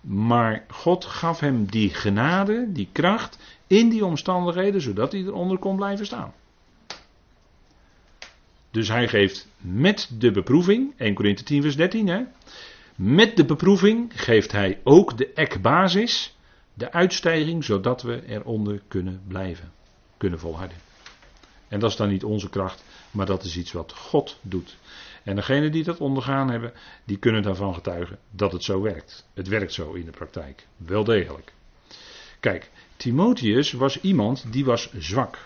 Maar 0.00 0.64
God 0.68 1.04
gaf 1.04 1.40
hem 1.40 1.66
die 1.66 1.94
genade, 1.94 2.66
die 2.72 2.88
kracht, 2.92 3.38
in 3.66 3.88
die 3.88 4.04
omstandigheden, 4.04 4.80
zodat 4.80 5.12
hij 5.12 5.20
eronder 5.20 5.58
kon 5.58 5.76
blijven 5.76 6.06
staan. 6.06 6.32
Dus 8.70 8.88
hij 8.88 9.08
geeft 9.08 9.48
met 9.60 10.10
de 10.18 10.30
beproeving, 10.30 10.94
1 10.96 11.14
Korinthe 11.14 11.42
10 11.42 11.62
vers 11.62 11.76
13, 11.76 12.06
hè, 12.06 12.22
met 12.94 13.36
de 13.36 13.44
beproeving 13.44 14.12
geeft 14.22 14.52
hij 14.52 14.80
ook 14.84 15.18
de 15.18 15.32
ekbasis, 15.32 16.36
de 16.74 16.92
uitstijging, 16.92 17.64
zodat 17.64 18.02
we 18.02 18.26
eronder 18.26 18.82
kunnen 18.88 19.22
blijven, 19.28 19.72
kunnen 20.16 20.38
volharden. 20.38 20.76
En 21.68 21.80
dat 21.80 21.90
is 21.90 21.96
dan 21.96 22.08
niet 22.08 22.24
onze 22.24 22.48
kracht, 22.48 22.84
maar 23.16 23.26
dat 23.26 23.44
is 23.44 23.56
iets 23.56 23.72
wat 23.72 23.92
God 23.92 24.38
doet. 24.42 24.76
En 25.22 25.36
degenen 25.36 25.72
die 25.72 25.84
dat 25.84 25.98
ondergaan 25.98 26.50
hebben, 26.50 26.72
die 27.04 27.16
kunnen 27.16 27.42
daarvan 27.42 27.74
getuigen 27.74 28.18
dat 28.30 28.52
het 28.52 28.64
zo 28.64 28.80
werkt. 28.80 29.26
Het 29.34 29.48
werkt 29.48 29.72
zo 29.72 29.92
in 29.92 30.04
de 30.04 30.10
praktijk. 30.10 30.66
Wel 30.76 31.04
degelijk. 31.04 31.52
Kijk, 32.40 32.70
Timotheus 32.96 33.72
was 33.72 34.00
iemand 34.00 34.44
die 34.50 34.64
was 34.64 34.90
zwak. 34.98 35.38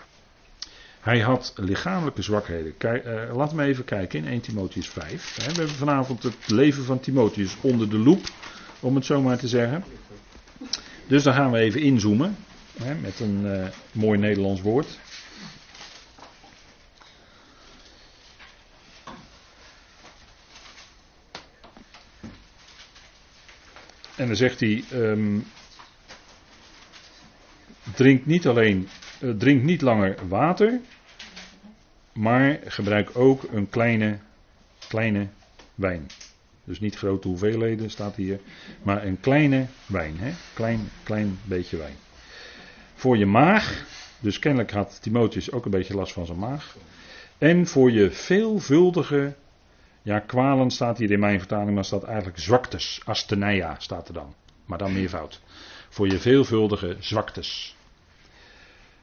Hij 0.99 1.19
had 1.19 1.53
lichamelijke 1.55 2.21
zwakheden. 2.21 2.77
Kijk, 2.77 3.05
uh, 3.05 3.35
laten 3.35 3.57
we 3.57 3.63
even 3.63 3.85
kijken 3.85 4.19
in 4.19 4.27
1 4.27 4.41
Timotheus 4.41 4.87
5. 4.87 5.35
We 5.35 5.43
hebben 5.43 5.69
vanavond 5.69 6.23
het 6.23 6.49
leven 6.49 6.83
van 6.83 6.99
Timotheus 6.99 7.55
onder 7.61 7.89
de 7.89 7.97
loep, 7.97 8.21
om 8.79 8.95
het 8.95 9.05
zo 9.05 9.21
maar 9.21 9.37
te 9.37 9.47
zeggen. 9.47 9.83
Dus 11.07 11.23
dan 11.23 11.33
gaan 11.33 11.51
we 11.51 11.57
even 11.57 11.81
inzoomen 11.81 12.35
met 13.01 13.19
een 13.19 13.45
uh, 13.45 13.67
mooi 13.91 14.19
Nederlands 14.19 14.61
woord. 14.61 14.99
En 24.21 24.27
dan 24.27 24.35
zegt 24.35 24.59
hij: 24.59 24.83
um, 24.93 25.45
drink 27.95 28.25
niet 28.25 28.47
alleen, 28.47 28.87
uh, 29.21 29.31
drink 29.37 29.63
niet 29.63 29.81
langer 29.81 30.15
water, 30.27 30.79
maar 32.13 32.59
gebruik 32.65 33.09
ook 33.13 33.43
een 33.51 33.69
kleine, 33.69 34.17
kleine 34.87 35.27
wijn. 35.75 36.05
Dus 36.63 36.79
niet 36.79 36.95
grote 36.95 37.27
hoeveelheden 37.27 37.89
staat 37.89 38.15
hier, 38.15 38.39
maar 38.83 39.05
een 39.05 39.19
kleine 39.19 39.65
wijn, 39.85 40.17
hè? 40.17 40.31
Klein, 40.53 40.89
klein 41.03 41.39
beetje 41.43 41.77
wijn. 41.77 41.95
Voor 42.95 43.17
je 43.17 43.25
maag, 43.25 43.85
dus 44.19 44.39
kennelijk 44.39 44.71
had 44.71 45.01
Timotheus 45.01 45.51
ook 45.51 45.65
een 45.65 45.71
beetje 45.71 45.95
last 45.95 46.13
van 46.13 46.25
zijn 46.25 46.39
maag. 46.39 46.77
En 47.37 47.67
voor 47.67 47.91
je 47.91 48.11
veelvuldige 48.11 49.33
ja, 50.01 50.19
kwalen 50.19 50.71
staat 50.71 50.97
hier 50.97 51.11
in 51.11 51.19
mijn 51.19 51.39
vertaling, 51.39 51.75
maar 51.75 51.85
staat 51.85 52.03
eigenlijk 52.03 52.39
zwaktes. 52.39 53.01
Asteneia 53.05 53.75
staat 53.79 54.07
er 54.07 54.13
dan. 54.13 54.35
Maar 54.65 54.77
dan 54.77 54.93
meervoud. 54.93 55.41
Voor 55.89 56.07
je 56.07 56.19
veelvuldige 56.19 56.95
zwaktes. 56.99 57.75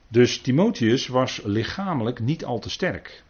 Dus 0.09 0.40
Timotheus 0.40 1.07
was 1.07 1.40
lichamelijk 1.44 2.20
niet 2.20 2.44
al 2.44 2.59
te 2.59 2.70
sterk. 2.70 3.22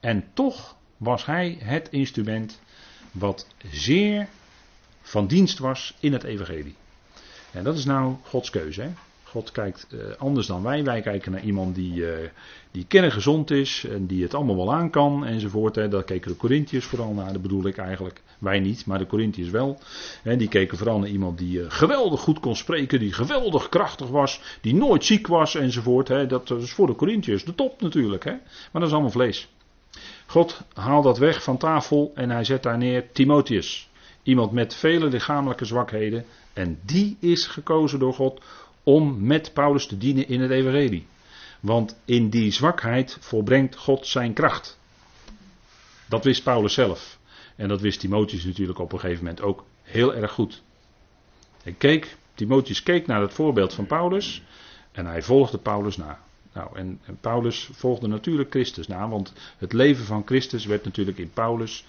En 0.00 0.24
toch 0.32 0.76
was 0.96 1.26
hij 1.26 1.58
het 1.60 1.88
instrument 1.90 2.60
wat 3.10 3.46
zeer 3.70 4.28
van 5.02 5.26
dienst 5.26 5.58
was 5.58 5.96
in 6.00 6.12
het 6.12 6.22
evangelie. 6.22 6.76
En 7.50 7.64
dat 7.64 7.76
is 7.76 7.84
nou 7.84 8.16
Gods 8.22 8.50
keuze. 8.50 8.82
Hè? 8.82 8.90
God 9.32 9.52
kijkt 9.52 9.86
eh, 9.90 9.98
anders 10.18 10.46
dan 10.46 10.62
wij. 10.62 10.84
Wij 10.84 11.00
kijken 11.00 11.32
naar 11.32 11.42
iemand 11.42 11.74
die, 11.74 11.94
uh, 11.94 12.08
die 12.70 12.84
kerngezond 12.88 13.50
is 13.50 13.86
en 13.90 14.06
die 14.06 14.22
het 14.22 14.34
allemaal 14.34 14.56
wel 14.56 14.72
aan 14.72 14.90
kan 14.90 15.24
enzovoort. 15.24 15.74
Daar 15.74 16.04
keken 16.04 16.30
de 16.30 16.36
Corinthiërs 16.36 16.84
vooral 16.84 17.12
naar, 17.12 17.32
dat 17.32 17.42
bedoel 17.42 17.66
ik 17.66 17.76
eigenlijk. 17.76 18.22
Wij 18.38 18.60
niet, 18.60 18.86
maar 18.86 18.98
de 18.98 19.06
Corinthiërs 19.06 19.50
wel. 19.50 19.78
Die 20.22 20.48
keken 20.48 20.78
vooral 20.78 20.98
naar 20.98 21.08
iemand 21.08 21.38
die 21.38 21.58
uh, 21.58 21.64
geweldig 21.68 22.20
goed 22.20 22.40
kon 22.40 22.56
spreken, 22.56 22.98
die 22.98 23.12
geweldig 23.12 23.68
krachtig 23.68 24.08
was, 24.08 24.40
die 24.60 24.74
nooit 24.74 25.04
ziek 25.04 25.26
was 25.26 25.54
enzovoort. 25.54 26.06
Dat 26.28 26.50
is 26.50 26.72
voor 26.72 26.86
de 26.86 26.94
Corinthiërs 26.94 27.44
de 27.44 27.54
top 27.54 27.80
natuurlijk. 27.80 28.24
Maar 28.24 28.40
dat 28.72 28.82
is 28.82 28.92
allemaal 28.92 29.10
vlees. 29.10 29.48
God 30.26 30.62
haalt 30.74 31.04
dat 31.04 31.18
weg 31.18 31.42
van 31.42 31.56
tafel 31.56 32.12
en 32.14 32.30
hij 32.30 32.44
zet 32.44 32.62
daar 32.62 32.78
neer 32.78 33.12
Timotheus. 33.12 33.90
Iemand 34.22 34.52
met 34.52 34.74
vele 34.74 35.06
lichamelijke 35.06 35.64
zwakheden. 35.64 36.24
En 36.52 36.78
die 36.84 37.16
is 37.20 37.46
gekozen 37.46 37.98
door 37.98 38.14
God 38.14 38.40
om 38.82 39.26
met 39.26 39.52
Paulus 39.52 39.86
te 39.86 39.98
dienen 39.98 40.28
in 40.28 40.40
het 40.40 40.50
evangelie. 40.50 41.06
Want 41.60 41.96
in 42.04 42.30
die 42.30 42.50
zwakheid 42.50 43.16
volbrengt 43.20 43.76
God 43.76 44.06
zijn 44.06 44.32
kracht. 44.32 44.78
Dat 46.08 46.24
wist 46.24 46.42
Paulus 46.42 46.74
zelf. 46.74 47.18
En 47.56 47.68
dat 47.68 47.80
wist 47.80 48.00
Timotheus 48.00 48.44
natuurlijk 48.44 48.78
op 48.78 48.92
een 48.92 49.00
gegeven 49.00 49.24
moment 49.24 49.42
ook 49.42 49.64
heel 49.82 50.14
erg 50.14 50.32
goed. 50.32 50.62
Hij 51.62 51.72
keek, 51.72 52.16
Timotheus 52.34 52.82
keek 52.82 53.06
naar 53.06 53.20
het 53.20 53.32
voorbeeld 53.32 53.74
van 53.74 53.86
Paulus 53.86 54.42
en 54.92 55.06
hij 55.06 55.22
volgde 55.22 55.58
Paulus 55.58 55.96
na. 55.96 56.20
Nou, 56.52 56.76
en, 56.76 57.00
en 57.04 57.18
Paulus 57.20 57.68
volgde 57.72 58.06
natuurlijk 58.06 58.50
Christus 58.50 58.86
na, 58.86 59.08
want 59.08 59.32
het 59.58 59.72
leven 59.72 60.04
van 60.04 60.22
Christus 60.24 60.64
werd 60.64 60.84
natuurlijk 60.84 61.18
in 61.18 61.30
Paulus 61.30 61.84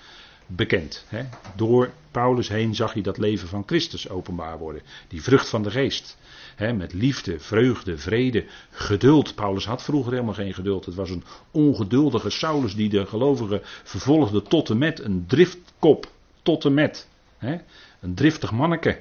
bekend. 0.47 1.05
Hè? 1.07 1.23
Door 1.55 1.91
Paulus 2.11 2.47
heen 2.47 2.75
zag 2.75 2.93
je 2.93 3.01
dat 3.01 3.17
leven 3.17 3.47
van 3.47 3.63
Christus 3.65 4.09
openbaar 4.09 4.57
worden. 4.57 4.81
Die 5.07 5.23
vrucht 5.23 5.49
van 5.49 5.63
de 5.63 5.71
geest. 5.71 6.17
Hè? 6.55 6.73
Met 6.73 6.93
liefde, 6.93 7.39
vreugde, 7.39 7.97
vrede, 7.97 8.45
geduld. 8.71 9.35
Paulus 9.35 9.65
had 9.65 9.83
vroeger 9.83 10.11
helemaal 10.11 10.33
geen 10.33 10.53
geduld. 10.53 10.85
Het 10.85 10.95
was 10.95 11.09
een 11.09 11.23
ongeduldige 11.51 12.29
Saulus 12.29 12.75
die 12.75 12.89
de 12.89 13.05
gelovigen 13.05 13.61
vervolgde 13.63 14.41
tot 14.41 14.69
en 14.69 14.77
met. 14.77 14.99
Een 14.99 15.25
driftkop 15.27 16.11
tot 16.41 16.65
en 16.65 16.73
met. 16.73 17.07
Hè? 17.37 17.57
Een 17.99 18.13
driftig 18.13 18.51
manneke. 18.51 18.99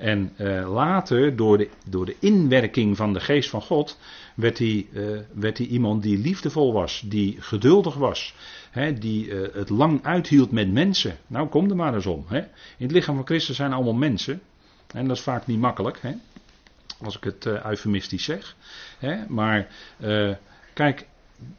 En 0.00 0.32
uh, 0.38 0.72
later, 0.72 1.36
door 1.36 1.58
de, 1.58 1.68
door 1.88 2.06
de 2.06 2.16
inwerking 2.18 2.96
van 2.96 3.12
de 3.12 3.20
geest 3.20 3.50
van 3.50 3.62
God, 3.62 3.98
werd 4.34 4.58
hij, 4.58 4.86
uh, 4.92 5.18
werd 5.32 5.58
hij 5.58 5.66
iemand 5.66 6.02
die 6.02 6.18
liefdevol 6.18 6.72
was, 6.72 7.02
die 7.04 7.36
geduldig 7.40 7.94
was, 7.94 8.34
hè, 8.70 8.92
die 8.92 9.26
uh, 9.26 9.54
het 9.54 9.68
lang 9.68 10.04
uithield 10.04 10.50
met 10.50 10.72
mensen. 10.72 11.16
Nou, 11.26 11.48
kom 11.48 11.70
er 11.70 11.76
maar 11.76 11.94
eens 11.94 12.06
om. 12.06 12.24
Hè. 12.28 12.38
In 12.38 12.86
het 12.86 12.92
lichaam 12.92 13.14
van 13.14 13.26
Christus 13.26 13.56
zijn 13.56 13.72
allemaal 13.72 13.94
mensen. 13.94 14.40
En 14.94 15.08
dat 15.08 15.16
is 15.16 15.22
vaak 15.22 15.46
niet 15.46 15.58
makkelijk, 15.58 15.98
hè, 16.00 16.12
als 17.02 17.16
ik 17.16 17.24
het 17.24 17.46
eufemistisch 17.46 18.24
zeg. 18.24 18.56
Hè. 18.98 19.16
Maar 19.28 19.68
kijk, 20.72 21.06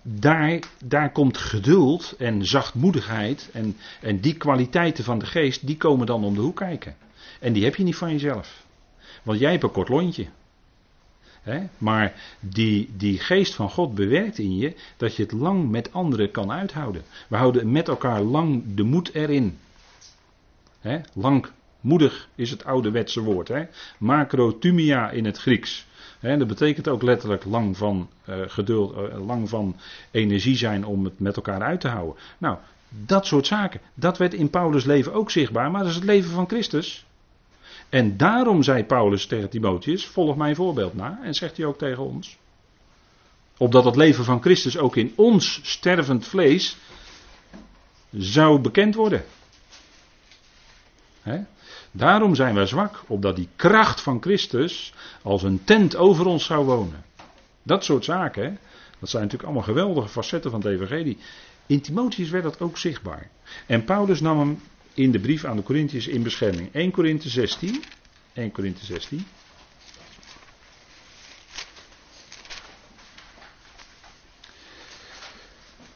daar, 0.01 0.59
daar 0.85 1.11
komt 1.11 1.37
geduld 1.37 2.15
en 2.17 2.45
zachtmoedigheid 2.45 3.49
en, 3.53 3.77
en 4.01 4.19
die 4.19 4.37
kwaliteiten 4.37 5.03
van 5.03 5.19
de 5.19 5.25
geest, 5.25 5.67
die 5.67 5.77
komen 5.77 6.05
dan 6.05 6.23
om 6.23 6.33
de 6.33 6.41
hoek 6.41 6.55
kijken. 6.55 6.95
En 7.39 7.53
die 7.53 7.63
heb 7.63 7.75
je 7.75 7.83
niet 7.83 7.95
van 7.95 8.11
jezelf. 8.11 8.65
Want 9.23 9.39
jij 9.39 9.51
hebt 9.51 9.63
een 9.63 9.71
kort 9.71 9.89
lontje. 9.89 10.27
Maar 11.77 12.13
die, 12.39 12.89
die 12.97 13.19
geest 13.19 13.55
van 13.55 13.69
God 13.69 13.95
bewerkt 13.95 14.37
in 14.37 14.57
je 14.57 14.75
dat 14.97 15.15
je 15.15 15.23
het 15.23 15.31
lang 15.31 15.69
met 15.69 15.93
anderen 15.93 16.31
kan 16.31 16.51
uithouden. 16.51 17.03
We 17.27 17.35
houden 17.35 17.71
met 17.71 17.87
elkaar 17.87 18.21
lang 18.21 18.63
de 18.75 18.83
moed 18.83 19.13
erin. 19.13 19.57
He? 20.79 20.99
Langmoedig 21.13 22.29
is 22.35 22.49
het 22.49 22.65
ouderwetse 22.65 23.21
woord. 23.21 23.47
He? 23.47 23.63
Macrotumia 23.97 25.09
in 25.09 25.25
het 25.25 25.37
Grieks. 25.37 25.85
dat 26.19 26.47
betekent 26.47 26.87
ook 26.87 27.01
letterlijk 27.01 27.45
lang 27.45 27.77
van 27.77 28.09
uh, 28.29 28.35
geduld, 28.47 28.97
uh, 28.97 29.25
lang 29.25 29.49
van 29.49 29.75
energie 30.11 30.55
zijn 30.55 30.85
om 30.85 31.03
het 31.03 31.19
met 31.19 31.35
elkaar 31.35 31.61
uit 31.61 31.81
te 31.81 31.87
houden. 31.87 32.15
Nou, 32.37 32.57
dat 32.89 33.25
soort 33.25 33.47
zaken. 33.47 33.81
Dat 33.93 34.17
werd 34.17 34.33
in 34.33 34.49
Paulus' 34.49 34.85
leven 34.85 35.13
ook 35.13 35.31
zichtbaar, 35.31 35.71
maar 35.71 35.81
dat 35.81 35.89
is 35.89 35.95
het 35.95 36.03
leven 36.03 36.31
van 36.31 36.47
Christus. 36.47 37.05
En 37.91 38.17
daarom 38.17 38.63
zei 38.63 38.83
Paulus 38.83 39.25
tegen 39.25 39.49
Timotheus: 39.49 40.05
Volg 40.05 40.35
mijn 40.35 40.55
voorbeeld 40.55 40.95
na. 40.95 41.19
En 41.23 41.33
zegt 41.33 41.57
hij 41.57 41.65
ook 41.65 41.77
tegen 41.77 42.03
ons. 42.03 42.37
Opdat 43.57 43.85
het 43.85 43.95
leven 43.95 44.23
van 44.23 44.41
Christus 44.41 44.77
ook 44.77 44.95
in 44.95 45.13
ons 45.15 45.59
stervend 45.63 46.27
vlees 46.27 46.77
zou 48.11 48.59
bekend 48.59 48.95
worden. 48.95 49.23
Daarom 51.91 52.35
zijn 52.35 52.55
wij 52.55 52.65
zwak, 52.65 53.03
opdat 53.07 53.35
die 53.35 53.47
kracht 53.55 54.01
van 54.01 54.21
Christus 54.21 54.93
als 55.21 55.43
een 55.43 55.63
tent 55.63 55.95
over 55.95 56.25
ons 56.25 56.45
zou 56.45 56.65
wonen. 56.65 57.03
Dat 57.63 57.83
soort 57.83 58.05
zaken, 58.05 58.59
dat 58.99 59.09
zijn 59.09 59.23
natuurlijk 59.23 59.49
allemaal 59.49 59.73
geweldige 59.73 60.07
facetten 60.07 60.51
van 60.51 60.61
het 60.61 60.69
Evangelie. 60.69 61.17
In 61.65 61.81
Timotheus 61.81 62.29
werd 62.29 62.43
dat 62.43 62.61
ook 62.61 62.77
zichtbaar. 62.77 63.29
En 63.65 63.83
Paulus 63.83 64.21
nam 64.21 64.39
hem 64.39 64.61
in 64.93 65.11
de 65.11 65.19
brief 65.19 65.45
aan 65.45 65.55
de 65.55 65.63
Corinthiërs 65.63 66.07
in 66.07 66.23
bescherming. 66.23 66.69
1 66.73 66.91
Korinthe 66.91 67.29
16. 67.29 67.83
1 68.33 68.51
Korinthe 68.51 68.85
16. 68.85 69.25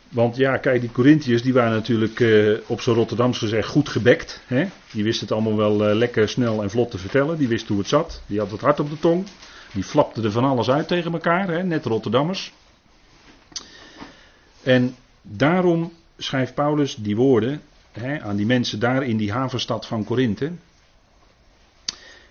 Want 0.09 0.35
ja, 0.35 0.57
kijk, 0.57 0.81
die 0.81 0.91
Corinthiërs 0.91 1.41
die 1.41 1.53
waren 1.53 1.71
natuurlijk 1.71 2.19
uh, 2.19 2.57
op 2.67 2.81
zijn 2.81 2.95
Rotterdams 2.95 3.37
gezegd 3.37 3.67
goed 3.67 3.89
gebekt. 3.89 4.41
Hè? 4.47 4.65
Die 4.91 5.03
wisten 5.03 5.27
het 5.27 5.35
allemaal 5.35 5.55
wel 5.55 5.89
uh, 5.89 5.95
lekker 5.95 6.29
snel 6.29 6.63
en 6.63 6.69
vlot 6.69 6.91
te 6.91 6.97
vertellen. 6.97 7.37
Die 7.37 7.47
wisten 7.47 7.67
hoe 7.67 7.77
het 7.77 7.87
zat. 7.87 8.21
Die 8.25 8.39
had 8.39 8.51
het 8.51 8.61
hart 8.61 8.79
op 8.79 8.89
de 8.89 8.99
tong. 8.99 9.25
Die 9.73 9.83
flapten 9.83 10.23
er 10.23 10.31
van 10.31 10.43
alles 10.43 10.69
uit 10.69 10.87
tegen 10.87 11.13
elkaar, 11.13 11.47
hè? 11.47 11.63
net 11.63 11.85
Rotterdammers. 11.85 12.53
En 14.63 14.95
daarom 15.21 15.93
schrijft 16.17 16.53
Paulus 16.53 16.95
die 16.95 17.15
woorden 17.15 17.61
hè, 17.99 18.21
aan 18.21 18.35
die 18.35 18.45
mensen 18.45 18.79
daar 18.79 19.03
in 19.03 19.17
die 19.17 19.31
havenstad 19.31 19.87
van 19.87 20.03
Korinthe. 20.03 20.51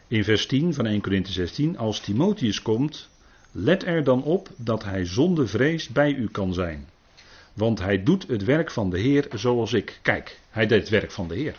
In 0.09 0.25
vers 0.25 0.47
10 0.47 0.75
van 0.75 0.87
1 0.87 1.01
Korinthe 1.01 1.33
16, 1.33 1.79
als 1.79 2.01
Timotheus 2.01 2.63
komt, 2.63 3.09
let 3.51 3.85
er 3.85 4.05
dan 4.05 4.23
op 4.23 4.49
dat 4.57 4.85
hij 4.85 5.05
zonder 5.05 5.49
vrees 5.49 5.89
bij 5.89 6.13
u 6.13 6.29
kan 6.29 6.55
zijn. 6.55 6.89
Want 7.53 7.79
hij 7.79 8.03
doet 8.03 8.27
het 8.29 8.45
werk 8.45 8.71
van 8.71 8.91
de 8.91 8.99
Heer 8.99 9.27
zoals 9.35 9.73
ik. 9.73 9.99
Kijk, 10.03 10.41
hij 10.51 10.67
deed 10.67 10.81
het 10.81 10.89
werk 10.89 11.11
van 11.11 11.29
de 11.29 11.35
Heer. 11.35 11.55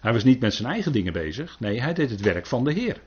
Hij 0.00 0.12
was 0.12 0.24
niet 0.24 0.40
met 0.40 0.54
zijn 0.54 0.68
eigen 0.68 0.92
dingen 0.92 1.12
bezig, 1.12 1.60
nee, 1.60 1.80
hij 1.80 1.94
deed 1.94 2.10
het 2.10 2.20
werk 2.20 2.46
van 2.46 2.64
de 2.64 2.72
Heer. 2.72 3.00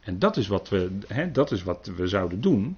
En 0.00 0.18
dat 0.18 0.36
is 0.36 0.46
wat 0.46 0.68
we, 0.68 0.98
hè, 1.06 1.30
dat 1.30 1.50
is 1.50 1.62
wat 1.62 1.90
we 1.96 2.06
zouden 2.06 2.40
doen. 2.40 2.76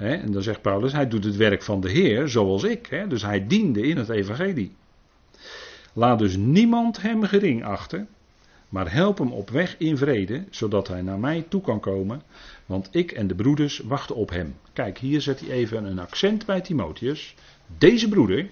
En 0.00 0.32
dan 0.32 0.42
zegt 0.42 0.62
Paulus, 0.62 0.92
hij 0.92 1.08
doet 1.08 1.24
het 1.24 1.36
werk 1.36 1.62
van 1.62 1.80
de 1.80 1.90
Heer 1.90 2.28
zoals 2.28 2.62
ik. 2.62 3.04
Dus 3.08 3.22
hij 3.22 3.46
diende 3.46 3.80
in 3.80 3.96
het 3.96 4.08
evangelie. 4.08 4.72
Laat 5.92 6.18
dus 6.18 6.36
niemand 6.36 7.02
hem 7.02 7.22
gering 7.22 7.64
achten, 7.64 8.08
maar 8.68 8.92
help 8.92 9.18
hem 9.18 9.32
op 9.32 9.50
weg 9.50 9.78
in 9.78 9.96
vrede, 9.96 10.44
zodat 10.50 10.88
hij 10.88 11.02
naar 11.02 11.18
mij 11.18 11.46
toe 11.48 11.60
kan 11.60 11.80
komen, 11.80 12.22
want 12.66 12.88
ik 12.90 13.12
en 13.12 13.26
de 13.26 13.34
broeders 13.34 13.78
wachten 13.78 14.16
op 14.16 14.30
hem. 14.30 14.56
Kijk, 14.72 14.98
hier 14.98 15.20
zet 15.20 15.40
hij 15.40 15.50
even 15.50 15.84
een 15.84 15.98
accent 15.98 16.46
bij 16.46 16.60
Timotheus. 16.60 17.34
Deze 17.78 18.08
broeder, 18.08 18.48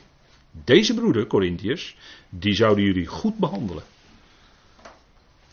deze 0.64 0.94
broeder, 0.94 1.26
Corinthiërs, 1.26 1.96
die 2.28 2.54
zouden 2.54 2.84
jullie 2.84 3.06
goed 3.06 3.38
behandelen. 3.38 3.82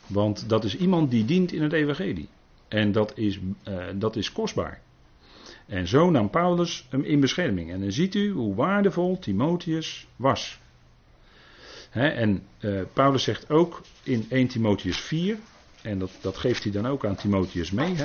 Want 0.07 0.49
dat 0.49 0.63
is 0.63 0.77
iemand 0.77 1.11
die 1.11 1.25
dient 1.25 1.51
in 1.51 1.61
het 1.61 1.73
evangelie. 1.73 2.27
En 2.67 2.91
dat 2.91 3.17
is, 3.17 3.39
uh, 3.67 3.83
dat 3.95 4.15
is 4.15 4.31
kostbaar. 4.31 4.81
En 5.66 5.88
zo 5.88 6.09
nam 6.09 6.30
Paulus 6.30 6.86
hem 6.89 7.03
in 7.03 7.20
bescherming. 7.20 7.72
En 7.72 7.80
dan 7.80 7.91
ziet 7.91 8.16
u 8.16 8.32
hoe 8.32 8.55
waardevol 8.55 9.20
Timotheus 9.20 10.07
was. 10.16 10.59
en 11.91 12.43
uh, 12.59 12.82
Paulus 12.93 13.24
zegt 13.24 13.49
ook 13.49 13.82
in 14.03 14.26
1 14.30 14.47
Timotheus 14.47 14.97
4, 14.97 15.38
en 15.82 15.99
dat, 15.99 16.11
dat 16.22 16.38
geeft 16.38 16.63
hij 16.63 16.72
dan 16.72 16.88
ook 16.88 17.05
aan 17.05 17.16
Timotheus 17.16 17.72
mee. 17.72 17.95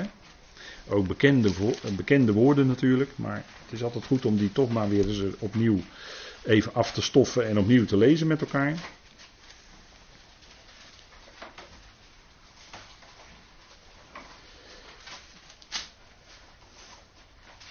Ook 0.89 1.07
bekende, 1.07 1.51
bekende 1.97 2.33
woorden 2.33 2.67
natuurlijk, 2.67 3.11
maar 3.17 3.45
het 3.65 3.73
is 3.73 3.83
altijd 3.83 4.05
goed 4.05 4.25
om 4.25 4.37
die 4.37 4.53
toch 4.53 4.73
maar 4.73 4.89
weer 4.89 5.09
eens 5.09 5.23
opnieuw 5.39 5.79
even 6.45 6.75
af 6.75 6.93
te 6.93 7.03
stoffen 7.03 7.49
en 7.49 7.59
opnieuw 7.59 7.85
te 7.85 7.97
lezen 7.97 8.27
met 8.27 8.41
elkaar. 8.41 8.75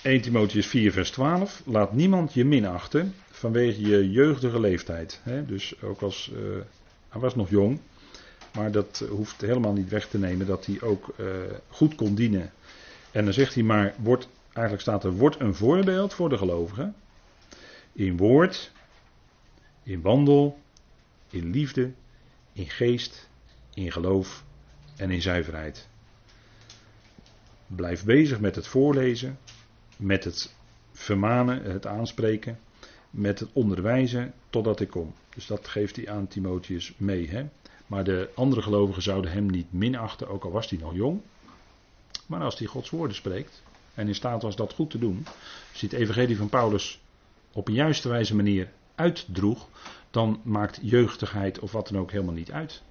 1 0.02 0.22
Timotheus 0.22 0.68
4, 0.68 0.92
vers 0.92 1.12
12. 1.12 1.62
Laat 1.66 1.94
niemand 1.94 2.34
je 2.34 2.46
minachten 2.46 3.16
vanwege 3.30 3.82
je 3.82 4.12
jeugdige 4.12 4.60
leeftijd. 4.60 5.22
dus 5.48 5.82
ook 5.82 6.02
als. 6.02 6.32
Uh, 6.34 6.40
hij 7.10 7.22
was 7.22 7.36
nog 7.36 7.50
jong. 7.50 7.80
Maar 8.54 8.72
dat 8.72 9.06
hoeft 9.10 9.42
helemaal 9.42 9.74
niet 9.74 9.90
weg 9.90 10.08
te 10.08 10.18
nemen 10.18 10.46
dat 10.46 10.66
hij 10.66 10.82
ook 10.82 11.14
uh, 11.18 11.28
goed 11.68 11.96
kon 11.96 12.16
dienen. 12.16 12.52
En 13.12 13.24
dan 13.24 13.34
zegt 13.34 13.54
hij 13.54 13.64
maar. 13.64 13.94
Wordt, 13.98 14.28
eigenlijk 14.54 14.82
staat 14.82 15.04
er. 15.04 15.12
Wordt 15.12 15.40
een 15.40 15.56
voorbeeld 15.56 16.14
voor 16.14 16.30
de 16.30 16.38
gelovigen. 16.38 16.96
In 17.94 18.18
woord. 18.18 18.72
In 19.84 20.02
wandel. 20.02 20.60
In 21.30 21.52
liefde. 21.52 21.92
In 22.54 22.70
geest. 22.70 23.30
In 23.74 23.92
geloof. 23.92 24.44
En 24.96 25.12
in 25.12 25.22
zuiverheid. 25.22 25.88
Blijf 27.76 28.04
bezig 28.04 28.40
met 28.40 28.56
het 28.56 28.68
voorlezen, 28.68 29.38
met 30.00 30.24
het 30.24 30.56
vermanen, 30.92 31.64
het 31.64 31.86
aanspreken, 31.86 32.60
met 33.10 33.40
het 33.40 33.50
onderwijzen 33.54 34.34
totdat 34.50 34.80
ik 34.80 34.90
kom. 34.90 35.14
Dus 35.36 35.48
dat 35.48 35.68
geeft 35.68 35.96
hij 35.96 36.10
aan 36.10 36.28
Timotheus 36.28 36.94
mee. 36.98 37.30
Hè? 37.30 37.46
Maar 37.88 38.04
de 38.04 38.30
andere 38.36 38.62
gelovigen 38.62 39.02
zouden 39.02 39.32
hem 39.32 39.46
niet 39.46 39.74
minachten, 39.74 40.28
ook 40.28 40.44
al 40.44 40.52
was 40.52 40.70
hij 40.70 40.80
nog 40.80 40.94
jong. 40.94 41.22
Maar 42.26 42.42
als 42.42 42.60
hij 42.60 42.68
Gods 42.68 42.90
woorden 42.90 43.16
spreekt 43.16 43.64
en 43.94 44.08
in 44.08 44.16
staat 44.16 44.42
was 44.42 44.56
dat 44.56 44.74
goed 44.74 44.90
te 44.90 45.00
doen, 45.00 45.24
als 45.72 45.82
hij 45.82 45.90
het 45.92 45.94
evangelie 45.94 46.38
van 46.38 46.50
Paulus 46.50 47.02
op 47.52 47.68
een 47.68 47.74
juiste 47.74 48.10
wijze 48.10 48.36
manier 48.36 48.72
uitdroeg, 48.96 49.68
dan 50.12 50.42
maakt 50.44 50.80
jeugdigheid 50.82 51.60
of 51.60 51.72
wat 51.72 51.88
dan 51.88 52.02
ook 52.02 52.12
helemaal 52.12 52.34
niet 52.34 52.52
uit. 52.52 52.82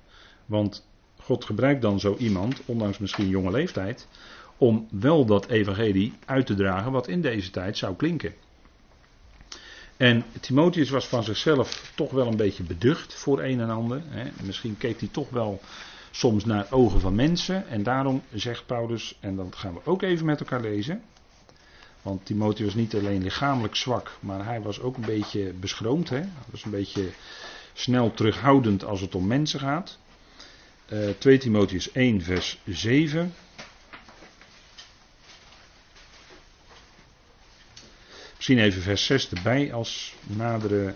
Want 0.47 0.87
God 1.17 1.45
gebruikt 1.45 1.83
dan 1.83 2.01
zo 2.01 2.17
iemand, 2.17 2.61
ondanks 2.65 2.99
misschien 2.99 3.29
jonge 3.29 3.51
leeftijd, 3.51 4.09
om 4.59 4.87
wel 4.91 5.25
dat 5.25 5.47
evangelie 5.47 6.13
uit 6.25 6.47
te 6.47 6.55
dragen 6.55 6.93
wat 6.93 7.09
in 7.09 7.21
deze 7.21 7.51
tijd 7.51 7.77
zou 7.77 7.97
klinken. 7.97 8.35
En 9.97 10.25
Timotheus 10.41 10.91
was 10.91 11.07
van 11.07 11.25
zichzelf 11.25 11.93
toch 11.95 12.11
wel 12.11 12.27
een 12.27 12.37
beetje 12.37 12.63
beducht 12.63 13.15
voor 13.15 13.43
een 13.43 13.61
en 13.61 13.71
ander. 13.71 14.03
Hè. 14.05 14.31
Misschien 14.43 14.77
keek 14.79 15.01
hij 15.01 15.09
toch 15.13 15.31
wel 15.31 15.61
soms 16.11 16.45
naar 16.45 16.67
ogen 16.71 17.01
van 17.01 17.15
mensen. 17.15 17.69
En 17.69 17.83
daarom 17.83 18.23
zegt 18.33 18.67
Paulus, 18.67 19.17
en 19.21 19.37
dat 19.37 19.57
gaan 19.57 19.75
we 19.75 19.81
ook 19.85 20.03
even 20.03 20.27
met 20.27 20.41
elkaar 20.41 20.61
lezen. 20.61 21.03
Want 22.03 22.27
Timotheus 22.27 22.67
was 22.67 22.75
niet 22.75 22.95
alleen 22.95 23.23
lichamelijk 23.23 23.75
zwak, 23.75 24.19
maar 24.21 24.45
hij 24.45 24.61
was 24.61 24.81
ook 24.81 24.97
een 24.97 25.05
beetje 25.05 25.53
beschroomd. 25.53 26.09
Hè? 26.09 26.17
Hij 26.17 26.51
was 26.51 26.65
een 26.65 26.71
beetje 26.71 27.09
snel 27.73 28.15
terughoudend 28.15 28.85
als 28.85 29.01
het 29.01 29.15
om 29.15 29.27
mensen 29.27 29.61
gaat. 29.61 29.99
Uh, 30.93 31.09
eh, 31.09 31.15
2 31.19 31.39
Timotheus 31.39 31.93
1, 31.93 32.23
vers 32.23 32.61
7. 32.65 33.33
Misschien 38.49 38.71
even 38.71 38.83
vers 38.83 39.05
6 39.07 39.31
erbij 39.31 39.73
als 39.73 40.15
nadere 40.27 40.95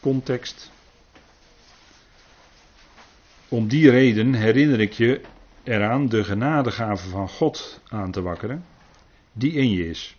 context. 0.00 0.70
Om 3.48 3.68
die 3.68 3.90
reden 3.90 4.34
herinner 4.34 4.80
ik 4.80 4.92
je 4.92 5.20
eraan 5.62 6.08
de 6.08 6.24
genadegave 6.24 7.08
van 7.08 7.28
God 7.28 7.80
aan 7.88 8.10
te 8.10 8.22
wakkeren, 8.22 8.64
die 9.32 9.52
in 9.52 9.70
je 9.70 9.88
is, 9.88 10.16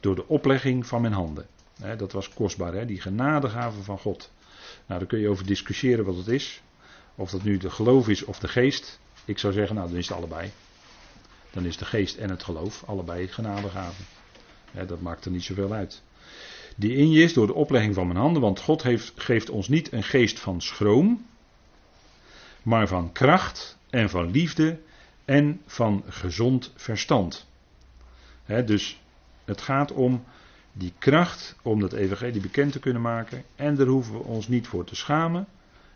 door 0.00 0.14
de 0.14 0.28
oplegging 0.28 0.86
van 0.86 1.00
mijn 1.00 1.12
handen. 1.12 1.46
dat 1.96 2.12
was 2.12 2.28
kostbaar, 2.28 2.86
die 2.86 3.00
genadegave 3.00 3.82
van 3.82 3.98
God. 3.98 4.30
Nou, 4.86 4.98
daar 4.98 5.08
kun 5.08 5.18
je 5.18 5.28
over 5.28 5.46
discussiëren 5.46 6.04
wat 6.04 6.16
het 6.16 6.28
is. 6.28 6.62
Of 7.14 7.30
dat 7.30 7.42
nu 7.42 7.56
de 7.56 7.70
geloof 7.70 8.08
is 8.08 8.24
of 8.24 8.38
de 8.38 8.48
geest. 8.48 9.00
Ik 9.24 9.38
zou 9.38 9.52
zeggen, 9.52 9.76
nou, 9.76 9.88
dan 9.88 9.98
is 9.98 10.08
het 10.08 10.16
allebei. 10.16 10.50
Dan 11.50 11.64
is 11.64 11.76
de 11.76 11.84
geest 11.84 12.16
en 12.16 12.30
het 12.30 12.42
geloof 12.42 12.82
allebei 12.86 13.28
genadegaven. 13.28 14.04
dat 14.86 15.00
maakt 15.00 15.24
er 15.24 15.30
niet 15.30 15.44
zoveel 15.44 15.72
uit. 15.72 16.02
Die 16.78 16.96
in 16.96 17.10
je 17.10 17.22
is 17.22 17.32
door 17.32 17.46
de 17.46 17.54
oplegging 17.54 17.94
van 17.94 18.06
mijn 18.06 18.18
handen, 18.18 18.42
want 18.42 18.60
God 18.60 18.82
heeft, 18.82 19.12
geeft 19.16 19.50
ons 19.50 19.68
niet 19.68 19.92
een 19.92 20.02
geest 20.02 20.38
van 20.38 20.60
schroom, 20.60 21.26
maar 22.62 22.88
van 22.88 23.12
kracht 23.12 23.78
en 23.90 24.10
van 24.10 24.30
liefde 24.30 24.80
en 25.24 25.60
van 25.66 26.02
gezond 26.08 26.72
verstand. 26.76 27.46
dus 28.46 29.00
het 29.44 29.60
gaat 29.60 29.92
om 29.92 30.24
die 30.72 30.92
kracht 30.98 31.56
om 31.62 31.80
dat 31.80 31.92
evangelie 31.92 32.40
bekend 32.40 32.72
te 32.72 32.78
kunnen 32.78 33.02
maken. 33.02 33.44
En 33.56 33.74
daar 33.74 33.86
hoeven 33.86 34.12
we 34.12 34.22
ons 34.22 34.48
niet 34.48 34.66
voor 34.66 34.84
te 34.84 34.94
schamen. 34.94 35.46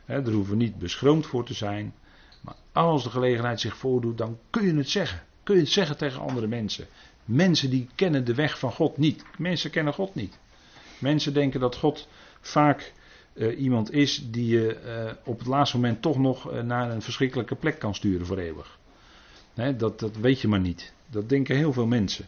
daar 0.07 0.23
hoeven 0.23 0.57
we 0.59 0.65
niet 0.65 0.79
beschroomd 0.79 1.27
voor 1.27 1.45
te 1.45 1.55
zijn. 1.55 1.95
Maar 2.41 2.57
als 2.73 3.03
de 3.03 3.11
gelegenheid 3.11 3.61
zich 3.61 3.77
voordoet, 3.77 4.19
dan 4.19 4.39
kun 4.51 4.67
je 4.67 4.75
het 4.75 4.91
zeggen. 4.91 5.23
Kun 5.43 5.55
je 5.55 5.61
het 5.61 5.71
zeggen 5.71 5.97
tegen 5.97 6.21
andere 6.21 6.47
mensen. 6.47 6.87
Mensen 7.25 7.71
die 7.71 7.89
kennen 7.95 8.25
de 8.25 8.35
weg 8.35 8.59
van 8.59 8.73
God 8.73 8.97
niet. 8.97 9.25
Mensen 9.39 9.71
kennen 9.71 9.95
God 9.95 10.15
niet. 10.15 10.39
Mensen 11.03 11.35
denken 11.35 11.61
dat 11.61 11.77
God 11.77 12.09
vaak 12.41 12.93
uh, 13.35 13.61
iemand 13.61 13.93
is 13.93 14.23
die 14.31 14.47
je 14.47 14.81
uh, 14.87 15.13
op 15.25 15.39
het 15.39 15.49
laatste 15.49 15.77
moment 15.77 16.03
toch 16.03 16.19
nog 16.19 16.53
uh, 16.53 16.61
naar 16.61 16.91
een 16.91 17.03
verschrikkelijke 17.03 17.55
plek 17.55 17.79
kan 17.79 17.95
sturen 17.95 18.27
voor 18.27 18.39
eeuwig. 18.39 18.79
dat, 19.77 20.01
dat 20.01 20.17
weet 20.17 20.41
je 20.41 20.49
maar 20.49 20.61
niet. 20.61 20.93
Dat 21.11 21.29
denken 21.29 21.57
heel 21.57 21.73
veel 21.73 21.87
mensen. 21.87 22.27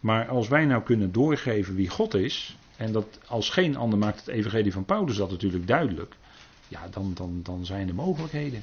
Maar 0.00 0.28
als 0.28 0.48
wij 0.48 0.64
nou 0.64 0.82
kunnen 0.82 1.12
doorgeven 1.12 1.74
wie 1.74 1.88
God 1.88 2.14
is, 2.14 2.56
en 2.76 2.92
dat 2.92 3.18
als 3.26 3.50
geen 3.50 3.76
ander 3.76 3.98
maakt 3.98 4.18
het 4.18 4.28
evangelie 4.28 4.72
van 4.72 4.84
Paulus 4.84 5.16
dat 5.16 5.30
natuurlijk 5.30 5.66
duidelijk, 5.66 6.14
ja, 6.68 6.88
dan, 6.90 7.12
dan, 7.14 7.40
dan 7.42 7.66
zijn 7.66 7.88
er 7.88 7.94
mogelijkheden. 7.94 8.62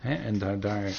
en 0.00 0.38
daar, 0.38 0.60
daar, 0.60 0.92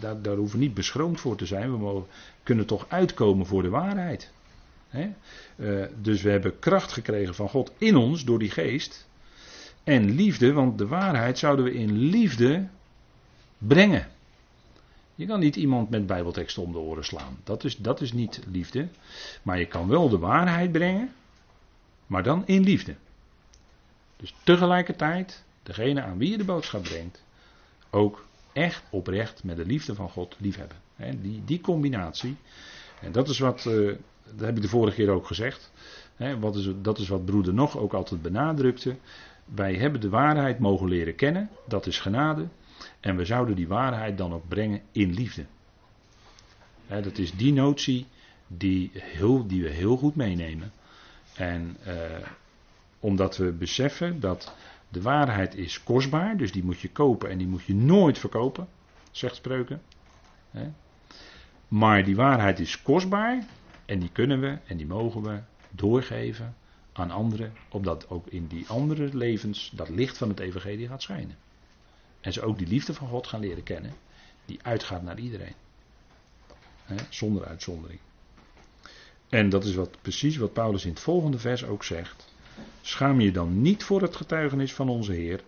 daar, 0.00 0.22
daar 0.22 0.36
hoeven 0.36 0.58
we 0.58 0.64
niet 0.64 0.74
beschroomd 0.74 1.20
voor 1.20 1.36
te 1.36 1.46
zijn. 1.46 1.70
We 1.70 1.78
mogen, 1.78 2.06
kunnen 2.42 2.66
toch 2.66 2.86
uitkomen 2.88 3.46
voor 3.46 3.62
de 3.62 3.68
waarheid. 3.68 4.32
Dus 6.00 6.22
we 6.22 6.30
hebben 6.30 6.58
kracht 6.58 6.92
gekregen 6.92 7.34
van 7.34 7.48
God 7.48 7.72
in 7.78 7.96
ons 7.96 8.24
door 8.24 8.38
die 8.38 8.50
geest. 8.50 9.06
En 9.84 10.10
liefde, 10.10 10.52
want 10.52 10.78
de 10.78 10.86
waarheid 10.86 11.38
zouden 11.38 11.64
we 11.64 11.74
in 11.74 11.92
liefde 11.92 12.68
brengen. 13.58 14.08
Je 15.14 15.26
kan 15.26 15.40
niet 15.40 15.56
iemand 15.56 15.90
met 15.90 16.06
bijbelteksten 16.06 16.62
om 16.62 16.72
de 16.72 16.78
oren 16.78 17.04
slaan. 17.04 17.38
Dat 17.44 17.64
is, 17.64 17.76
dat 17.76 18.00
is 18.00 18.12
niet 18.12 18.40
liefde. 18.50 18.88
Maar 19.42 19.58
je 19.58 19.66
kan 19.66 19.88
wel 19.88 20.08
de 20.08 20.18
waarheid 20.18 20.72
brengen, 20.72 21.12
maar 22.06 22.22
dan 22.22 22.46
in 22.46 22.62
liefde. 22.62 22.94
Dus 24.16 24.34
tegelijkertijd, 24.42 25.44
degene 25.62 26.02
aan 26.02 26.18
wie 26.18 26.30
je 26.30 26.36
de 26.36 26.44
boodschap 26.44 26.82
brengt, 26.82 27.22
ook 27.90 28.24
echt 28.52 28.82
oprecht 28.90 29.44
met 29.44 29.56
de 29.56 29.66
liefde 29.66 29.94
van 29.94 30.10
God 30.10 30.36
liefhebben. 30.38 30.76
die, 30.96 31.42
die 31.44 31.60
combinatie. 31.60 32.36
En 33.00 33.12
dat 33.12 33.28
is 33.28 33.38
wat, 33.38 33.64
uh, 33.64 33.94
dat 34.24 34.46
heb 34.46 34.56
ik 34.56 34.62
de 34.62 34.68
vorige 34.68 34.96
keer 34.96 35.08
ook 35.10 35.26
gezegd. 35.26 35.72
wat 36.40 36.56
is, 36.56 36.68
dat 36.82 36.98
is 36.98 37.08
wat 37.08 37.24
broeder 37.24 37.54
nog 37.54 37.78
ook 37.78 37.92
altijd 37.92 38.22
benadrukte. 38.22 38.96
Wij 39.44 39.74
hebben 39.74 40.00
de 40.00 40.08
waarheid 40.08 40.58
mogen 40.58 40.88
leren 40.88 41.14
kennen, 41.14 41.50
dat 41.68 41.86
is 41.86 42.00
genade. 42.00 42.48
En 43.00 43.16
we 43.16 43.24
zouden 43.24 43.56
die 43.56 43.68
waarheid 43.68 44.18
dan 44.18 44.32
ook 44.32 44.48
brengen 44.48 44.82
in 44.92 45.12
liefde. 45.12 45.46
dat 46.86 47.18
is 47.18 47.32
die 47.32 47.52
notie 47.52 48.06
die, 48.46 48.90
heel, 48.94 49.46
die 49.46 49.62
we 49.62 49.68
heel 49.68 49.96
goed 49.96 50.16
meenemen. 50.16 50.72
En 51.34 51.76
eh, 51.84 51.94
omdat 53.00 53.36
we 53.36 53.52
beseffen 53.52 54.20
dat 54.20 54.54
de 54.88 55.02
waarheid 55.02 55.56
is 55.56 55.82
kostbaar, 55.82 56.36
dus 56.36 56.52
die 56.52 56.64
moet 56.64 56.80
je 56.80 56.90
kopen 56.90 57.30
en 57.30 57.38
die 57.38 57.46
moet 57.46 57.64
je 57.64 57.74
nooit 57.74 58.18
verkopen, 58.18 58.68
zegt 59.10 59.36
spreuken. 59.36 59.82
Maar 61.68 62.04
die 62.04 62.16
waarheid 62.16 62.60
is 62.60 62.82
kostbaar 62.82 63.44
en 63.84 63.98
die 63.98 64.10
kunnen 64.12 64.40
we 64.40 64.58
en 64.66 64.76
die 64.76 64.86
mogen 64.86 65.22
we 65.22 65.40
doorgeven 65.70 66.54
aan 66.92 67.10
anderen, 67.10 67.52
opdat 67.68 68.08
ook 68.08 68.26
in 68.26 68.46
die 68.46 68.68
andere 68.68 69.16
levens 69.16 69.72
dat 69.74 69.88
licht 69.88 70.18
van 70.18 70.28
het 70.28 70.40
evangelie 70.40 70.88
gaat 70.88 71.02
schijnen. 71.02 71.36
En 72.20 72.32
ze 72.32 72.42
ook 72.42 72.58
die 72.58 72.66
liefde 72.66 72.94
van 72.94 73.08
God 73.08 73.26
gaan 73.26 73.40
leren 73.40 73.62
kennen, 73.62 73.92
die 74.44 74.58
uitgaat 74.62 75.02
naar 75.02 75.18
iedereen. 75.18 75.54
zonder 77.08 77.44
uitzondering. 77.44 78.00
En 79.28 79.48
dat 79.48 79.64
is 79.64 79.74
wat, 79.74 79.96
precies 80.02 80.36
wat 80.36 80.52
Paulus 80.52 80.84
in 80.84 80.90
het 80.90 81.00
volgende 81.00 81.38
vers 81.38 81.64
ook 81.64 81.84
zegt. 81.84 82.32
Schaam 82.82 83.20
je 83.20 83.32
dan 83.32 83.62
niet 83.62 83.84
voor 83.84 84.02
het 84.02 84.16
getuigenis 84.16 84.74
van 84.74 84.88
onze 84.88 85.12
Heer, 85.12 85.40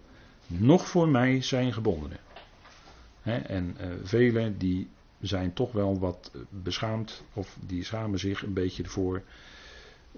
noch 0.46 0.88
voor 0.88 1.08
mij 1.08 1.42
zijn 1.42 1.72
gebondenen. 1.72 2.18
en 3.22 3.76
uh, 3.80 3.86
velen 4.02 4.58
die 4.58 4.88
zijn 5.20 5.52
toch 5.52 5.72
wel 5.72 5.98
wat 5.98 6.30
beschaamd, 6.48 7.22
of 7.32 7.56
die 7.66 7.84
schamen 7.84 8.18
zich 8.18 8.42
een 8.42 8.52
beetje 8.52 8.82
ervoor 8.82 9.22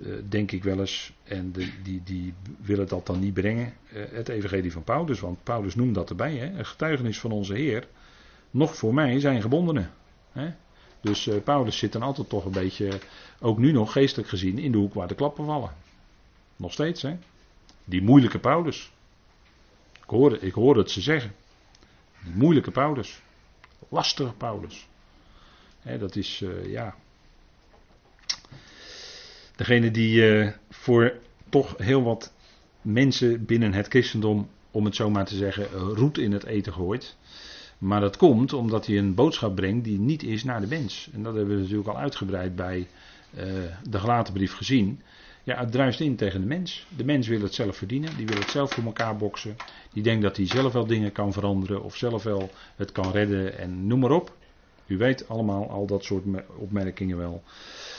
eh, 0.03 0.13
denk 0.29 0.53
ik 0.53 0.65
wel 0.65 0.81
eens, 0.81 1.13
en 1.25 1.53
de, 1.53 1.69
die, 1.83 2.03
die 2.05 2.35
willen 2.61 2.89
dat 2.89 3.07
dan 3.07 3.21
niet 3.21 3.35
brengen, 3.35 3.73
uh, 3.93 4.03
het 4.11 4.29
evangelie 4.29 4.73
van 4.73 4.85
Paulus, 4.85 5.21
want 5.21 5.43
Paulus 5.43 5.75
noemt 5.75 5.95
dat 5.95 6.11
erbij, 6.11 6.37
hè, 6.37 6.59
een 6.59 6.67
getuigenis 6.67 7.21
van 7.21 7.31
onze 7.31 7.55
Heer, 7.55 7.89
nog 8.51 8.77
voor 8.77 8.95
mij 8.95 9.21
zijn 9.21 9.43
gebondenen. 9.43 9.91
Hè. 10.33 10.53
Dus 11.01 11.31
Paulus 11.45 11.79
zit 11.79 11.93
dan 11.93 12.03
altijd 12.03 12.29
toch 12.29 12.45
een 12.45 12.53
beetje, 12.53 12.99
ook 13.41 13.59
nu 13.59 13.73
nog 13.73 13.93
geestelijk 13.93 14.29
gezien, 14.29 14.59
in 14.59 14.73
de 14.73 14.79
hoek 14.79 14.95
waar 14.95 15.09
de 15.09 15.15
klappen 15.15 15.45
vallen. 15.45 15.73
Nog 16.57 16.73
steeds, 16.73 17.03
hè. 17.03 17.17
Die 17.85 18.03
moeilijke 18.03 18.39
Paulus. 18.39 18.93
Ik 19.93 20.11
hoorde, 20.15 20.39
ik 20.41 20.53
hoorde 20.53 20.81
het 20.81 20.91
ze 20.91 21.01
zeggen. 21.01 21.35
Die 22.25 22.35
moeilijke 22.35 22.71
Paulus. 22.71 23.23
Lastige 23.89 24.33
Paulus. 24.33 24.89
Dat 25.99 26.17
is, 26.17 26.45
ja, 26.67 26.95
Degene 29.59 29.91
die 29.91 30.15
uh, 30.15 30.53
voor 30.71 31.13
toch 31.49 31.75
heel 31.79 32.03
wat 32.03 32.33
mensen 32.83 33.45
binnen 33.45 33.73
het 33.73 33.87
christendom, 33.89 34.49
om 34.71 34.85
het 34.85 34.95
zo 34.95 35.11
maar 35.11 35.25
te 35.25 35.37
zeggen, 35.37 35.69
roet 35.71 36.19
in 36.19 36.33
het 36.33 36.45
eten 36.45 36.73
gooit. 36.73 37.17
Maar 37.79 38.01
dat 38.01 38.17
komt 38.17 38.53
omdat 38.53 38.87
hij 38.87 38.99
een 38.99 39.15
boodschap 39.15 39.55
brengt 39.55 39.85
die 39.85 39.99
niet 39.99 40.23
is 40.23 40.45
naar 40.45 40.61
de 40.61 40.67
mens. 40.67 41.09
En 41.13 41.23
dat 41.23 41.35
hebben 41.35 41.55
we 41.55 41.61
natuurlijk 41.61 41.89
al 41.89 41.99
uitgebreid 41.99 42.57
bij 42.57 42.79
uh, 43.37 43.43
de 43.83 43.99
gelaten 43.99 44.33
brief 44.33 44.55
gezien. 44.55 45.03
Ja, 45.49 45.59
het 45.59 45.73
druist 45.73 46.01
in 46.01 46.17
tegen 46.17 46.41
de 46.41 46.47
mens. 46.47 46.87
De 46.97 47.05
mens 47.05 47.29
wil 47.29 47.41
het 47.41 47.55
zelf 47.55 47.77
verdienen, 47.77 48.17
die 48.17 48.27
wil 48.27 48.39
het 48.39 48.51
zelf 48.51 48.73
voor 48.73 48.85
elkaar 48.85 49.17
boksen. 49.17 49.57
Die 49.93 50.03
denkt 50.03 50.23
dat 50.23 50.37
hij 50.37 50.47
zelf 50.47 50.73
wel 50.73 50.87
dingen 50.87 51.13
kan 51.13 51.33
veranderen 51.33 51.83
of 51.83 51.97
zelf 51.97 52.23
wel 52.23 52.51
het 52.77 52.93
kan 52.93 53.11
redden 53.11 53.59
en 53.59 53.87
noem 53.87 53.99
maar 53.99 54.11
op. 54.11 54.37
U 54.87 54.97
weet 54.97 55.29
allemaal 55.29 55.71
al 55.71 55.87
dat 55.87 56.05
soort 56.05 56.25
opmerkingen 56.59 57.17
wel. 57.17 57.43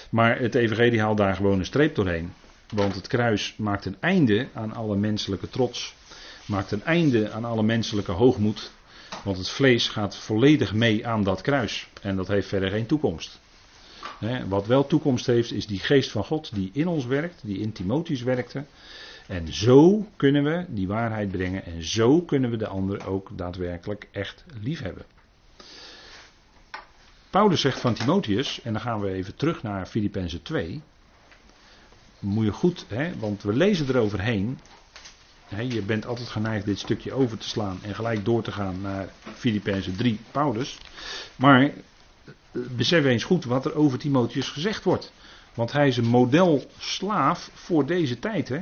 Maar 0.09 0.39
het 0.39 0.55
Evangelie 0.55 1.01
haalt 1.01 1.17
daar 1.17 1.35
gewoon 1.35 1.59
een 1.59 1.65
streep 1.65 1.95
doorheen. 1.95 2.33
Want 2.73 2.95
het 2.95 3.07
kruis 3.07 3.53
maakt 3.57 3.85
een 3.85 3.97
einde 3.99 4.47
aan 4.53 4.73
alle 4.73 4.95
menselijke 4.95 5.49
trots. 5.49 5.95
Maakt 6.45 6.71
een 6.71 6.83
einde 6.83 7.31
aan 7.31 7.45
alle 7.45 7.63
menselijke 7.63 8.11
hoogmoed. 8.11 8.71
Want 9.23 9.37
het 9.37 9.49
vlees 9.49 9.87
gaat 9.87 10.15
volledig 10.15 10.73
mee 10.73 11.07
aan 11.07 11.23
dat 11.23 11.41
kruis. 11.41 11.89
En 12.01 12.15
dat 12.15 12.27
heeft 12.27 12.47
verder 12.47 12.69
geen 12.69 12.85
toekomst. 12.85 13.39
Wat 14.47 14.67
wel 14.67 14.87
toekomst 14.87 15.25
heeft, 15.25 15.51
is 15.51 15.67
die 15.67 15.79
geest 15.79 16.11
van 16.11 16.23
God 16.23 16.55
die 16.55 16.69
in 16.73 16.87
ons 16.87 17.05
werkt, 17.05 17.41
die 17.43 17.59
in 17.59 17.71
Timotheus 17.71 18.21
werkte. 18.21 18.65
En 19.27 19.53
zo 19.53 20.07
kunnen 20.15 20.43
we 20.43 20.65
die 20.67 20.87
waarheid 20.87 21.31
brengen 21.31 21.65
en 21.65 21.83
zo 21.83 22.21
kunnen 22.21 22.49
we 22.49 22.57
de 22.57 22.67
ander 22.67 23.07
ook 23.07 23.29
daadwerkelijk 23.35 24.07
echt 24.11 24.45
lief 24.61 24.81
hebben. 24.81 25.05
Paulus 27.29 27.61
zegt 27.61 27.79
van 27.79 27.93
Timotheus, 27.93 28.61
en 28.61 28.73
dan 28.73 28.81
gaan 28.81 28.99
we 28.99 29.11
even 29.11 29.35
terug 29.35 29.63
naar 29.63 29.85
Filippenzen 29.85 30.41
2. 30.41 30.81
Moet 32.19 32.45
je 32.45 32.51
goed, 32.51 32.85
hè, 32.87 33.17
want 33.17 33.43
we 33.43 33.53
lezen 33.53 33.87
eroverheen. 33.87 34.59
Hè, 35.45 35.61
je 35.61 35.81
bent 35.81 36.05
altijd 36.05 36.27
geneigd 36.27 36.65
dit 36.65 36.79
stukje 36.79 37.13
over 37.13 37.37
te 37.37 37.49
slaan 37.49 37.79
en 37.83 37.95
gelijk 37.95 38.25
door 38.25 38.43
te 38.43 38.51
gaan 38.51 38.81
naar 38.81 39.09
Filippenzen 39.21 39.95
3, 39.95 40.19
Paulus. 40.31 40.77
Maar 41.35 41.71
besef 42.75 43.05
eens 43.05 43.23
goed 43.23 43.45
wat 43.45 43.65
er 43.65 43.75
over 43.75 43.99
Timotheus 43.99 44.49
gezegd 44.49 44.83
wordt. 44.83 45.11
Want 45.53 45.71
hij 45.71 45.87
is 45.87 45.97
een 45.97 46.07
model 46.07 46.63
slaaf 46.77 47.49
voor 47.53 47.85
deze 47.85 48.19
tijd. 48.19 48.49
Hè? 48.49 48.59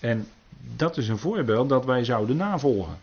En 0.00 0.28
dat 0.76 0.96
is 0.96 1.08
een 1.08 1.18
voorbeeld 1.18 1.68
dat 1.68 1.84
wij 1.84 2.04
zouden 2.04 2.36
navolgen. 2.36 2.98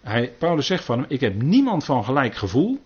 Hij, 0.00 0.32
Paulus 0.38 0.66
zegt 0.66 0.84
van 0.84 0.98
hem: 0.98 1.06
Ik 1.08 1.20
heb 1.20 1.42
niemand 1.42 1.84
van 1.84 2.04
gelijk 2.04 2.34
gevoel. 2.34 2.82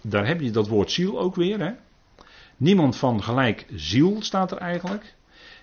Daar 0.00 0.26
heb 0.26 0.40
je 0.40 0.50
dat 0.50 0.68
woord 0.68 0.90
ziel 0.90 1.18
ook 1.20 1.34
weer. 1.34 1.60
Hè? 1.60 1.72
Niemand 2.56 2.96
van 2.96 3.22
gelijk 3.22 3.66
ziel 3.74 4.16
staat 4.20 4.50
er 4.50 4.58
eigenlijk. 4.58 5.14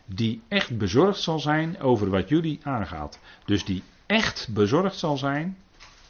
Die 0.05 0.41
echt 0.47 0.77
bezorgd 0.77 1.19
zal 1.21 1.39
zijn 1.39 1.79
over 1.79 2.09
wat 2.09 2.29
jullie 2.29 2.59
aangaat. 2.63 3.19
Dus 3.45 3.65
die 3.65 3.83
echt 4.05 4.47
bezorgd 4.53 4.97
zal 4.97 5.17
zijn 5.17 5.57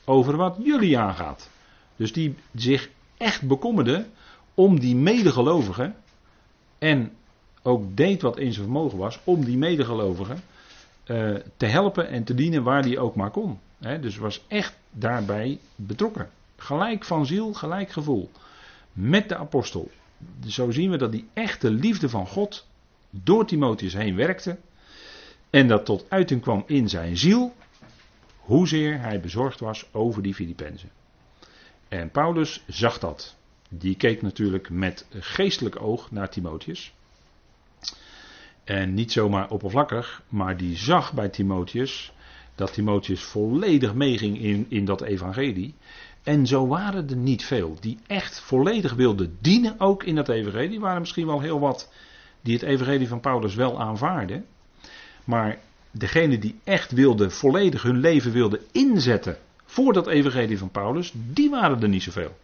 over 0.06 0.38
wat 0.38 0.58
jullie 0.64 0.98
aangaat. 0.98 1.50
Dus 1.96 2.14
die 2.14 2.36
zich 2.56 2.90
echt 3.18 3.48
bekommerde 3.48 4.06
om 4.54 4.80
die 4.80 4.96
medegelovigen. 4.96 5.96
En 6.78 7.12
ook 7.62 7.98
deed 7.98 8.22
wat 8.22 8.38
in 8.38 8.54
zijn 8.54 8.66
vermogen 8.66 8.98
was 8.98 9.20
om 9.24 9.46
die 9.46 9.58
medegelovigen 9.58 10.42
uh, 11.06 11.36
te 11.58 11.66
helpen 11.66 12.10
en 12.10 12.24
te 12.24 12.34
dienen 12.34 12.64
waar 12.64 12.84
die 12.84 13.00
ook 13.00 13.16
maar 13.16 13.32
kon. 13.32 13.60
Dus 14.02 14.18
was 14.18 14.44
echt 14.48 14.78
daarbij 14.92 15.60
betrokken. 15.76 16.30
Gelijk 16.56 17.06
van 17.06 17.26
ziel, 17.26 17.54
gelijk 17.54 17.92
gevoel. 17.92 18.30
Met 18.94 19.30
de 19.30 19.36
apostel. 19.36 19.92
Zo 20.48 20.72
zien 20.72 20.92
we 20.92 20.98
dat 20.98 21.12
die 21.12 21.28
echte 21.34 21.72
liefde 21.72 22.10
van 22.10 22.28
God 22.28 22.68
door 23.10 23.46
Timotheus 23.46 23.94
heen 23.94 24.16
werkte. 24.16 24.58
En 25.50 25.68
dat 25.68 25.86
tot 25.86 26.06
uiting 26.10 26.42
kwam 26.42 26.64
in 26.66 26.90
zijn 26.90 27.18
ziel. 27.18 27.56
Hoezeer 28.38 29.00
hij 29.00 29.20
bezorgd 29.20 29.60
was 29.60 29.86
over 29.92 30.22
die 30.22 30.34
Filippenzen. 30.34 30.90
En 31.90 32.12
Paulus 32.12 32.64
zag 32.68 33.00
dat. 33.00 33.36
Die 33.70 33.96
keek 33.96 34.22
natuurlijk 34.22 34.70
met 34.70 35.06
geestelijk 35.10 35.82
oog 35.82 36.12
naar 36.12 36.30
Timotheus. 36.30 36.94
En 38.64 38.94
niet 38.94 39.12
zomaar 39.12 39.50
oppervlakkig, 39.50 40.22
maar 40.30 40.58
die 40.58 40.78
zag 40.78 41.14
bij 41.14 41.30
Timotheus 41.30 42.14
dat 42.56 42.74
Timotheus 42.74 43.24
volledig 43.24 43.94
meeging 43.94 44.40
in, 44.42 44.66
in 44.70 44.86
dat 44.86 45.02
evangelie. 45.02 45.76
En 46.24 46.48
zo 46.48 46.68
waren 46.68 47.10
er 47.10 47.16
niet 47.16 47.46
veel 47.46 47.78
die 47.80 48.00
echt 48.08 48.40
volledig 48.40 48.94
wilden 48.94 49.38
dienen 49.42 49.80
ook 49.80 50.04
in 50.04 50.16
dat 50.16 50.30
evangelie. 50.30 50.76
Er 50.76 50.82
waren 50.82 51.00
misschien 51.00 51.26
wel 51.26 51.42
heel 51.42 51.60
wat 51.60 51.92
die 52.42 52.54
het 52.54 52.64
evangelie 52.64 53.08
van 53.08 53.20
Paulus 53.20 53.56
wel 53.56 53.80
aanvaarden. 53.80 54.46
Maar 55.24 55.60
degene 55.92 56.40
die 56.40 56.60
echt 56.64 56.92
wilden, 56.92 57.32
volledig 57.32 57.82
hun 57.82 58.00
leven 58.00 58.32
wilden 58.32 58.60
inzetten 58.72 59.38
voor 59.68 59.94
dat 59.94 60.08
evangelie 60.08 60.58
van 60.58 60.72
Paulus, 60.72 61.12
die 61.14 61.50
waren 61.50 61.82
er 61.82 61.90
niet 61.90 62.04
zoveel. 62.04 62.38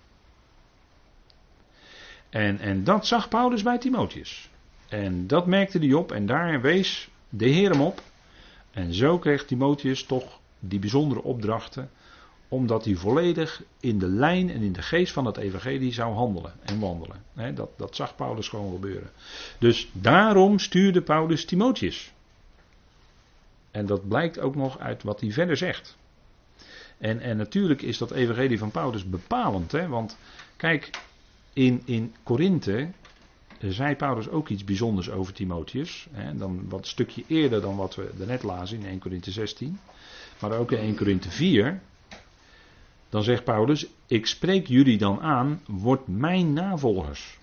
En, 2.30 2.60
en 2.60 2.84
dat 2.84 3.08
zag 3.08 3.30
Paulus 3.30 3.64
bij 3.64 3.78
Timotheus. 3.78 4.50
En 4.88 5.28
dat 5.28 5.48
merkte 5.48 5.80
hij 5.80 5.94
op 5.94 6.12
en 6.12 6.26
daar 6.26 6.62
wees 6.62 7.10
de 7.30 7.46
Heer 7.46 7.70
hem 7.70 7.82
op. 7.82 8.02
En 8.72 8.94
zo 8.94 9.20
kreeg 9.20 9.46
Timotheus 9.46 10.04
toch 10.04 10.40
die 10.60 10.80
bijzondere 10.80 11.24
opdrachten, 11.24 11.90
omdat 12.48 12.86
hij 12.86 12.96
volledig 12.96 13.64
in 13.80 14.00
de 14.00 14.08
lijn 14.08 14.50
en 14.50 14.62
in 14.62 14.74
de 14.74 14.82
geest 14.82 15.14
van 15.14 15.26
het 15.26 15.38
evangelie 15.38 15.94
zou 15.94 16.14
handelen 16.14 16.54
en 16.64 16.80
wandelen. 16.80 17.24
dat, 17.56 17.70
dat 17.78 17.96
zag 17.96 18.16
Paulus 18.16 18.48
gewoon 18.48 18.74
gebeuren. 18.74 19.10
Dus 19.60 19.90
daarom 19.92 20.60
stuurde 20.60 21.02
Paulus 21.02 21.46
Timotheus. 21.46 22.14
En 23.72 23.86
dat 23.86 24.08
blijkt 24.08 24.40
ook 24.40 24.56
nog 24.56 24.80
uit 24.80 25.04
wat 25.04 25.22
hij 25.22 25.32
verder 25.32 25.58
zegt. 25.58 25.98
En, 26.98 27.20
en 27.20 27.38
natuurlijk 27.38 27.82
is 27.82 27.98
dat 27.98 28.12
evangelie 28.12 28.58
van 28.58 28.72
Paulus 28.72 29.10
bepalend, 29.10 29.72
hè? 29.72 29.88
want 29.88 30.18
kijk, 30.58 30.90
in, 31.54 31.82
in 31.86 32.14
Korinthe 32.24 32.90
zei 33.60 33.96
Paulus 33.96 34.30
ook 34.30 34.50
iets 34.50 34.64
bijzonders 34.64 35.10
over 35.10 35.34
Timotheus. 35.34 36.08
Hè, 36.12 36.38
dan 36.38 36.70
wat 36.70 36.88
stukje 36.88 37.24
eerder 37.28 37.62
dan 37.62 37.76
wat 37.76 37.96
we 37.96 38.12
daarnet 38.18 38.44
lazen 38.44 38.80
in 38.80 38.86
1 38.86 39.00
Korinthe 39.00 39.32
16. 39.32 39.80
Maar 40.40 40.52
ook 40.52 40.72
in 40.72 40.78
1 40.78 40.96
Korinthe 40.96 41.32
4. 41.32 41.82
Dan 43.10 43.24
zegt 43.24 43.44
Paulus: 43.44 43.88
Ik 44.08 44.26
spreek 44.26 44.68
jullie 44.68 44.98
dan 44.98 45.22
aan, 45.22 45.62
word 45.66 46.08
mijn 46.08 46.54
navolgers. 46.54 47.38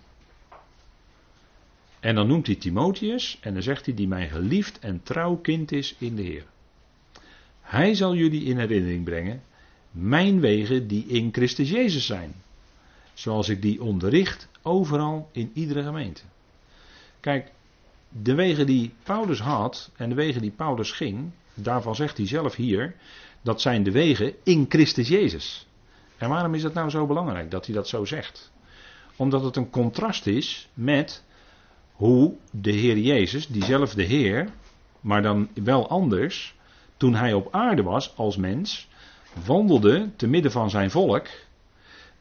En 2.01 2.15
dan 2.15 2.27
noemt 2.27 2.47
hij 2.47 2.57
Timotheus 2.57 3.39
en 3.41 3.53
dan 3.55 3.63
zegt 3.63 3.87
hij: 3.87 3.95
Die 3.95 4.09
mijn 4.09 4.29
geliefd 4.29 4.79
en 4.79 5.03
trouw 5.03 5.37
kind 5.37 5.73
is 5.73 5.95
in 5.99 6.17
de 6.17 6.23
Heer. 6.23 6.45
Hij 7.71 7.95
zal 7.95 8.15
jullie 8.15 8.45
in 8.45 8.59
herinnering 8.59 9.05
brengen 9.05 9.43
mijn 9.91 10.41
wegen 10.41 10.87
die 10.87 11.07
in 11.07 11.29
Christus 11.33 11.71
Jezus 11.71 12.07
zijn. 12.07 12.35
Zoals 13.15 13.49
ik 13.49 13.63
die 13.63 13.83
onderricht 13.83 14.49
overal 14.63 15.29
in 15.33 15.51
iedere 15.55 15.83
gemeente. 15.83 16.23
Kijk, 17.21 17.53
de 18.09 18.35
wegen 18.35 18.67
die 18.67 18.93
Paulus 19.03 19.41
had 19.41 19.91
en 19.97 20.09
de 20.09 20.15
wegen 20.15 20.41
die 20.41 20.51
Paulus 20.51 20.93
ging, 20.93 21.31
daarvan 21.55 21.95
zegt 21.95 22.17
hij 22.17 22.27
zelf 22.27 22.55
hier, 22.55 22.95
dat 23.43 23.61
zijn 23.61 23.83
de 23.83 23.91
wegen 23.91 24.35
in 24.43 24.67
Christus 24.69 25.09
Jezus. 25.09 25.67
En 26.17 26.29
waarom 26.29 26.55
is 26.55 26.63
het 26.63 26.75
nou 26.75 26.91
zo 26.91 27.07
belangrijk 27.07 27.51
dat 27.51 27.67
hij 27.67 27.75
dat 27.75 27.89
zo 27.89 28.05
zegt? 28.05 28.53
Omdat 29.17 29.45
het 29.45 29.57
een 29.57 29.71
contrast 29.71 30.27
is 30.27 30.69
met 30.75 31.25
hoe 31.93 32.35
de 32.51 32.73
Heer 32.73 32.99
Jezus, 32.99 33.47
diezelfde 33.47 34.03
Heer, 34.03 34.49
maar 35.01 35.23
dan 35.23 35.49
wel 35.55 35.89
anders, 35.89 36.59
toen 37.01 37.15
hij 37.15 37.33
op 37.33 37.49
aarde 37.51 37.83
was 37.83 38.17
als 38.17 38.37
mens, 38.37 38.89
wandelde 39.45 40.09
te 40.17 40.27
midden 40.27 40.53
van 40.53 40.71
zijn 40.71 40.91
volk 40.91 41.27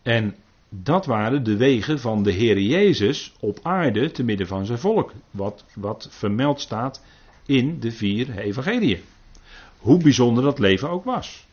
en 0.02 0.36
dat 0.70 1.06
waren 1.06 1.44
de 1.44 1.58
wegen 1.58 2.00
van 2.00 2.24
de 2.24 2.32
Heer 2.32 2.60
Jezus 2.60 3.34
op 3.40 3.60
aarde 3.62 4.12
te 4.12 4.24
midden 4.24 4.48
van 4.48 4.66
zijn 4.66 4.80
volk. 4.80 5.14
Wat, 5.32 5.66
wat 5.74 6.08
vermeld 6.12 6.62
staat 6.62 7.04
in 7.46 7.80
de 7.80 7.92
vier 7.92 8.38
evangeliën. 8.38 9.02
Hoe 9.78 10.04
bijzonder 10.04 10.44
dat 10.44 10.60
leven 10.60 10.90
ook 10.90 11.04
was. 11.06 11.48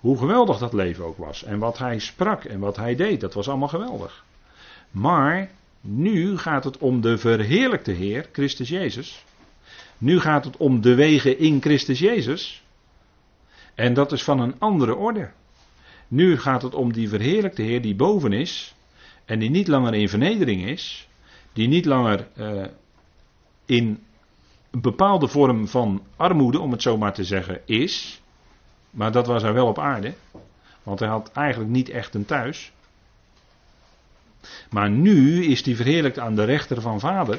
Hoe 0.00 0.18
geweldig 0.18 0.58
dat 0.58 0.72
leven 0.72 1.04
ook 1.04 1.18
was. 1.18 1.44
En 1.44 1.58
wat 1.58 1.78
hij 1.78 1.98
sprak 1.98 2.44
en 2.44 2.58
wat 2.58 2.76
hij 2.76 2.96
deed, 2.96 3.20
dat 3.20 3.34
was 3.34 3.48
allemaal 3.48 3.68
geweldig. 3.68 4.24
Maar 4.90 5.50
nu 5.80 6.38
gaat 6.38 6.64
het 6.64 6.78
om 6.78 7.00
de 7.00 7.18
verheerlijkte 7.18 7.92
Heer, 7.92 8.28
Christus 8.32 8.68
Jezus. 8.68 9.24
Nu 9.98 10.20
gaat 10.20 10.44
het 10.44 10.56
om 10.56 10.80
de 10.80 10.94
wegen 10.94 11.38
in 11.38 11.60
Christus 11.60 11.98
Jezus. 11.98 12.63
En 13.74 13.94
dat 13.94 14.12
is 14.12 14.22
van 14.24 14.40
een 14.40 14.54
andere 14.58 14.94
orde. 14.94 15.30
Nu 16.08 16.38
gaat 16.38 16.62
het 16.62 16.74
om 16.74 16.92
die 16.92 17.08
verheerlijkte 17.08 17.62
Heer 17.62 17.82
die 17.82 17.94
boven 17.94 18.32
is. 18.32 18.74
En 19.24 19.38
die 19.38 19.50
niet 19.50 19.68
langer 19.68 19.94
in 19.94 20.08
vernedering 20.08 20.66
is. 20.66 21.08
Die 21.52 21.68
niet 21.68 21.84
langer 21.84 22.26
uh, 22.36 22.64
in 23.64 24.02
een 24.70 24.80
bepaalde 24.80 25.28
vorm 25.28 25.68
van 25.68 26.02
armoede, 26.16 26.60
om 26.60 26.70
het 26.70 26.82
zo 26.82 26.96
maar 26.96 27.14
te 27.14 27.24
zeggen, 27.24 27.60
is. 27.64 28.22
Maar 28.90 29.12
dat 29.12 29.26
was 29.26 29.42
hij 29.42 29.52
wel 29.52 29.66
op 29.66 29.78
aarde. 29.78 30.14
Want 30.82 30.98
hij 30.98 31.08
had 31.08 31.32
eigenlijk 31.32 31.70
niet 31.70 31.88
echt 31.88 32.14
een 32.14 32.24
thuis. 32.24 32.72
Maar 34.70 34.90
nu 34.90 35.44
is 35.44 35.64
hij 35.64 35.74
verheerlijkt 35.74 36.18
aan 36.18 36.34
de 36.34 36.44
rechter 36.44 36.80
van 36.80 37.00
Vader. 37.00 37.38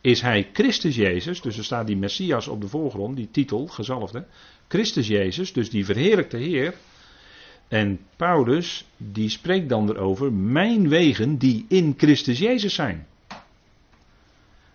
Is 0.00 0.20
hij 0.20 0.50
Christus 0.52 0.96
Jezus, 0.96 1.40
dus 1.40 1.58
er 1.58 1.64
staat 1.64 1.86
die 1.86 1.96
Messias 1.96 2.48
op 2.48 2.60
de 2.60 2.68
voorgrond, 2.68 3.16
die 3.16 3.30
titel, 3.30 3.66
gezalfde. 3.66 4.24
Christus 4.68 5.06
Jezus, 5.06 5.52
dus 5.52 5.70
die 5.70 5.84
verheerlijkte 5.84 6.36
Heer. 6.36 6.74
En 7.68 8.00
Paulus, 8.16 8.84
die 8.96 9.28
spreekt 9.28 9.68
dan 9.68 9.90
erover, 9.90 10.32
mijn 10.32 10.88
wegen 10.88 11.36
die 11.36 11.64
in 11.68 11.94
Christus 11.96 12.38
Jezus 12.38 12.74
zijn. 12.74 13.06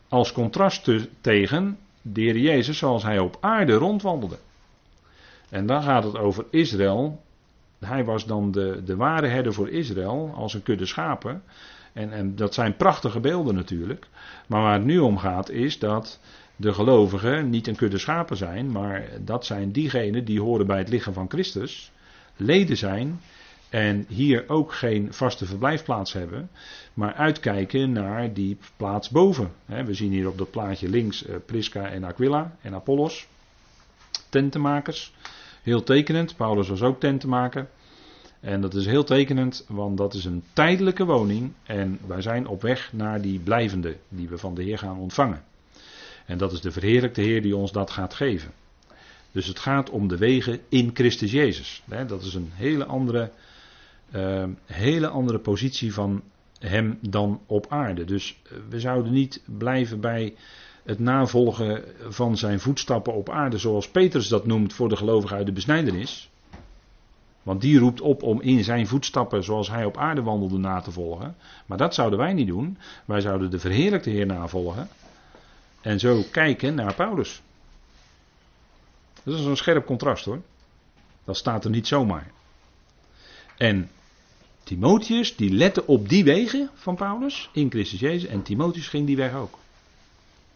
Als 0.08 0.32
contrast 0.32 0.90
tegen 1.22 1.78
de 2.02 2.22
Heer 2.22 2.38
Jezus 2.38 2.78
zoals 2.78 3.04
hij 3.04 3.20
op 3.20 3.38
aarde 3.40 3.74
rondwandelde. 3.74 4.38
En 5.50 5.66
dan 5.66 5.84
gaat 5.84 6.04
het 6.04 6.18
over 6.18 6.46
Israël 6.50 7.22
hij 7.86 8.04
was 8.04 8.26
dan 8.26 8.52
de, 8.52 8.82
de 8.86 8.96
ware 8.96 9.28
herder 9.28 9.54
voor 9.54 9.70
Israël 9.70 10.32
als 10.36 10.54
een 10.54 10.64
kudde 10.64 10.86
schapen. 10.86 11.44
En, 11.94 12.12
en 12.12 12.36
dat 12.36 12.54
zijn 12.54 12.76
prachtige 12.76 13.20
beelden 13.20 13.56
natuurlijk. 13.56 14.08
Maar 14.48 14.62
waar 14.62 14.74
het 14.74 14.86
nu 14.86 15.00
om 15.00 15.18
gaat 15.18 15.50
is 15.50 15.80
dat 15.80 16.20
de 16.56 16.74
gelovigen 16.74 17.50
niet 17.50 17.68
een 17.68 17.76
kudde 17.76 17.98
schapen 17.98 18.38
zijn, 18.38 18.72
maar 18.72 19.08
dat 19.22 19.46
zijn 19.46 19.72
diegenen 19.72 20.26
die 20.26 20.42
horen 20.42 20.68
bij 20.68 20.78
het 20.78 20.90
lichaam 20.90 21.14
van 21.14 21.30
Christus, 21.30 21.92
leden 22.36 22.78
zijn 22.78 23.20
en 23.70 24.06
hier 24.08 24.44
ook 24.48 24.74
geen 24.74 25.14
vaste 25.14 25.46
verblijfplaats 25.46 26.14
hebben, 26.14 26.50
maar 26.94 27.14
uitkijken 27.14 27.92
naar 27.92 28.34
die 28.34 28.58
plaats 28.78 29.10
boven. 29.10 29.52
We 29.66 29.94
zien 29.94 30.12
hier 30.12 30.28
op 30.28 30.38
dat 30.38 30.52
plaatje 30.52 30.90
links 30.90 31.26
eh, 31.26 31.36
Prisca 31.46 31.90
en 31.90 32.04
Aquila 32.04 32.56
en 32.62 32.74
Apollos, 32.74 33.28
tentenmakers. 34.30 35.14
Heel 35.64 35.84
tekenend, 35.84 36.36
Paulus 36.36 36.68
was 36.68 36.82
ook 36.82 37.00
tentenmaker. 37.00 37.70
En 38.42 38.62
dat 38.62 38.74
is 38.74 38.86
heel 38.86 39.04
tekenend, 39.04 39.66
want 39.68 39.98
dat 39.98 40.14
is 40.14 40.26
een 40.26 40.44
tijdelijke 40.54 41.06
woning 41.06 41.52
en 41.64 42.00
wij 42.08 42.22
zijn 42.22 42.48
op 42.48 42.62
weg 42.62 42.94
naar 42.94 43.22
die 43.22 43.40
blijvende 43.40 43.98
die 44.10 44.30
we 44.30 44.38
van 44.38 44.56
de 44.56 44.64
Heer 44.64 44.78
gaan 44.78 44.98
ontvangen. 44.98 45.44
En 46.26 46.38
dat 46.38 46.52
is 46.52 46.62
de 46.62 46.72
verheerlijkte 46.72 47.22
Heer 47.22 47.42
die 47.42 47.56
ons 47.56 47.72
dat 47.72 47.92
gaat 47.92 48.14
geven. 48.14 48.52
Dus 49.32 49.48
het 49.48 49.60
gaat 49.60 49.90
om 49.90 50.08
de 50.08 50.18
wegen 50.18 50.60
in 50.70 50.90
Christus 50.94 51.32
Jezus. 51.32 51.84
Dat 52.08 52.22
is 52.22 52.34
een 52.34 52.50
hele 52.54 52.86
andere, 52.86 53.32
uh, 54.16 54.44
hele 54.66 55.08
andere 55.08 55.40
positie 55.40 55.94
van 55.94 56.22
Hem 56.60 56.98
dan 57.02 57.42
op 57.46 57.66
aarde. 57.70 58.06
Dus 58.06 58.42
eh, 58.44 58.58
we 58.70 58.80
zouden 58.80 59.12
niet 59.12 59.42
blijven 59.46 60.00
bij 60.00 60.36
het 60.84 61.00
navolgen 61.00 61.84
van 62.10 62.38
zijn 62.38 62.60
voetstappen 62.60 63.14
op 63.14 63.30
aarde, 63.30 63.58
zoals 63.58 63.90
Petrus 63.90 64.28
dat 64.28 64.46
noemt 64.46 64.74
voor 64.74 64.90
de 64.90 64.96
gelovigen 64.96 65.38
uit 65.38 65.46
de 65.46 65.52
besnijdenis. 65.52 66.31
Want 67.44 67.62
die 67.62 67.80
roept 67.80 68.02
op 68.02 68.24
om 68.24 68.42
in 68.42 68.64
zijn 68.64 68.88
voetstappen, 68.88 69.44
zoals 69.44 69.70
hij 69.70 69.86
op 69.86 69.98
aarde 69.98 70.22
wandelde, 70.22 70.58
na 70.58 70.82
te 70.82 70.92
volgen. 70.92 71.36
Maar 71.66 71.78
dat 71.78 71.94
zouden 71.94 72.20
wij 72.20 72.34
niet 72.34 72.48
doen. 72.48 72.78
Wij 73.06 73.22
zouden 73.22 73.52
de 73.52 73.60
verheerlijkte 73.60 74.10
Heer 74.10 74.26
navolgen. 74.26 74.90
En 75.82 76.00
zo 76.00 76.24
kijken 76.32 76.76
naar 76.76 76.94
Paulus. 76.94 77.42
Dat 79.24 79.40
is 79.40 79.46
een 79.46 79.58
scherp 79.58 79.86
contrast 79.86 80.26
hoor. 80.26 80.42
Dat 81.24 81.38
staat 81.38 81.64
er 81.64 81.70
niet 81.70 81.88
zomaar. 81.88 82.32
En 83.58 83.90
Timotheus, 84.64 85.36
die 85.36 85.54
lette 85.54 85.88
op 85.88 86.10
die 86.10 86.24
wegen 86.24 86.70
van 86.74 86.96
Paulus 86.96 87.50
in 87.54 87.70
Christus 87.70 88.00
Jezus. 88.00 88.30
En 88.30 88.42
Timotheus 88.42 88.88
ging 88.88 89.06
die 89.06 89.18
weg 89.18 89.34
ook. 89.34 89.58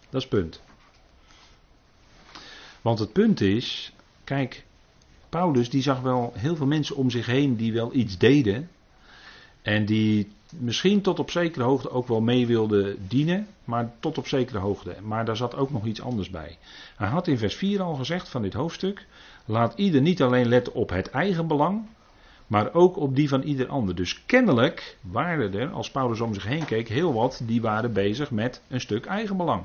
Dat 0.09 0.23
is 0.23 0.29
het 0.29 0.39
punt. 0.39 0.61
Want 2.81 2.99
het 2.99 3.11
punt 3.13 3.41
is, 3.41 3.91
kijk, 4.23 4.65
Paulus 5.35 5.69
die 5.69 5.81
zag 5.81 6.01
wel 6.01 6.33
heel 6.35 6.55
veel 6.55 6.65
mensen 6.65 6.95
om 6.95 7.09
zich 7.09 7.25
heen 7.25 7.55
die 7.55 7.73
wel 7.73 7.93
iets 7.93 8.17
deden. 8.17 8.69
En 9.61 9.85
die 9.85 10.31
misschien 10.49 11.01
tot 11.01 11.19
op 11.19 11.31
zekere 11.31 11.63
hoogte 11.63 11.89
ook 11.89 12.07
wel 12.07 12.21
mee 12.21 12.47
wilden 12.47 13.07
dienen, 13.07 13.47
maar 13.63 13.93
tot 13.99 14.17
op 14.17 14.27
zekere 14.27 14.59
hoogte. 14.59 14.95
Maar 15.03 15.25
daar 15.25 15.35
zat 15.35 15.55
ook 15.55 15.71
nog 15.71 15.85
iets 15.85 16.01
anders 16.01 16.29
bij. 16.29 16.57
Hij 16.95 17.07
had 17.07 17.27
in 17.27 17.37
vers 17.37 17.55
4 17.55 17.81
al 17.81 17.95
gezegd 17.95 18.29
van 18.29 18.41
dit 18.41 18.53
hoofdstuk: 18.53 19.05
laat 19.45 19.73
ieder 19.75 20.01
niet 20.01 20.21
alleen 20.21 20.47
letten 20.47 20.73
op 20.73 20.89
het 20.89 21.09
eigen 21.09 21.47
belang, 21.47 21.85
maar 22.47 22.73
ook 22.73 22.97
op 22.97 23.15
die 23.15 23.29
van 23.29 23.41
ieder 23.41 23.67
ander. 23.67 23.95
Dus 23.95 24.25
kennelijk 24.25 24.97
waren 25.01 25.53
er, 25.53 25.69
als 25.69 25.91
Paulus 25.91 26.19
om 26.19 26.33
zich 26.33 26.45
heen 26.45 26.65
keek, 26.65 26.87
heel 26.89 27.13
wat 27.13 27.41
die 27.43 27.61
waren 27.61 27.93
bezig 27.93 28.31
met 28.31 28.61
een 28.67 28.81
stuk 28.81 29.05
eigen 29.05 29.37
belang. 29.37 29.63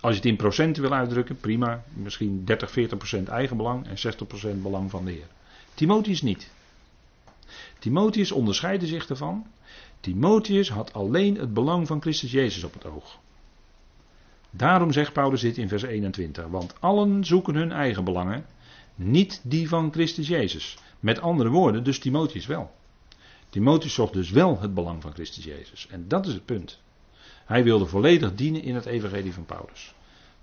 Als 0.00 0.12
je 0.12 0.20
het 0.20 0.28
in 0.28 0.36
procenten 0.36 0.82
wil 0.82 0.92
uitdrukken, 0.92 1.40
prima. 1.40 1.84
Misschien 1.92 2.44
30, 2.44 2.70
40 2.70 2.98
procent 2.98 3.28
eigenbelang 3.28 3.86
en 3.86 3.98
60 3.98 4.26
procent 4.26 4.62
belang 4.62 4.90
van 4.90 5.04
de 5.04 5.10
Heer. 5.10 5.26
Timotheus 5.74 6.22
niet. 6.22 6.50
Timotheus 7.78 8.32
onderscheidde 8.32 8.86
zich 8.86 9.08
ervan. 9.08 9.46
Timotheus 10.00 10.70
had 10.70 10.92
alleen 10.92 11.38
het 11.38 11.54
belang 11.54 11.86
van 11.86 12.00
Christus 12.00 12.30
Jezus 12.30 12.64
op 12.64 12.74
het 12.74 12.86
oog. 12.86 13.18
Daarom 14.50 14.92
zegt 14.92 15.12
Paulus 15.12 15.40
dit 15.40 15.58
in 15.58 15.68
vers 15.68 15.82
21. 15.82 16.46
Want 16.46 16.74
allen 16.80 17.24
zoeken 17.24 17.54
hun 17.54 17.72
eigen 17.72 18.04
belangen, 18.04 18.46
niet 18.94 19.40
die 19.44 19.68
van 19.68 19.92
Christus 19.92 20.28
Jezus. 20.28 20.78
Met 21.00 21.20
andere 21.20 21.48
woorden, 21.48 21.84
dus 21.84 21.98
Timotheus 21.98 22.46
wel. 22.46 22.70
Timotheus 23.50 23.94
zocht 23.94 24.12
dus 24.12 24.30
wel 24.30 24.60
het 24.60 24.74
belang 24.74 25.02
van 25.02 25.12
Christus 25.12 25.44
Jezus. 25.44 25.86
En 25.90 26.08
dat 26.08 26.26
is 26.26 26.32
het 26.32 26.44
punt. 26.44 26.78
Hij 27.48 27.64
wilde 27.64 27.86
volledig 27.86 28.34
dienen 28.34 28.62
in 28.62 28.74
het 28.74 28.86
evangelie 28.86 29.32
van 29.32 29.44
Paulus. 29.44 29.94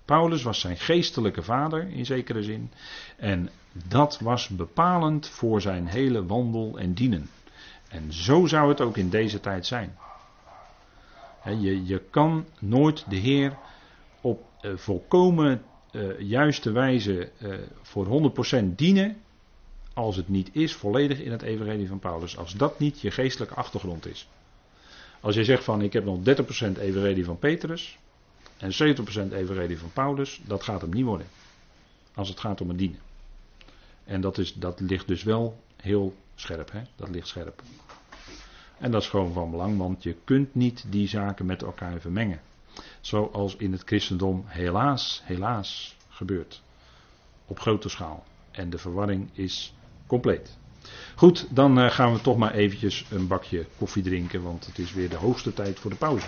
Paulus 0.04 0.42
was 0.42 0.60
zijn 0.60 0.76
geestelijke 0.76 1.42
vader 1.42 1.88
in 1.88 2.06
zekere 2.06 2.42
zin. 2.42 2.70
En 3.16 3.50
dat 3.88 4.18
was 4.20 4.48
bepalend 4.48 5.28
voor 5.28 5.60
zijn 5.60 5.86
hele 5.86 6.26
wandel 6.26 6.78
en 6.78 6.94
dienen. 6.94 7.30
En 7.88 8.12
zo 8.12 8.46
zou 8.46 8.68
het 8.68 8.80
ook 8.80 8.96
in 8.96 9.10
deze 9.10 9.40
tijd 9.40 9.66
zijn. 9.66 9.96
Je, 11.44 11.86
je 11.86 12.02
kan 12.10 12.44
nooit 12.58 13.04
de 13.08 13.16
Heer 13.16 13.56
op 14.20 14.42
uh, 14.62 14.76
volkomen 14.76 15.62
uh, 15.92 16.20
juiste 16.20 16.70
wijze 16.70 17.30
uh, 17.38 17.54
voor 17.82 18.32
100% 18.62 18.64
dienen. 18.64 19.16
Als 19.94 20.16
het 20.16 20.28
niet 20.28 20.50
is 20.52 20.74
volledig 20.74 21.20
in 21.20 21.32
het 21.32 21.42
evangelie 21.42 21.88
van 21.88 21.98
Paulus. 21.98 22.36
Als 22.36 22.52
dat 22.52 22.78
niet 22.78 23.00
je 23.00 23.10
geestelijke 23.10 23.54
achtergrond 23.54 24.06
is. 24.06 24.28
Als 25.26 25.34
je 25.34 25.44
zegt 25.44 25.64
van 25.64 25.82
ik 25.82 25.92
heb 25.92 26.04
nog 26.04 26.18
30% 26.18 26.22
evenredig 26.78 27.24
van 27.24 27.38
Petrus 27.38 27.98
en 28.56 28.72
70% 28.72 29.32
evenredig 29.32 29.78
van 29.78 29.92
Paulus, 29.92 30.40
dat 30.44 30.62
gaat 30.62 30.80
hem 30.80 30.90
niet 30.90 31.04
worden. 31.04 31.26
Als 32.14 32.28
het 32.28 32.40
gaat 32.40 32.60
om 32.60 32.68
het 32.68 32.78
dienen. 32.78 32.98
En 34.04 34.20
dat, 34.20 34.38
is, 34.38 34.54
dat 34.54 34.80
ligt 34.80 35.06
dus 35.06 35.22
wel 35.22 35.62
heel 35.76 36.14
scherp, 36.34 36.72
hè? 36.72 36.82
dat 36.96 37.08
ligt 37.08 37.28
scherp. 37.28 37.62
En 38.78 38.90
dat 38.90 39.02
is 39.02 39.08
gewoon 39.08 39.32
van 39.32 39.50
belang, 39.50 39.78
want 39.78 40.02
je 40.02 40.16
kunt 40.24 40.54
niet 40.54 40.84
die 40.88 41.08
zaken 41.08 41.46
met 41.46 41.62
elkaar 41.62 42.00
vermengen. 42.00 42.40
Zoals 43.00 43.56
in 43.56 43.72
het 43.72 43.82
christendom 43.84 44.44
helaas, 44.46 45.22
helaas 45.24 45.96
gebeurt. 46.08 46.62
Op 47.46 47.58
grote 47.58 47.88
schaal. 47.88 48.24
En 48.50 48.70
de 48.70 48.78
verwarring 48.78 49.28
is 49.32 49.74
compleet. 50.06 50.58
Goed, 51.14 51.46
dan 51.50 51.78
eh, 51.78 51.90
gaan 51.90 52.12
we 52.12 52.20
toch 52.20 52.36
maar 52.36 52.54
eventjes 52.54 53.04
een 53.10 53.26
bakje 53.26 53.66
koffie 53.78 54.02
drinken, 54.02 54.42
want 54.42 54.66
het 54.66 54.78
is 54.78 54.92
weer 54.92 55.08
de 55.08 55.16
hoogste 55.16 55.52
tijd 55.52 55.78
voor 55.78 55.90
de 55.90 55.96
pauze. 55.96 56.26